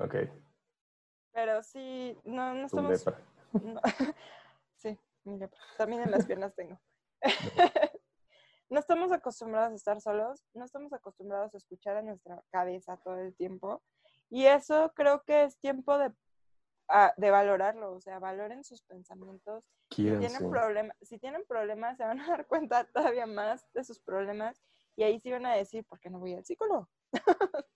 Ok, 0.00 0.14
Pero 1.32 1.62
sí, 1.62 2.18
no, 2.24 2.54
no 2.54 2.66
estamos... 2.66 2.90
lepra. 2.90 3.18
no- 3.52 3.80
sí, 4.76 4.98
mi 5.24 5.38
lepra. 5.38 5.58
También 5.76 6.02
en 6.02 6.10
las 6.10 6.26
piernas 6.26 6.54
tengo. 6.54 6.78
no 8.70 8.80
estamos 8.80 9.12
acostumbrados 9.12 9.72
a 9.72 9.76
estar 9.76 10.00
solos, 10.00 10.42
no 10.54 10.64
estamos 10.64 10.92
acostumbrados 10.92 11.54
a 11.54 11.58
escuchar 11.58 11.96
a 11.96 12.02
nuestra 12.02 12.42
cabeza 12.50 12.96
todo 12.98 13.18
el 13.18 13.34
tiempo. 13.34 13.82
Y 14.30 14.46
eso 14.46 14.92
creo 14.94 15.22
que 15.24 15.44
es 15.44 15.58
tiempo 15.58 15.98
de, 15.98 16.10
ah, 16.88 17.12
de 17.16 17.30
valorarlo. 17.30 17.92
O 17.92 18.00
sea, 18.00 18.18
valoren 18.18 18.64
sus 18.64 18.82
pensamientos. 18.82 19.64
Si 19.90 20.04
tienen, 20.04 20.50
problemas, 20.50 20.96
si 21.02 21.18
tienen 21.18 21.44
problemas, 21.46 21.96
se 21.96 22.04
van 22.04 22.20
a 22.20 22.26
dar 22.36 22.46
cuenta 22.46 22.84
todavía 22.84 23.26
más 23.26 23.66
de 23.72 23.84
sus 23.84 24.00
problemas. 24.00 24.62
Y 24.96 25.04
ahí 25.04 25.20
sí 25.20 25.30
van 25.30 25.46
a 25.46 25.54
decir, 25.54 25.84
¿por 25.84 25.98
qué 26.00 26.10
no 26.10 26.18
voy 26.18 26.34
al 26.34 26.44
psicólogo? 26.44 26.88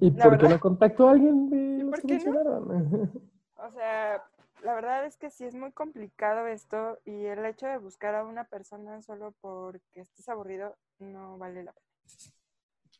¿Y 0.00 0.10
La 0.12 0.24
por 0.24 0.38
qué 0.38 0.48
no 0.48 0.60
contactó 0.60 1.08
a 1.08 1.12
alguien 1.12 1.50
de 1.50 1.84
los 1.84 2.00
que 2.00 2.18
no? 2.18 3.10
O 3.62 3.70
sea, 3.72 4.24
la 4.62 4.74
verdad 4.74 5.04
es 5.04 5.18
que 5.18 5.30
sí 5.30 5.44
es 5.44 5.54
muy 5.54 5.70
complicado 5.72 6.46
esto 6.46 6.98
y 7.04 7.26
el 7.26 7.44
hecho 7.44 7.66
de 7.66 7.76
buscar 7.76 8.14
a 8.14 8.24
una 8.24 8.44
persona 8.44 9.02
solo 9.02 9.34
porque 9.42 10.00
estés 10.00 10.28
aburrido 10.30 10.76
no 10.98 11.36
vale 11.36 11.64
la 11.64 11.72
pena. 11.72 11.86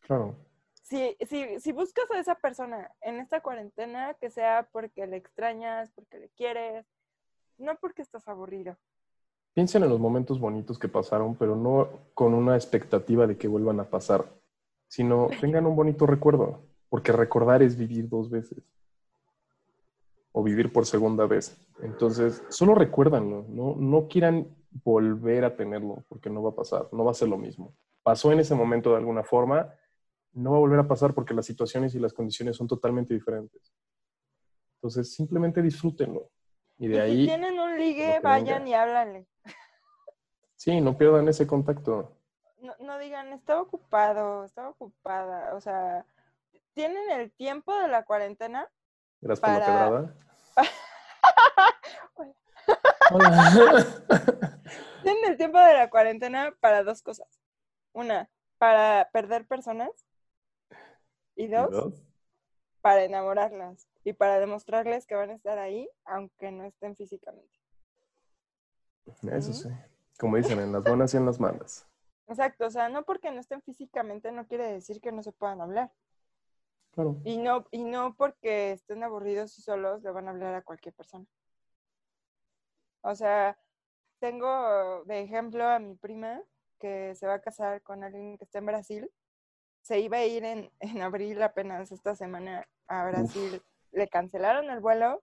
claro. 0.00 0.49
Si, 0.90 1.16
si, 1.24 1.60
si 1.60 1.70
buscas 1.70 2.10
a 2.10 2.18
esa 2.18 2.34
persona 2.34 2.90
en 3.00 3.20
esta 3.20 3.40
cuarentena, 3.40 4.14
que 4.14 4.28
sea 4.28 4.68
porque 4.72 5.06
le 5.06 5.18
extrañas, 5.18 5.88
porque 5.94 6.18
le 6.18 6.28
quieres, 6.30 6.84
no 7.58 7.76
porque 7.80 8.02
estás 8.02 8.26
aburrido. 8.26 8.76
Piensen 9.54 9.84
en 9.84 9.88
los 9.88 10.00
momentos 10.00 10.40
bonitos 10.40 10.80
que 10.80 10.88
pasaron, 10.88 11.36
pero 11.36 11.54
no 11.54 11.88
con 12.12 12.34
una 12.34 12.56
expectativa 12.56 13.28
de 13.28 13.38
que 13.38 13.46
vuelvan 13.46 13.78
a 13.78 13.88
pasar, 13.88 14.32
sino 14.88 15.28
tengan 15.40 15.66
un 15.66 15.76
bonito 15.76 16.06
recuerdo, 16.06 16.64
porque 16.88 17.12
recordar 17.12 17.62
es 17.62 17.76
vivir 17.76 18.08
dos 18.08 18.28
veces 18.28 18.60
o 20.32 20.42
vivir 20.42 20.72
por 20.72 20.86
segunda 20.86 21.24
vez. 21.26 21.56
Entonces, 21.82 22.42
solo 22.48 22.74
recuérdanlo, 22.74 23.44
no, 23.48 23.76
no 23.76 24.08
quieran 24.08 24.56
volver 24.84 25.44
a 25.44 25.54
tenerlo, 25.54 26.04
porque 26.08 26.30
no 26.30 26.42
va 26.42 26.50
a 26.50 26.54
pasar, 26.54 26.88
no 26.90 27.04
va 27.04 27.12
a 27.12 27.14
ser 27.14 27.28
lo 27.28 27.38
mismo. 27.38 27.74
Pasó 28.02 28.32
en 28.32 28.40
ese 28.40 28.56
momento 28.56 28.90
de 28.90 28.96
alguna 28.96 29.22
forma, 29.22 29.72
no 30.32 30.52
va 30.52 30.56
a 30.56 30.60
volver 30.60 30.80
a 30.80 30.88
pasar 30.88 31.14
porque 31.14 31.34
las 31.34 31.46
situaciones 31.46 31.94
y 31.94 31.98
las 31.98 32.12
condiciones 32.12 32.56
son 32.56 32.66
totalmente 32.66 33.14
diferentes. 33.14 33.72
Entonces, 34.76 35.12
simplemente 35.12 35.62
disfrútenlo. 35.62 36.30
Y 36.78 36.88
de 36.88 36.96
y 36.96 36.98
ahí... 36.98 37.20
si 37.20 37.26
tienen 37.26 37.58
un 37.58 37.78
ligue, 37.78 38.14
que 38.14 38.20
vayan 38.20 38.66
y 38.66 38.74
háblanle. 38.74 39.26
Sí, 40.56 40.80
no 40.80 40.96
pierdan 40.96 41.28
ese 41.28 41.46
contacto. 41.46 42.16
No, 42.60 42.74
no 42.80 42.98
digan, 42.98 43.32
estaba 43.32 43.62
ocupado, 43.62 44.44
estaba 44.44 44.68
ocupada. 44.68 45.54
O 45.54 45.60
sea, 45.60 46.04
tienen 46.74 47.10
el 47.10 47.32
tiempo 47.32 47.74
de 47.74 47.88
la 47.88 48.04
cuarentena 48.04 48.68
Gracias 49.20 49.40
por 49.40 49.58
la 49.58 50.14
Para-. 50.54 50.70
Hola. 53.12 53.86
Tienen 55.02 55.24
el 55.30 55.36
tiempo 55.36 55.58
de 55.58 55.74
la 55.74 55.90
cuarentena 55.90 56.54
para 56.60 56.84
dos 56.84 57.02
cosas. 57.02 57.26
Una, 57.92 58.30
para 58.58 59.10
perder 59.12 59.46
personas. 59.46 59.90
Y 61.40 61.44
¿Y 61.44 61.48
dos, 61.48 62.02
para 62.82 63.02
enamorarlas. 63.02 63.88
Y 64.04 64.12
para 64.12 64.38
demostrarles 64.38 65.06
que 65.06 65.14
van 65.14 65.30
a 65.30 65.34
estar 65.34 65.58
ahí, 65.58 65.88
aunque 66.04 66.50
no 66.52 66.64
estén 66.64 66.96
físicamente. 66.96 67.58
Eso 69.32 69.54
sí. 69.54 69.70
Como 70.18 70.36
dicen, 70.36 70.60
en 70.60 70.70
las 70.72 70.84
buenas 70.84 71.14
y 71.14 71.16
en 71.16 71.24
las 71.24 71.40
malas. 71.40 71.86
Exacto, 72.26 72.66
o 72.66 72.70
sea, 72.70 72.90
no 72.90 73.04
porque 73.04 73.30
no 73.30 73.40
estén 73.40 73.62
físicamente 73.62 74.30
no 74.32 74.46
quiere 74.46 74.70
decir 74.70 75.00
que 75.00 75.12
no 75.12 75.22
se 75.22 75.32
puedan 75.32 75.62
hablar. 75.62 75.90
Claro. 76.90 77.16
Y 77.24 77.38
no, 77.38 77.64
y 77.70 77.84
no 77.84 78.14
porque 78.16 78.72
estén 78.72 79.02
aburridos 79.02 79.58
y 79.58 79.62
solos 79.62 80.02
le 80.02 80.10
van 80.10 80.28
a 80.28 80.32
hablar 80.32 80.54
a 80.54 80.62
cualquier 80.62 80.94
persona. 80.94 81.24
O 83.00 83.14
sea, 83.14 83.58
tengo 84.18 85.04
de 85.06 85.22
ejemplo 85.22 85.66
a 85.66 85.78
mi 85.78 85.94
prima 85.94 86.42
que 86.78 87.14
se 87.14 87.26
va 87.26 87.34
a 87.34 87.40
casar 87.40 87.80
con 87.80 88.04
alguien 88.04 88.36
que 88.36 88.44
está 88.44 88.58
en 88.58 88.66
Brasil. 88.66 89.10
Se 89.82 90.00
iba 90.00 90.18
a 90.18 90.24
ir 90.26 90.44
en, 90.44 90.70
en 90.80 91.02
abril 91.02 91.42
apenas 91.42 91.90
esta 91.92 92.14
semana 92.14 92.66
a 92.86 93.06
Brasil. 93.06 93.62
Le 93.92 94.08
cancelaron 94.08 94.70
el 94.70 94.80
vuelo. 94.80 95.22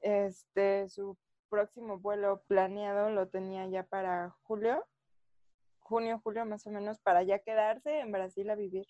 Este, 0.00 0.88
su 0.88 1.16
próximo 1.48 1.98
vuelo 1.98 2.42
planeado 2.46 3.10
lo 3.10 3.28
tenía 3.28 3.66
ya 3.66 3.82
para 3.82 4.30
julio, 4.42 4.84
junio, 5.80 6.20
julio 6.22 6.44
más 6.44 6.66
o 6.66 6.70
menos, 6.70 7.00
para 7.00 7.22
ya 7.22 7.38
quedarse 7.38 8.00
en 8.00 8.12
Brasil 8.12 8.48
a 8.50 8.54
vivir. 8.54 8.86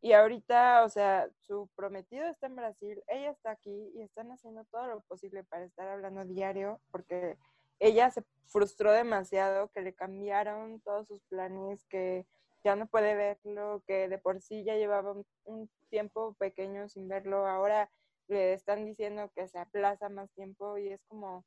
Y 0.00 0.14
ahorita, 0.14 0.82
o 0.84 0.88
sea, 0.88 1.28
su 1.42 1.68
prometido 1.76 2.26
está 2.26 2.46
en 2.46 2.56
Brasil, 2.56 3.02
ella 3.06 3.30
está 3.30 3.52
aquí 3.52 3.92
y 3.94 4.02
están 4.02 4.32
haciendo 4.32 4.64
todo 4.64 4.86
lo 4.88 5.00
posible 5.02 5.44
para 5.44 5.64
estar 5.64 5.86
hablando 5.88 6.24
diario, 6.24 6.80
porque 6.90 7.38
ella 7.78 8.10
se 8.10 8.24
frustró 8.48 8.90
demasiado, 8.90 9.68
que 9.68 9.82
le 9.82 9.94
cambiaron 9.94 10.80
todos 10.80 11.06
sus 11.06 11.22
planes, 11.24 11.84
que 11.86 12.26
ya 12.64 12.76
no 12.76 12.86
puede 12.86 13.14
verlo, 13.14 13.82
que 13.86 14.08
de 14.08 14.18
por 14.18 14.40
sí 14.40 14.64
ya 14.64 14.76
llevaba 14.76 15.12
un, 15.12 15.24
un 15.44 15.70
tiempo 15.90 16.34
pequeño 16.38 16.88
sin 16.88 17.08
verlo, 17.08 17.46
ahora 17.46 17.90
le 18.28 18.52
están 18.54 18.84
diciendo 18.84 19.30
que 19.34 19.48
se 19.48 19.58
aplaza 19.58 20.08
más 20.08 20.30
tiempo 20.32 20.78
y 20.78 20.88
es 20.88 21.00
como, 21.08 21.44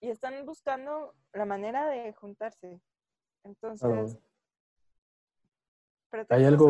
y 0.00 0.08
están 0.10 0.44
buscando 0.46 1.14
la 1.32 1.44
manera 1.44 1.88
de 1.88 2.12
juntarse. 2.12 2.80
Entonces, 3.44 4.18
Hay 6.30 6.44
algo, 6.44 6.66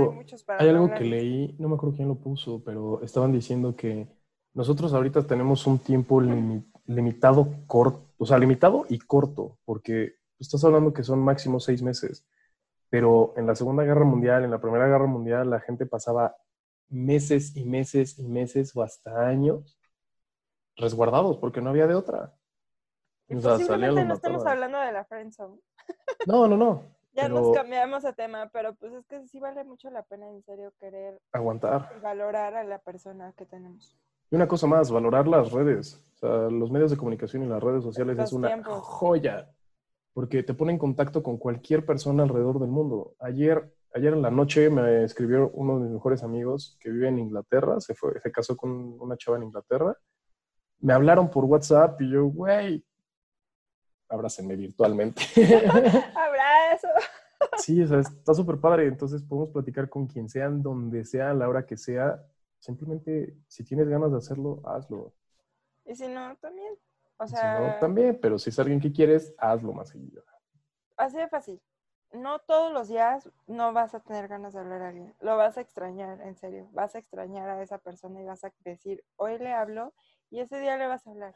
hay 0.59 0.69
algo 0.69 0.89
que 0.89 1.05
leí, 1.05 1.55
no 1.59 1.69
me 1.69 1.75
acuerdo 1.77 1.97
quién 1.97 2.09
lo 2.09 2.15
puso, 2.17 2.63
pero 2.65 3.03
estaban 3.03 3.33
diciendo 3.33 3.77
que 3.77 4.09
nosotros 4.55 4.93
ahorita 4.95 5.27
tenemos 5.27 5.67
un 5.67 5.79
tiempo 5.79 6.21
limi- 6.21 6.65
limitado, 6.87 7.49
corto, 7.67 8.09
o 8.19 8.27
sea, 8.27 8.39
limitado 8.39 8.87
y 8.89 8.99
corto, 8.99 9.59
porque 9.65 10.15
estás 10.39 10.65
hablando 10.65 10.93
que 10.93 11.03
son 11.05 11.21
máximo 11.21 11.61
seis 11.61 11.83
meses, 11.83 12.25
pero 12.95 13.35
en 13.37 13.49
la 13.49 13.57
Segunda 13.57 13.83
Guerra 13.83 14.05
Mundial, 14.05 14.45
en 14.45 14.53
la 14.53 14.61
Primera 14.61 14.87
Guerra 14.87 15.09
Mundial, 15.09 15.51
la 15.51 15.59
gente 15.59 15.85
pasaba 15.85 16.37
meses 16.89 17.57
y 17.57 17.65
meses 17.65 18.21
y 18.21 18.29
meses 18.29 18.71
o 18.77 18.85
hasta 18.85 19.27
años 19.27 19.77
resguardados 20.77 21.39
porque 21.39 21.61
no 21.61 21.71
había 21.71 21.89
de 21.89 21.97
otra. 21.97 22.33
Y 23.27 23.35
O 23.35 23.41
sea, 23.41 23.55
posiblemente 23.55 24.05
no 24.05 24.15
estamos 24.15 24.47
hablando 24.47 24.79
de 24.79 24.93
la 24.93 25.05
friendzone. 25.07 25.61
No, 26.29 26.47
no, 26.47 26.57
no. 26.57 26.85
Ya 27.15 27.25
pero 27.25 27.41
nos 27.41 27.57
cambiamos 27.57 28.05
de 28.05 28.13
tema, 28.13 28.49
pero 28.53 28.77
pues 28.77 28.93
es 28.93 29.05
que 29.09 29.27
sí 29.27 29.41
vale 29.41 29.65
mucho 29.65 29.91
la 29.91 30.05
pena 30.05 30.29
en 30.29 30.45
serio 30.45 30.73
querer 30.79 31.21
aguantar. 31.33 31.91
y 31.99 32.01
valorar 32.01 32.55
a 32.55 32.63
la 32.63 32.79
persona 32.79 33.33
que 33.37 33.45
tenemos. 33.45 33.99
Y 34.31 34.37
una 34.37 34.47
cosa 34.47 34.69
más, 34.69 34.93
valorar 34.93 35.27
las 35.27 35.51
redes. 35.51 36.01
O 36.15 36.17
sea, 36.19 36.31
los 36.49 36.71
medios 36.71 36.93
de 36.93 36.97
comunicación 36.97 37.43
y 37.43 37.47
las 37.47 37.61
redes 37.61 37.83
sociales 37.83 38.17
Los 38.17 38.27
es 38.27 38.33
una 38.33 38.47
tiempos. 38.47 38.85
joya. 38.85 39.51
Porque 40.15 40.43
te 40.43 40.55
pone 40.55 40.73
en 40.73 40.79
contacto 40.79 41.23
con 41.23 41.37
cualquier 41.37 41.85
persona 41.85 42.23
alrededor 42.23 42.61
del 42.61 42.71
mundo. 42.71 43.15
Ayer, 43.19 43.75
ayer 43.93 44.15
en 44.15 44.23
la 44.23 44.31
noche 44.31 44.71
me 44.71 45.05
escribió 45.05 45.51
uno 45.51 45.79
de 45.79 45.85
mis 45.85 45.93
mejores 45.93 46.23
amigos 46.23 46.79
que 46.81 46.91
vive 46.91 47.09
en 47.09 47.19
Inglaterra. 47.19 47.81
Se, 47.81 47.95
fue, 47.95 48.19
se 48.21 48.33
casó 48.33 48.57
con 48.57 48.71
una 49.01 49.17
chava 49.17 49.37
en 49.37 49.43
Inglaterra. 49.43 49.97
Me 50.79 50.93
hablaron 50.93 51.31
por 51.31 51.45
WhatsApp 51.45 52.01
y 52.01 52.11
yo, 52.11 52.27
güey, 52.27 52.85
abrácenme 54.09 54.57
virtualmente. 54.57 55.23
¡Abrazo! 56.15 56.89
sí, 57.59 57.83
o 57.83 57.87
sea, 57.87 58.01
está 58.01 58.35
súper 58.35 58.59
padre. 58.59 58.87
Entonces 58.87 59.23
podemos 59.23 59.51
platicar 59.51 59.89
con 59.89 60.07
quien 60.07 60.29
sea, 60.29 60.49
donde 60.49 61.05
sea, 61.05 61.31
a 61.31 61.35
la 61.35 61.49
hora 61.49 61.67
que 61.67 61.77
sea. 61.77 62.25
Simplemente, 62.59 63.37
si 63.49 63.65
tienes 63.65 63.89
ganas 63.89 64.11
de 64.13 64.19
hacerlo, 64.19 64.63
hazlo. 64.65 65.13
Y 65.85 65.95
si 65.95 66.09
no, 66.09 66.37
también. 66.37 66.75
O 67.19 67.27
Si 67.27 67.35
sea, 67.35 67.55
no, 67.59 67.79
también, 67.79 68.19
pero 68.21 68.39
si 68.39 68.51
es 68.51 68.59
alguien 68.59 68.81
que 68.81 68.93
quieres, 68.93 69.35
hazlo 69.39 69.73
más 69.73 69.89
seguido. 69.91 70.23
así 70.97 71.17
de 71.17 71.29
fácil. 71.29 71.61
No 72.13 72.39
todos 72.39 72.73
los 72.73 72.89
días 72.89 73.29
no 73.49 73.73
vas 73.73 73.95
a 73.95 74.01
tener 74.01 74.29
ganas 74.29 74.53
de 74.53 74.61
hablar 74.61 74.83
a 74.83 74.89
alguien. 74.89 75.15
Lo 75.21 75.37
vas 75.37 75.59
a 75.59 75.61
extrañar, 75.61 76.21
en 76.21 76.37
serio. 76.37 76.69
Vas 76.73 76.95
a 76.95 76.99
extrañar 76.99 77.49
a 77.49 77.61
esa 77.63 77.79
persona 77.79 78.21
y 78.21 78.25
vas 78.25 78.45
a 78.45 78.53
decir, 78.61 79.05
hoy 79.17 79.39
le 79.39 79.53
hablo 79.53 79.95
y 80.31 80.41
ese 80.41 80.61
día 80.61 80.77
le 80.77 80.87
vas 80.87 81.07
a 81.07 81.11
hablar. 81.11 81.35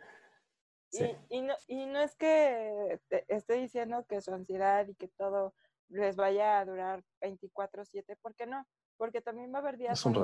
Sí. 0.91 1.17
Y, 1.29 1.39
y 1.39 1.41
no, 1.43 1.55
y 1.67 1.87
no 1.87 2.01
es 2.01 2.15
que 2.17 3.01
te 3.09 3.25
esté 3.29 3.55
diciendo 3.55 4.07
que 4.09 4.21
su 4.21 4.33
ansiedad 4.33 4.87
y 4.87 4.95
que 4.95 5.09
todo 5.09 5.53
les 5.89 6.17
vaya 6.17 6.61
a 6.61 6.65
durar 6.65 7.03
24/7, 7.21 8.17
¿por 8.17 8.35
qué 8.35 8.47
no? 8.47 8.67
Porque 8.97 9.21
también 9.21 9.53
va 9.53 9.59
a 9.59 9.61
haber 9.63 9.79
días 9.79 10.05
en 10.07 10.15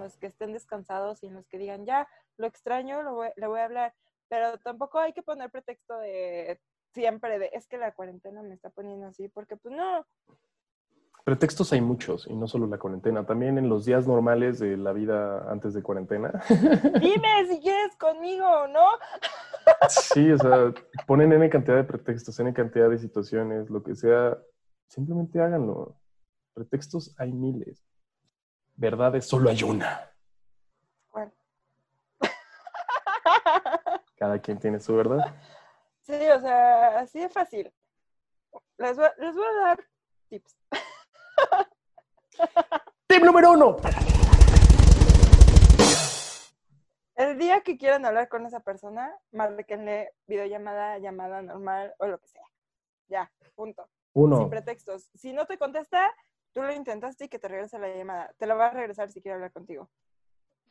los 0.00 0.16
que 0.18 0.26
estén 0.26 0.52
descansados 0.52 1.22
y 1.22 1.26
en 1.28 1.34
los 1.34 1.46
que 1.48 1.58
digan, 1.58 1.86
ya, 1.86 2.08
lo 2.36 2.46
extraño, 2.46 3.02
lo 3.02 3.14
voy- 3.14 3.32
le 3.36 3.46
voy 3.46 3.60
a 3.60 3.64
hablar. 3.64 3.94
Pero 4.32 4.56
tampoco 4.60 4.98
hay 4.98 5.12
que 5.12 5.22
poner 5.22 5.50
pretexto 5.50 5.98
de 5.98 6.58
siempre 6.94 7.38
de, 7.38 7.50
es 7.52 7.66
que 7.66 7.76
la 7.76 7.92
cuarentena 7.92 8.42
me 8.42 8.54
está 8.54 8.70
poniendo 8.70 9.06
así, 9.06 9.28
porque 9.28 9.58
pues 9.58 9.74
no, 9.74 10.06
Pretextos 11.22 11.70
hay 11.74 11.82
muchos, 11.82 12.26
y 12.26 12.34
no 12.34 12.48
solo 12.48 12.66
la 12.66 12.78
cuarentena, 12.78 13.26
también 13.26 13.58
en 13.58 13.68
los 13.68 13.84
días 13.84 14.06
normales 14.06 14.58
de 14.58 14.78
la 14.78 14.94
vida 14.94 15.50
antes 15.50 15.74
de 15.74 15.82
cuarentena. 15.82 16.32
dime 17.00 17.46
si 17.46 17.60
quieres 17.60 17.94
conmigo 17.96 18.66
no. 18.68 18.86
sí, 19.90 20.32
o 20.32 20.38
sea, 20.38 20.72
ponen 21.06 21.34
N 21.34 21.50
cantidad 21.50 21.76
de 21.76 21.84
pretextos, 21.84 22.40
N 22.40 22.54
cantidad 22.54 22.88
de 22.88 22.98
situaciones, 22.98 23.68
lo 23.68 23.82
que 23.82 23.94
sea, 23.94 24.38
simplemente 24.88 25.42
háganlo. 25.42 25.94
Pretextos 26.54 27.14
hay 27.18 27.34
miles. 27.34 27.84
Verdades 28.76 29.26
solo 29.26 29.50
hay 29.50 29.62
una. 29.62 30.11
Cada 34.22 34.38
quien 34.38 34.60
tiene 34.60 34.78
su 34.78 34.94
verdad. 34.94 35.18
Sí, 36.04 36.14
o 36.14 36.40
sea, 36.40 36.98
así 36.98 37.20
de 37.20 37.28
fácil. 37.28 37.72
Les 38.76 38.96
voy, 38.96 39.06
les 39.18 39.36
voy 39.36 39.46
a 39.46 39.66
dar 39.66 39.84
tips. 40.28 40.56
Tip 43.06 43.22
número 43.22 43.52
uno. 43.52 43.76
El 47.14 47.38
día 47.38 47.60
que 47.60 47.78
quieran 47.78 48.04
hablar 48.04 48.28
con 48.28 48.44
esa 48.46 48.58
persona, 48.58 49.14
márquenle 49.30 50.12
videollamada, 50.26 50.98
llamada 50.98 51.40
normal 51.40 51.94
o 51.98 52.08
lo 52.08 52.18
que 52.18 52.26
sea. 52.26 52.42
Ya, 53.06 53.30
punto. 53.54 53.88
Sin 54.12 54.24
Uno. 54.24 54.50
pretextos. 54.50 55.08
Si 55.14 55.32
no 55.32 55.46
te 55.46 55.56
contesta, 55.56 56.12
tú 56.52 56.62
lo 56.62 56.72
intentaste 56.72 57.26
y 57.26 57.28
que 57.28 57.38
te 57.38 57.46
regrese 57.46 57.78
la 57.78 57.94
llamada. 57.94 58.34
Te 58.38 58.46
la 58.46 58.54
va 58.54 58.66
a 58.66 58.70
regresar 58.70 59.12
si 59.12 59.22
quiere 59.22 59.36
hablar 59.36 59.52
contigo. 59.52 59.88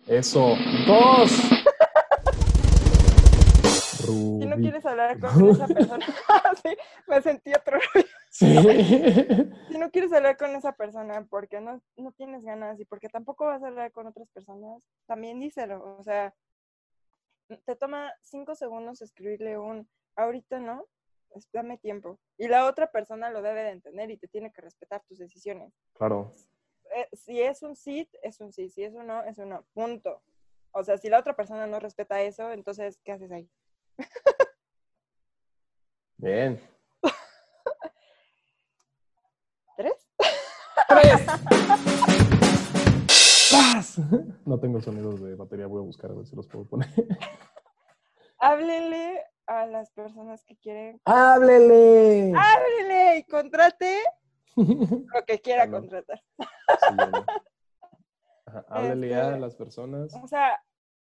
Eso. 0.08 0.58
Dos. 0.86 1.32
Si 4.12 4.46
no 4.46 4.56
quieres 4.58 4.86
hablar 4.86 5.20
con 5.20 5.50
esa 5.50 5.68
persona, 5.68 6.06
sí, 6.64 6.78
me 7.08 7.22
sentí 7.22 7.54
otro 7.54 7.80
Sí. 8.30 8.56
Si 9.72 9.78
no 9.78 9.92
quieres 9.92 10.14
hablar 10.14 10.38
con 10.38 10.56
esa 10.56 10.74
persona 10.74 11.26
porque 11.30 11.60
no, 11.62 11.82
no 11.98 12.12
tienes 12.12 12.44
ganas 12.44 12.80
y 12.80 12.86
porque 12.86 13.10
tampoco 13.10 13.46
vas 13.46 13.64
a 13.64 13.68
hablar 13.68 13.92
con 13.92 14.08
otras 14.08 14.30
personas, 14.30 14.82
también 15.06 15.40
díselo. 15.40 15.98
O 15.98 16.04
sea, 16.04 16.34
te 17.66 17.76
toma 17.76 18.14
cinco 18.22 18.56
segundos 18.56 19.02
escribirle 19.02 19.58
un 19.58 19.88
ahorita 20.16 20.60
no, 20.60 20.88
dame 21.54 21.78
tiempo. 21.78 22.20
Y 22.38 22.48
la 22.48 22.66
otra 22.66 22.92
persona 22.92 23.30
lo 23.30 23.42
debe 23.42 23.64
de 23.64 23.72
entender 23.72 24.12
y 24.12 24.18
te 24.18 24.28
tiene 24.28 24.52
que 24.52 24.62
respetar 24.62 25.02
tus 25.08 25.18
decisiones. 25.20 25.74
Claro. 25.94 26.34
Eh, 26.96 27.08
si 27.14 27.42
es 27.42 27.64
un 27.64 27.76
sí, 27.76 28.10
es 28.22 28.40
un 28.42 28.52
sí. 28.52 28.70
Si 28.70 28.84
es 28.84 28.94
un 28.94 29.08
no, 29.08 29.24
es 29.24 29.38
un 29.38 29.50
no. 29.50 29.64
Punto. 29.74 30.22
O 30.72 30.84
sea, 30.84 30.98
si 30.98 31.10
la 31.10 31.20
otra 31.20 31.36
persona 31.36 31.68
no 31.68 31.80
respeta 31.80 32.22
eso, 32.22 32.52
entonces, 32.52 33.00
¿qué 33.04 33.12
haces 33.12 33.32
ahí? 33.32 33.50
Bien. 36.18 36.60
¿Tres? 39.78 39.94
¡Tres! 40.88 41.22
¡Paz! 43.52 43.98
No 44.46 44.60
tengo 44.60 44.80
sonidos 44.82 45.22
de 45.22 45.36
batería, 45.36 45.68
voy 45.68 45.82
a 45.82 45.86
buscar 45.86 46.12
a 46.12 46.14
ver 46.14 46.26
si 46.28 46.36
los 46.36 46.48
puedo 46.48 46.66
poner. 46.66 46.90
Háblenle 48.40 49.24
a 49.48 49.66
las 49.68 49.92
personas 49.92 50.44
que 50.46 50.56
quieren. 50.58 51.00
¡Háblele! 51.06 52.34
¡Háblenle! 52.36 53.18
Y 53.20 53.24
contrate 53.26 54.02
Sí, 54.56 54.78
lo 55.14 55.24
que 55.26 55.40
quiera 55.40 55.70
contratar. 55.70 56.22
Ajá, 58.48 58.66
Háblele 58.68 59.16
a 59.16 59.28
Este- 59.30 59.40
las 59.40 59.56
personas. 59.56 60.14
O 60.22 60.28
sea, 60.28 60.62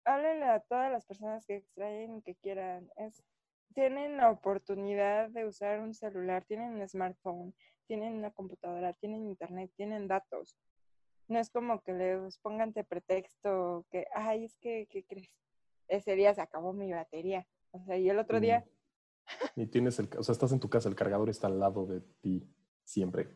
háblenle 0.05 0.45
a 0.45 0.59
todas 0.59 0.91
las 0.91 1.05
personas 1.05 1.45
que 1.45 1.57
extraen 1.57 2.17
y 2.17 2.21
que 2.21 2.35
quieran. 2.35 2.89
Es, 2.97 3.23
tienen 3.73 4.17
la 4.17 4.29
oportunidad 4.29 5.29
de 5.29 5.45
usar 5.45 5.79
un 5.79 5.93
celular, 5.93 6.45
tienen 6.45 6.73
un 6.73 6.87
smartphone, 6.87 7.53
tienen 7.87 8.13
una 8.13 8.31
computadora, 8.31 8.93
tienen 8.93 9.25
internet, 9.27 9.71
tienen 9.75 10.07
datos. 10.07 10.55
No 11.27 11.39
es 11.39 11.49
como 11.49 11.81
que 11.81 11.93
les 11.93 12.37
pongan 12.39 12.73
de 12.73 12.83
pretexto 12.83 13.85
que, 13.89 14.07
ay, 14.13 14.45
es 14.45 14.57
que, 14.57 14.87
¿qué 14.89 15.03
crees? 15.05 15.31
Ese 15.87 16.15
día 16.15 16.33
se 16.33 16.41
acabó 16.41 16.73
mi 16.73 16.91
batería. 16.91 17.47
O 17.71 17.83
sea, 17.83 17.97
y 17.97 18.09
el 18.09 18.19
otro 18.19 18.39
día, 18.39 18.65
Y 19.55 19.67
tienes 19.67 19.99
el, 19.99 20.09
o 20.17 20.23
sea, 20.23 20.33
estás 20.33 20.51
en 20.51 20.59
tu 20.59 20.69
casa, 20.69 20.89
el 20.89 20.95
cargador 20.95 21.29
está 21.29 21.47
al 21.47 21.59
lado 21.59 21.85
de 21.85 22.01
ti 22.21 22.47
siempre. 22.83 23.29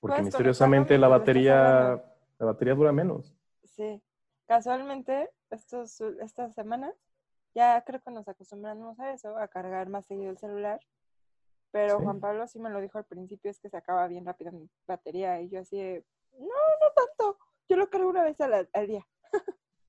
Porque 0.00 0.22
misteriosamente 0.22 0.98
la 0.98 1.08
batería, 1.08 2.02
la 2.38 2.46
batería 2.46 2.74
dura 2.74 2.92
menos. 2.92 3.34
sí, 3.62 4.02
casualmente, 4.46 5.30
estos, 5.50 6.00
estas 6.00 6.54
semanas, 6.54 6.94
ya 7.54 7.82
creo 7.82 8.00
que 8.00 8.10
nos 8.10 8.26
acostumbramos 8.28 8.98
a 8.98 9.12
eso, 9.12 9.36
a 9.38 9.48
cargar 9.48 9.88
más 9.88 10.06
seguido 10.06 10.30
el 10.30 10.38
celular. 10.38 10.80
Pero 11.70 11.98
Sí. 11.98 12.04
Juan 12.04 12.20
Pablo 12.20 12.46
sí 12.46 12.58
me 12.58 12.70
lo 12.70 12.80
dijo 12.80 12.98
al 12.98 13.04
principio, 13.04 13.50
es 13.50 13.58
que 13.58 13.68
se 13.68 13.76
acaba 13.76 14.06
bien 14.06 14.24
rápido 14.24 14.52
mi 14.52 14.68
batería. 14.86 15.40
Y 15.40 15.48
yo 15.48 15.60
así 15.60 15.76
de, 15.76 16.04
no, 16.38 16.46
no 16.46 16.92
tanto. 16.94 17.38
Yo 17.68 17.76
lo 17.76 17.88
cargo 17.88 18.10
una 18.10 18.22
vez 18.22 18.36
al 18.40 18.86
día. 18.86 19.04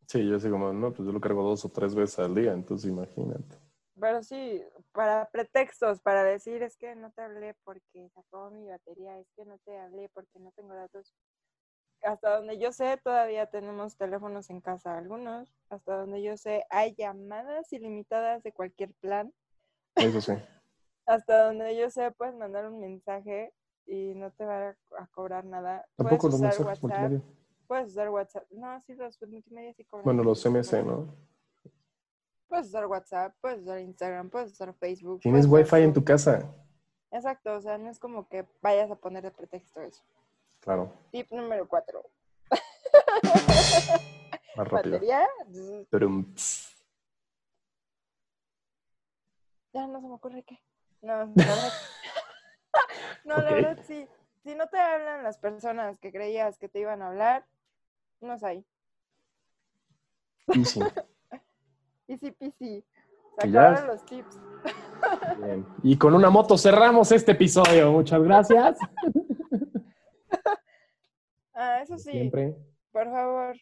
Sí, 0.08 0.28
yo 0.28 0.38
así 0.38 0.50
como, 0.50 0.72
no, 0.72 0.94
pues 0.94 1.06
yo 1.06 1.12
lo 1.12 1.20
cargo 1.20 1.44
dos 1.44 1.66
o 1.66 1.70
tres 1.70 1.96
veces 1.96 2.20
al 2.20 2.36
día, 2.36 2.54
entonces 2.54 2.90
imagínate. 2.90 3.58
Pero 4.00 4.24
sí, 4.24 4.64
para 4.92 5.30
pretextos, 5.30 6.02
para 6.02 6.24
decir, 6.24 6.62
es 6.62 6.76
que 6.78 6.96
no 6.96 7.12
te 7.12 7.22
hablé 7.22 7.56
porque 7.64 8.10
se 8.10 8.20
acabó 8.20 8.52
mi 8.52 8.68
batería, 8.68 9.18
es 9.20 9.28
que 9.36 9.46
no 9.46 9.58
te 9.60 9.78
hablé 9.78 10.10
porque 10.10 10.40
no 10.40 10.52
tengo 10.52 10.74
datos. 10.74 11.14
Hasta 12.06 12.36
donde 12.38 12.60
yo 12.60 12.72
sé, 12.72 12.98
todavía 13.04 13.48
tenemos 13.48 13.98
teléfonos 13.98 14.50
en 14.52 14.62
casa 14.62 14.98
algunos. 14.98 15.52
Hasta 15.70 15.98
donde 15.98 16.22
yo 16.22 16.38
sé, 16.38 16.64
hay 16.70 16.94
llamadas 16.94 17.74
ilimitadas 17.74 18.44
de 18.44 18.52
cualquier 18.52 18.94
plan. 18.94 19.34
Eso 19.96 20.22
sí. 20.22 20.34
Hasta 21.08 21.46
donde 21.46 21.76
yo 21.76 21.90
sé, 21.90 22.12
puedes 22.12 22.36
mandar 22.36 22.68
un 22.68 22.80
mensaje 22.80 23.54
y 23.88 24.14
no 24.16 24.32
te 24.32 24.46
va 24.46 24.70
a, 24.70 24.76
a 25.00 25.08
cobrar 25.08 25.46
nada. 25.46 25.86
Tampoco 25.96 26.30
puedes 26.30 26.60
usar 26.60 26.68
WhatsApp. 26.68 26.84
multimedia. 26.84 27.22
Puedes 27.68 27.88
usar 27.88 28.10
WhatsApp. 28.10 28.52
No, 28.52 28.82
sí, 28.82 28.94
los 28.94 29.20
multimedia 29.22 29.74
sí 29.74 29.84
cobran. 29.86 30.06
Bueno, 30.06 30.24
los 30.24 30.46
MC, 30.46 30.84
¿no? 30.84 31.08
Puedes 32.48 32.68
usar 32.68 32.86
WhatsApp, 32.86 33.36
puedes 33.42 33.62
usar 33.64 33.80
Instagram, 33.80 34.30
puedes 34.30 34.52
usar 34.52 34.74
Facebook. 34.76 35.22
Tienes 35.22 35.48
wifi 35.48 35.78
en 35.78 35.94
tu 35.94 36.04
casa. 36.04 36.54
Exacto, 37.12 37.56
o 37.56 37.62
sea, 37.62 37.78
no 37.78 37.90
es 37.90 37.98
como 37.98 38.28
que 38.28 38.46
vayas 38.62 38.92
a 38.92 38.96
poner 38.96 39.24
de 39.24 39.32
pretexto 39.32 39.82
eso. 39.82 40.04
Claro, 40.66 40.92
Tip 41.12 41.32
número 41.32 41.68
cuatro. 41.68 42.04
más 44.58 44.68
rápido. 44.68 44.96
Batería. 44.96 45.28
Ya 49.74 49.88
no 49.88 50.02
se 50.02 50.08
me 50.08 50.14
ocurre 50.14 50.44
qué. 50.44 50.60
No, 51.02 51.18
la 51.26 51.26
verdad. 51.36 51.74
no, 53.26 53.36
Ok. 53.36 53.44
la 53.44 53.52
verdad 53.52 53.80
sí. 53.86 54.08
Si 54.44 54.56
no 54.56 54.68
te 54.68 54.80
hablan 54.80 55.24
las 55.24 55.38
personas 55.38 56.00
que 56.00 56.12
creías 56.12 56.58
que 56.58 56.70
te 56.70 56.80
iban 56.80 57.02
a 57.02 57.08
hablar, 57.10 57.46
no 58.22 58.34
es 58.34 58.44
ahí. 58.44 58.66
easy. 60.48 60.80
Easy 62.08 62.32
peasy. 62.32 62.86
Se 63.40 63.48
acabaron 63.50 63.88
los 63.88 64.06
tips. 64.06 64.40
Bien. 65.44 65.66
Y 65.82 65.98
con 65.98 66.14
una 66.14 66.30
moto 66.30 66.56
cerramos 66.58 67.12
este 67.12 67.32
episodio. 67.34 67.92
Muchas 67.92 68.22
gracias. 68.22 68.78
Ah, 71.56 71.82
eso 71.82 71.98
sí, 71.98 72.12
Siempre. 72.12 72.56
por 72.92 73.06
favor, 73.10 73.58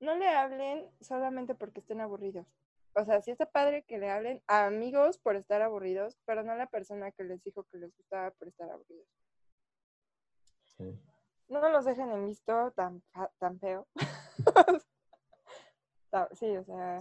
no 0.00 0.16
le 0.16 0.26
hablen 0.28 0.90
solamente 1.00 1.54
porque 1.54 1.80
estén 1.80 2.00
aburridos. 2.00 2.46
O 2.94 3.04
sea, 3.04 3.20
sí 3.22 3.30
está 3.30 3.46
padre 3.46 3.84
que 3.84 3.98
le 3.98 4.10
hablen 4.10 4.42
a 4.48 4.66
amigos 4.66 5.18
por 5.18 5.36
estar 5.36 5.62
aburridos, 5.62 6.18
pero 6.24 6.42
no 6.42 6.52
a 6.52 6.56
la 6.56 6.66
persona 6.66 7.12
que 7.12 7.24
les 7.24 7.42
dijo 7.44 7.64
que 7.64 7.78
les 7.78 7.94
gustaba 7.96 8.30
por 8.32 8.48
estar 8.48 8.70
aburridos. 8.70 9.06
Sí. 10.76 10.98
No 11.48 11.68
los 11.68 11.84
dejen 11.84 12.10
en 12.10 12.26
visto 12.26 12.72
tan, 12.72 13.02
tan 13.38 13.58
feo. 13.60 13.86
Sí, 16.32 16.56
o 16.58 16.64
sea, 16.64 16.98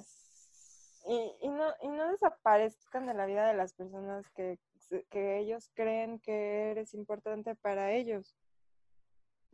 y, 1.06 1.36
y 1.42 1.50
no, 1.50 1.74
y 1.82 1.90
no 1.90 2.10
desaparezcan 2.12 3.08
de 3.08 3.14
la 3.14 3.26
vida 3.26 3.46
de 3.46 3.54
las 3.54 3.74
personas 3.74 4.30
que, 4.32 4.58
que 5.10 5.38
ellos 5.40 5.70
creen 5.74 6.20
que 6.20 6.72
eres 6.72 6.94
importante 6.94 7.56
para 7.56 7.92
ellos. 7.92 8.36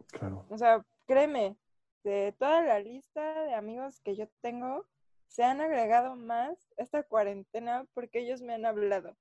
Claro. 0.07 0.45
O 0.49 0.57
sea, 0.57 0.85
créeme, 1.05 1.57
de 2.03 2.33
toda 2.37 2.61
la 2.63 2.79
lista 2.79 3.43
de 3.43 3.53
amigos 3.53 3.99
que 4.01 4.15
yo 4.15 4.27
tengo, 4.41 4.85
se 5.27 5.43
han 5.43 5.59
agregado 5.61 6.15
más 6.15 6.73
esta 6.77 7.03
cuarentena 7.03 7.85
porque 7.93 8.19
ellos 8.19 8.41
me 8.41 8.53
han 8.53 8.65
hablado 8.65 9.17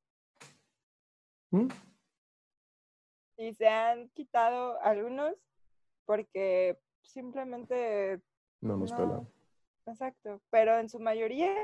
¿Mm? 1.51 1.67
y 3.39 3.55
se 3.55 3.69
han 3.69 4.09
quitado 4.11 4.81
algunos 4.83 5.35
porque 6.05 6.79
simplemente 7.03 8.23
No 8.61 8.77
nos 8.77 8.93
No. 8.93 8.97
pelan. 8.97 9.29
Exacto, 9.87 10.41
pero 10.51 10.79
en 10.79 10.89
su 10.89 10.99
mayoría 11.01 11.55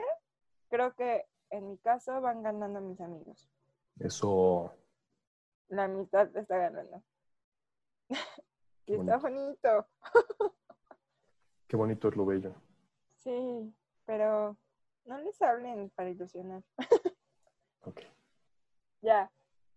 creo 0.69 0.95
que 0.95 1.25
en 1.51 1.69
mi 1.71 1.79
caso 1.79 2.21
van 2.21 2.43
ganando 2.43 2.81
mis 2.81 3.01
amigos. 3.01 3.49
Eso. 3.99 4.75
La 5.69 5.89
mitad 5.89 6.35
está 6.37 6.57
ganando. 6.57 7.03
y 8.87 8.95
está 8.95 9.19
bonito. 9.19 9.87
Qué 11.67 11.77
bonito 11.77 12.09
es 12.09 12.17
lo 12.17 12.27
bello. 12.27 12.55
Sí, 13.17 13.75
pero 14.05 14.57
no 15.05 15.19
les 15.19 15.41
hablen 15.43 15.91
para 15.91 16.11
ilusionar. 16.11 16.63
Ok. 17.85 18.01
Ya, 19.01 19.29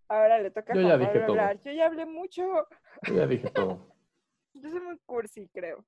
ahora 0.07 0.37
le 0.37 0.51
toca 0.51 0.73
a 0.73 0.75
Yo 0.75 0.81
ya 0.83 0.95
dije 0.95 1.19
todo. 1.21 1.31
hablar. 1.31 1.59
Yo 1.63 1.71
ya 1.71 1.87
hablé 1.87 2.05
mucho. 2.05 2.43
Yo 3.07 3.15
ya 3.15 3.25
dije 3.25 3.49
todo. 3.49 3.95
Yo 4.53 4.69
soy 4.69 4.79
muy 4.81 4.99
cursi, 5.07 5.47
creo. 5.47 5.83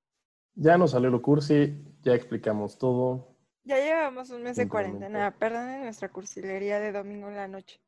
Ya 0.55 0.79
nos 0.79 0.89
salió 0.91 1.11
lo 1.11 1.21
cursi, 1.21 1.79
ya 2.01 2.15
explicamos 2.15 2.79
todo. 2.79 3.35
Ya 3.65 3.77
llevamos 3.77 4.31
un 4.31 4.41
mes 4.41 4.55
de 4.57 4.67
cuarentena. 4.67 5.29
Perdonen 5.37 5.83
nuestra 5.83 6.09
cursilería 6.09 6.79
de 6.79 6.91
domingo 6.91 7.27
en 7.27 7.35
la 7.35 7.47
noche. 7.47 7.79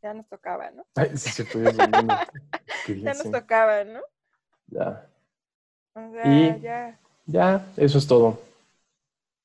Ya 0.00 0.14
nos 0.14 0.26
tocaba, 0.26 0.70
¿no? 0.70 0.86
Ay, 0.94 1.14
sí. 1.16 1.44
Qué 2.86 3.00
Ya 3.00 3.12
nos 3.12 3.30
tocaba, 3.30 3.84
¿no? 3.84 4.00
Ya. 4.68 5.06
O 5.94 6.10
sea, 6.12 6.26
Y- 6.26 6.60
ya, 6.60 6.98
Ya, 7.26 7.66
eso 7.76 7.98
es 7.98 8.06
todo. 8.06 8.38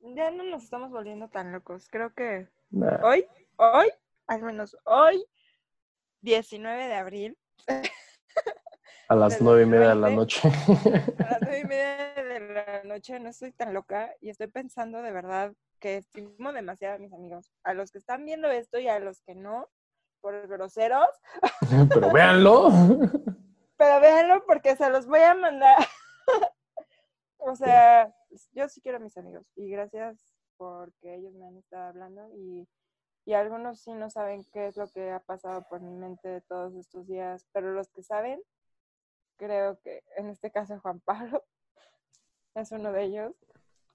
ya 0.02 0.30
no 0.32 0.44
nos 0.44 0.64
estamos 0.64 0.92
volviendo 0.92 1.28
tan 1.30 1.52
locos. 1.52 1.88
Creo 1.90 2.14
que 2.14 2.48
Nah. 2.72 3.00
hoy, 3.04 3.26
hoy, 3.58 3.88
al 4.28 4.42
menos 4.44 4.78
hoy, 4.86 5.26
19 6.22 6.88
de 6.88 6.94
abril, 6.96 7.38
A 9.08 9.16
las 9.16 9.42
nueve 9.42 9.64
y 9.64 9.66
media 9.66 9.90
de 9.90 9.96
la 9.96 10.08
20. 10.08 10.16
noche. 10.16 10.50
a 10.50 11.32
las 11.32 11.42
nueve 11.42 11.60
y 11.64 11.68
media 11.68 12.14
de 12.24 12.40
la 12.40 12.84
noche, 12.84 13.20
no 13.20 13.30
estoy 13.30 13.52
tan 13.52 13.74
loca 13.74 14.14
y 14.22 14.30
estoy 14.30 14.48
pensando 14.48 15.02
de 15.02 15.12
verdad 15.12 15.54
que 15.80 15.98
estimo 15.98 16.54
demasiado 16.54 16.96
a 16.96 17.00
mis 17.00 17.12
amigos. 17.14 17.52
A 17.64 17.74
los 17.74 17.92
que 17.92 17.98
están 17.98 18.24
viendo 18.26 18.50
esto 18.50 18.78
y 18.80 18.88
a 18.88 19.00
los 19.00 19.22
que 19.22 19.34
no, 19.36 19.68
por 20.22 20.48
groseros, 20.48 21.08
Pero 21.94 22.12
véanlo. 22.12 22.70
pero 23.82 24.00
véanlo 24.00 24.46
porque 24.46 24.76
se 24.76 24.88
los 24.92 25.08
voy 25.08 25.22
a 25.22 25.34
mandar. 25.34 25.76
o 27.40 27.56
sea, 27.56 28.14
yo 28.52 28.70
sí 28.70 28.80
quiero 28.80 28.98
a 28.98 29.02
mis 29.02 29.18
amigos 29.18 29.44
y 29.56 29.72
gracias 29.72 30.36
porque 30.56 31.16
ellos 31.16 31.34
me 31.34 31.48
han 31.48 31.58
estado 31.58 31.90
hablando 31.90 32.30
y, 32.36 32.70
y 33.26 33.34
algunos 33.34 33.82
sí 33.82 33.92
no 33.94 34.12
saben 34.12 34.46
qué 34.54 34.68
es 34.68 34.78
lo 34.78 34.88
que 34.88 35.10
ha 35.10 35.20
pasado 35.20 35.66
por 35.68 35.82
mi 35.82 35.96
mente 35.96 36.42
todos 36.42 36.76
estos 36.76 37.08
días, 37.08 37.48
pero 37.54 37.74
los 37.74 37.90
que 37.90 38.04
saben, 38.04 38.40
creo 39.38 39.80
que 39.80 40.04
en 40.16 40.28
este 40.28 40.52
caso 40.52 40.80
Juan 40.80 41.00
Pablo 41.00 41.44
es 42.54 42.72
uno 42.72 42.92
de 42.92 43.02
ellos. 43.06 43.34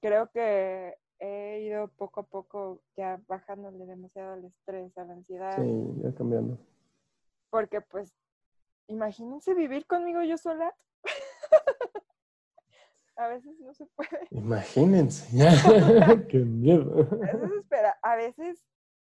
Creo 0.01 0.33
que 0.33 0.99
he 1.21 1.61
ido 1.61 1.87
poco 1.93 2.23
a 2.23 2.27
poco 2.27 2.83
ya 2.97 3.21
bajándole 3.29 3.87
demasiado 3.87 4.33
al 4.33 4.47
estrés, 4.47 4.99
a 4.99 5.05
la 5.05 5.13
ansiedad. 5.13 5.63
Sí, 5.63 6.03
ya 6.03 6.13
cambiando. 6.13 6.59
Porque 7.51 7.81
pues, 7.81 8.13
imagínense 8.89 9.55
vivir 9.55 9.87
conmigo 9.87 10.23
yo 10.23 10.39
sola. 10.39 10.75
a 13.17 13.29
veces 13.29 13.59
no 13.61 13.73
se 13.75 13.87
puede. 13.87 14.27
Imagínense. 14.31 15.27
Qué 16.29 16.39
miedo. 16.39 17.09
A 17.23 17.37
veces, 17.37 17.53
espera, 17.61 17.99
a 18.03 18.17
veces 18.17 18.63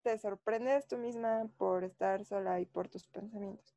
te 0.02 0.18
sorprendes 0.18 0.86
tú 0.86 0.96
misma 0.96 1.48
por 1.56 1.84
estar 1.84 2.24
sola 2.24 2.60
y 2.60 2.66
por 2.66 2.88
tus 2.88 3.06
pensamientos. 3.08 3.74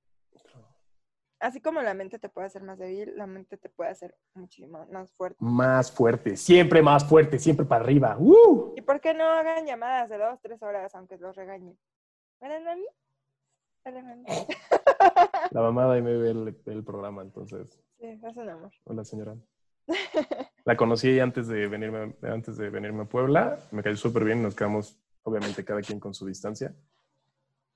Así 1.39 1.59
como 1.59 1.81
la 1.81 1.95
mente 1.95 2.19
te 2.19 2.29
puede 2.29 2.45
hacer 2.45 2.61
más 2.61 2.77
débil, 2.77 3.17
la 3.17 3.25
mente 3.25 3.57
te 3.57 3.67
puede 3.67 3.89
hacer 3.89 4.15
muchísimo 4.35 4.85
más 4.91 5.11
fuerte. 5.13 5.37
Más 5.39 5.91
fuerte, 5.91 6.37
siempre 6.37 6.83
más 6.83 7.03
fuerte, 7.03 7.39
siempre 7.39 7.65
para 7.65 7.83
arriba. 7.83 8.15
¡Uh! 8.19 8.73
¿Y 8.77 8.81
por 8.81 9.01
qué 9.01 9.15
no 9.15 9.23
hagan 9.23 9.65
llamadas 9.65 10.07
de 10.09 10.19
dos, 10.19 10.39
tres 10.39 10.61
horas, 10.61 10.93
aunque 10.93 11.17
los 11.17 11.35
regañen? 11.35 11.75
¿Verdad, 12.39 12.61
mami? 12.63 12.85
¿Verdad, 13.83 14.03
mami? 14.03 14.25
La 15.51 15.61
mamá 15.61 15.91
ahí 15.91 16.01
me 16.01 16.17
ve 16.17 16.31
el, 16.31 16.57
el 16.65 16.83
programa, 16.83 17.21
entonces. 17.21 17.67
Sí, 17.99 18.07
es 18.07 18.37
un 18.37 18.49
amor. 18.49 18.71
Hola, 18.85 19.03
señora. 19.05 19.35
La 20.65 20.77
conocí 20.77 21.19
antes 21.19 21.47
de 21.47 21.67
venirme, 21.67 22.15
antes 22.21 22.57
de 22.57 22.69
venirme 22.69 23.03
a 23.03 23.05
Puebla. 23.05 23.59
Me 23.71 23.83
cayó 23.83 23.97
súper 23.97 24.23
bien. 24.23 24.41
Nos 24.41 24.55
quedamos, 24.55 24.97
obviamente, 25.23 25.65
cada 25.65 25.81
quien 25.81 25.99
con 25.99 26.13
su 26.13 26.25
distancia. 26.25 26.73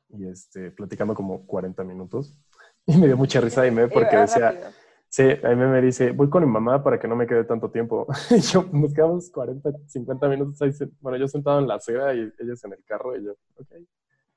Y 0.09 0.25
este, 0.27 0.71
platicando 0.71 1.13
como 1.13 1.45
40 1.45 1.83
minutos. 1.83 2.37
Y 2.87 2.97
me 2.97 3.07
dio 3.07 3.17
mucha 3.17 3.41
risa 3.41 3.65
y 3.65 3.71
me 3.71 3.87
porque 3.89 4.15
decía, 4.15 4.51
rápido. 4.51 4.69
sí, 5.09 5.23
a 5.43 5.49
mí 5.49 5.55
me 5.55 5.81
dice, 5.81 6.11
voy 6.11 6.29
con 6.29 6.43
mi 6.45 6.49
mamá 6.51 6.83
para 6.83 6.99
que 6.99 7.07
no 7.07 7.15
me 7.15 7.25
quede 7.25 7.43
tanto 7.43 7.71
tiempo. 7.71 8.05
Y 8.29 8.39
yo, 8.41 8.63
nos 8.71 8.93
quedamos 8.93 9.31
40, 9.31 9.71
50 9.87 10.29
minutos 10.29 10.61
ahí, 10.61 10.69
bueno, 11.01 11.17
yo 11.17 11.27
sentado 11.27 11.57
en 11.59 11.67
la 11.67 11.75
acera 11.75 12.13
y 12.13 12.31
ellos 12.37 12.63
en 12.63 12.73
el 12.73 12.83
carro 12.85 13.17
y 13.17 13.25
yo, 13.25 13.31
ok, 13.55 13.73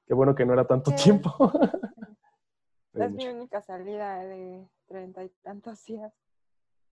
qué 0.07 0.15
bueno 0.15 0.35
que 0.35 0.47
no 0.47 0.55
era 0.55 0.67
tanto 0.67 0.91
Sí. 0.93 1.05
tiempo. 1.05 1.53
Es 3.09 3.15
mi 3.15 3.27
única 3.29 3.61
salida 3.63 4.25
de 4.25 4.67
treinta 4.87 5.25
y 5.25 5.29
tantos 5.43 5.85
días 5.85 6.13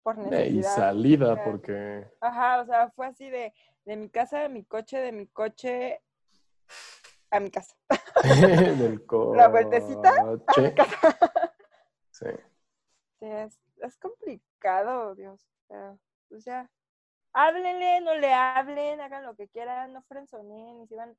por 0.02 0.18
Eh, 0.18 0.22
Y 0.22 0.30
necesidad. 0.30 0.74
salida 0.76 1.44
porque... 1.44 2.06
Ajá, 2.20 2.60
o 2.60 2.66
sea, 2.66 2.90
fue 2.90 3.06
así 3.06 3.28
de, 3.30 3.52
de 3.84 3.96
mi 3.96 4.08
casa, 4.08 4.40
de 4.40 4.48
mi 4.48 4.64
coche, 4.64 4.98
de 4.98 5.12
mi 5.12 5.26
coche 5.26 6.00
a 7.30 7.40
mi 7.40 7.50
casa. 7.50 7.74
del 8.78 9.04
La 9.34 9.48
vueltecita 9.48 10.14
coche. 10.46 10.74
Sí. 12.10 12.26
Sí, 13.18 13.26
es, 13.26 13.60
es 13.82 13.96
complicado, 13.98 15.14
Dios. 15.14 15.46
Pero, 15.68 15.98
pues 16.30 16.44
ya. 16.44 16.70
Háblenle, 17.34 18.00
no 18.00 18.14
le 18.14 18.32
hablen, 18.32 19.02
hagan 19.02 19.24
lo 19.26 19.34
que 19.36 19.48
quieran, 19.48 19.92
no 19.92 20.00
frenzoneen. 20.02 20.80
Y 20.80 20.86
si 20.86 20.94
van. 20.94 21.14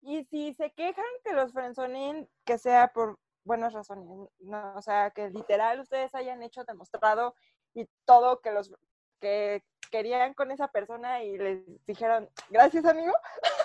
Y 0.00 0.24
si 0.24 0.54
se 0.54 0.72
quejan 0.72 1.04
que 1.24 1.32
los 1.34 1.52
frenzoneen, 1.52 2.28
que 2.44 2.58
sea 2.58 2.88
por 2.88 3.18
buenas 3.48 3.72
razones. 3.72 4.06
No, 4.38 4.74
o 4.76 4.82
sea, 4.82 5.10
que 5.10 5.28
literal 5.30 5.80
ustedes 5.80 6.14
hayan 6.14 6.42
hecho, 6.44 6.62
demostrado 6.64 7.34
y 7.74 7.86
todo 8.04 8.40
que 8.40 8.52
los 8.52 8.72
que 9.20 9.64
querían 9.90 10.34
con 10.34 10.52
esa 10.52 10.68
persona 10.68 11.24
y 11.24 11.36
les 11.38 11.86
dijeron, 11.86 12.28
gracias, 12.50 12.84
amigo. 12.84 13.12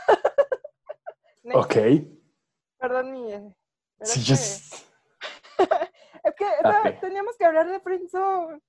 Ok. 1.54 1.76
Perdón, 2.80 3.12
mi. 3.12 3.34
eh, 3.34 3.56
Sí, 4.02 4.20
es 4.22 4.26
yo 4.26 4.36
que- 4.36 4.42
s- 4.42 4.86
Es 6.24 6.36
que 6.36 6.46
no, 6.64 7.00
teníamos 7.02 7.36
que 7.38 7.44
hablar 7.46 7.70
de 7.70 7.82
friendzone. 7.82 8.62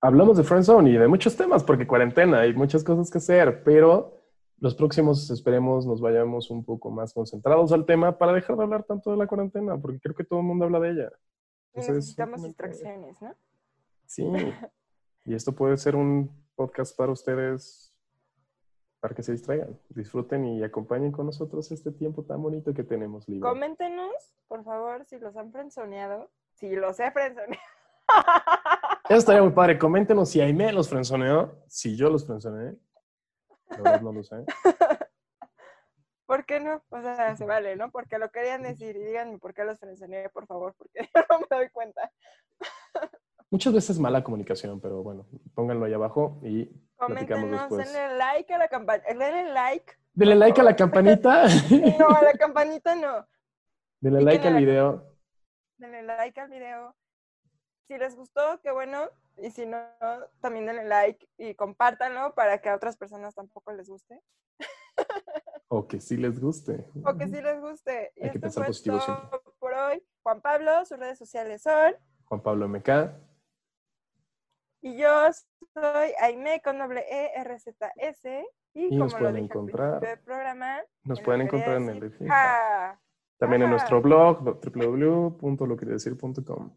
Hablamos 0.00 0.36
de 0.36 0.44
Friendzone 0.44 0.90
y 0.90 0.96
de 0.96 1.08
muchos 1.08 1.36
temas 1.36 1.64
porque 1.64 1.86
cuarentena 1.88 2.40
hay 2.40 2.52
muchas 2.54 2.84
cosas 2.84 3.10
que 3.10 3.18
hacer, 3.18 3.64
pero 3.64 4.21
los 4.62 4.76
próximos 4.76 5.28
esperemos 5.28 5.84
nos 5.86 6.00
vayamos 6.00 6.48
un 6.48 6.64
poco 6.64 6.88
más 6.88 7.12
concentrados 7.12 7.72
al 7.72 7.84
tema 7.84 8.16
para 8.16 8.32
dejar 8.32 8.56
de 8.56 8.62
hablar 8.62 8.84
tanto 8.84 9.10
de 9.10 9.16
la 9.16 9.26
cuarentena, 9.26 9.76
porque 9.76 9.98
creo 9.98 10.14
que 10.14 10.22
todo 10.22 10.38
el 10.38 10.46
mundo 10.46 10.64
habla 10.64 10.78
de 10.78 10.90
ella. 10.90 11.12
Entonces, 11.72 11.96
necesitamos 11.96 12.44
distracciones, 12.44 13.20
¿no? 13.20 13.34
Sí. 14.06 14.24
Y 15.24 15.34
esto 15.36 15.52
puede 15.52 15.76
ser 15.76 15.94
un 15.94 16.32
podcast 16.56 16.96
para 16.96 17.12
ustedes, 17.12 17.94
para 18.98 19.14
que 19.14 19.22
se 19.22 19.30
distraigan, 19.30 19.78
disfruten 19.88 20.44
y 20.44 20.64
acompañen 20.64 21.12
con 21.12 21.26
nosotros 21.26 21.70
este 21.70 21.92
tiempo 21.92 22.24
tan 22.24 22.42
bonito 22.42 22.74
que 22.74 22.82
tenemos 22.82 23.28
libre. 23.28 23.48
Coméntenos, 23.48 24.12
por 24.48 24.64
favor, 24.64 25.04
si 25.04 25.20
los 25.20 25.36
han 25.36 25.52
frenzoneado. 25.52 26.28
Si 26.54 26.74
los 26.74 26.98
he 26.98 27.08
frenzoneado. 27.12 27.62
Eso 29.08 29.18
estaría 29.18 29.42
muy 29.42 29.52
padre. 29.52 29.78
Coméntenos 29.78 30.28
si 30.28 30.40
Aime 30.40 30.72
los 30.72 30.88
frenzoneó, 30.88 31.54
si 31.68 31.94
yo 31.94 32.10
los 32.10 32.26
frenzoneé. 32.26 32.76
La 33.72 33.82
verdad 33.82 34.00
no 34.02 34.12
lo 34.12 34.22
sé. 34.22 34.36
¿Por 36.26 36.46
qué 36.46 36.60
no? 36.60 36.82
O 36.88 37.00
sea, 37.02 37.36
se 37.36 37.44
vale, 37.44 37.76
¿no? 37.76 37.90
Porque 37.90 38.18
lo 38.18 38.30
querían 38.30 38.62
decir 38.62 38.96
y 38.96 39.04
díganme 39.04 39.38
por 39.38 39.52
qué 39.52 39.64
los 39.64 39.78
frenzoneé, 39.78 40.30
por 40.30 40.46
favor, 40.46 40.74
porque 40.78 41.00
no 41.30 41.40
me 41.40 41.56
doy 41.56 41.68
cuenta. 41.70 42.10
Muchas 43.50 43.74
veces 43.74 43.98
mala 43.98 44.24
comunicación, 44.24 44.80
pero 44.80 45.02
bueno, 45.02 45.26
pónganlo 45.54 45.84
ahí 45.84 45.92
abajo 45.92 46.40
y 46.42 46.64
platicamos 46.96 47.50
después. 47.50 47.92
denle 47.92 48.16
like 48.16 48.54
a 48.54 48.58
la 48.58 48.68
campaña. 48.68 49.02
Denle 49.08 49.52
like. 49.52 49.92
Denle 50.14 50.34
like 50.36 50.60
a 50.60 50.64
la 50.64 50.76
campanita. 50.76 51.46
No, 51.98 52.08
a 52.08 52.22
la 52.22 52.32
campanita 52.32 52.94
no. 52.94 53.26
Denle 54.00 54.22
like 54.22 54.48
al 54.48 54.56
video. 54.56 55.04
Denle 55.76 56.02
like 56.02 56.40
al 56.40 56.48
video. 56.48 56.96
Si 57.88 57.98
les 57.98 58.14
gustó, 58.16 58.60
qué 58.62 58.70
bueno. 58.70 59.08
Y 59.38 59.50
si 59.50 59.64
no, 59.66 59.78
también 60.40 60.66
denle 60.66 60.84
like 60.84 61.26
y 61.38 61.54
compártanlo 61.54 62.34
para 62.34 62.58
que 62.60 62.68
a 62.68 62.76
otras 62.76 62.96
personas 62.96 63.34
tampoco 63.34 63.72
les 63.72 63.88
guste. 63.88 64.20
O 65.74 65.88
que 65.88 66.02
sí 66.02 66.18
les 66.18 66.38
guste. 66.38 66.86
O 67.02 67.16
que 67.16 67.26
sí 67.28 67.40
les 67.40 67.58
guste. 67.58 68.12
Y 68.16 68.24
Hay 68.24 68.30
que 68.32 68.36
esto 68.36 68.40
pensar 68.42 68.64
fue 68.64 68.68
positivo 68.68 68.98
todo 68.98 69.06
siempre. 69.16 69.38
por 69.58 69.72
hoy. 69.72 70.04
Juan 70.22 70.42
Pablo, 70.42 70.84
sus 70.84 70.98
redes 70.98 71.16
sociales 71.18 71.62
son. 71.62 71.94
Juan 72.26 72.42
Pablo 72.42 72.68
MK. 72.68 72.88
Y 74.82 74.98
yo 74.98 75.08
soy 75.72 76.12
Aime 76.20 76.60
con 76.62 76.76
doble 76.78 77.00
E 77.08 77.30
R 77.40 77.58
Z 77.58 77.90
S. 77.96 78.46
Y, 78.74 78.84
Y 78.84 78.88
como 78.90 79.04
nos 79.04 79.12
lo 79.14 79.18
pueden 79.20 79.34
dije 79.36 79.38
al 79.38 79.44
encontrar. 79.50 80.00
del 80.00 80.18
programa. 80.20 80.82
Nos 81.04 81.18
en 81.20 81.24
pueden 81.24 81.38
lo 81.40 81.44
encontrar 81.46 81.76
en 81.78 81.88
el. 81.88 82.00
También 83.38 83.62
en 83.62 83.68
Ajá. 83.68 83.70
nuestro 83.70 84.02
blog 84.02 84.42
www.loqueredecir.com. 84.44 86.70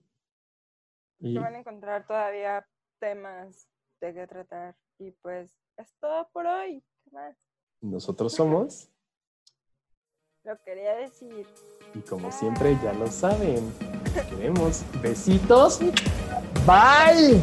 Y 1.19 1.33
que 1.33 1.39
van 1.39 1.55
a 1.55 1.59
encontrar 1.59 2.05
todavía 2.07 2.67
temas 2.99 3.67
de 4.01 4.13
qué 4.13 4.27
tratar. 4.27 4.75
Y 4.99 5.11
pues 5.11 5.53
es 5.77 5.93
todo 5.99 6.29
por 6.33 6.45
hoy. 6.45 6.83
¿Qué 7.03 7.11
más? 7.11 7.35
nosotros 7.81 8.33
somos, 8.33 8.89
Lo 10.43 10.61
quería 10.63 10.95
decir. 10.95 11.47
y 11.95 11.99
como 12.01 12.31
siempre 12.31 12.77
ya 12.83 12.93
lo 12.93 13.07
saben, 13.07 13.73
queremos 14.29 14.83
besitos. 15.01 15.79
Bye. 16.67 17.41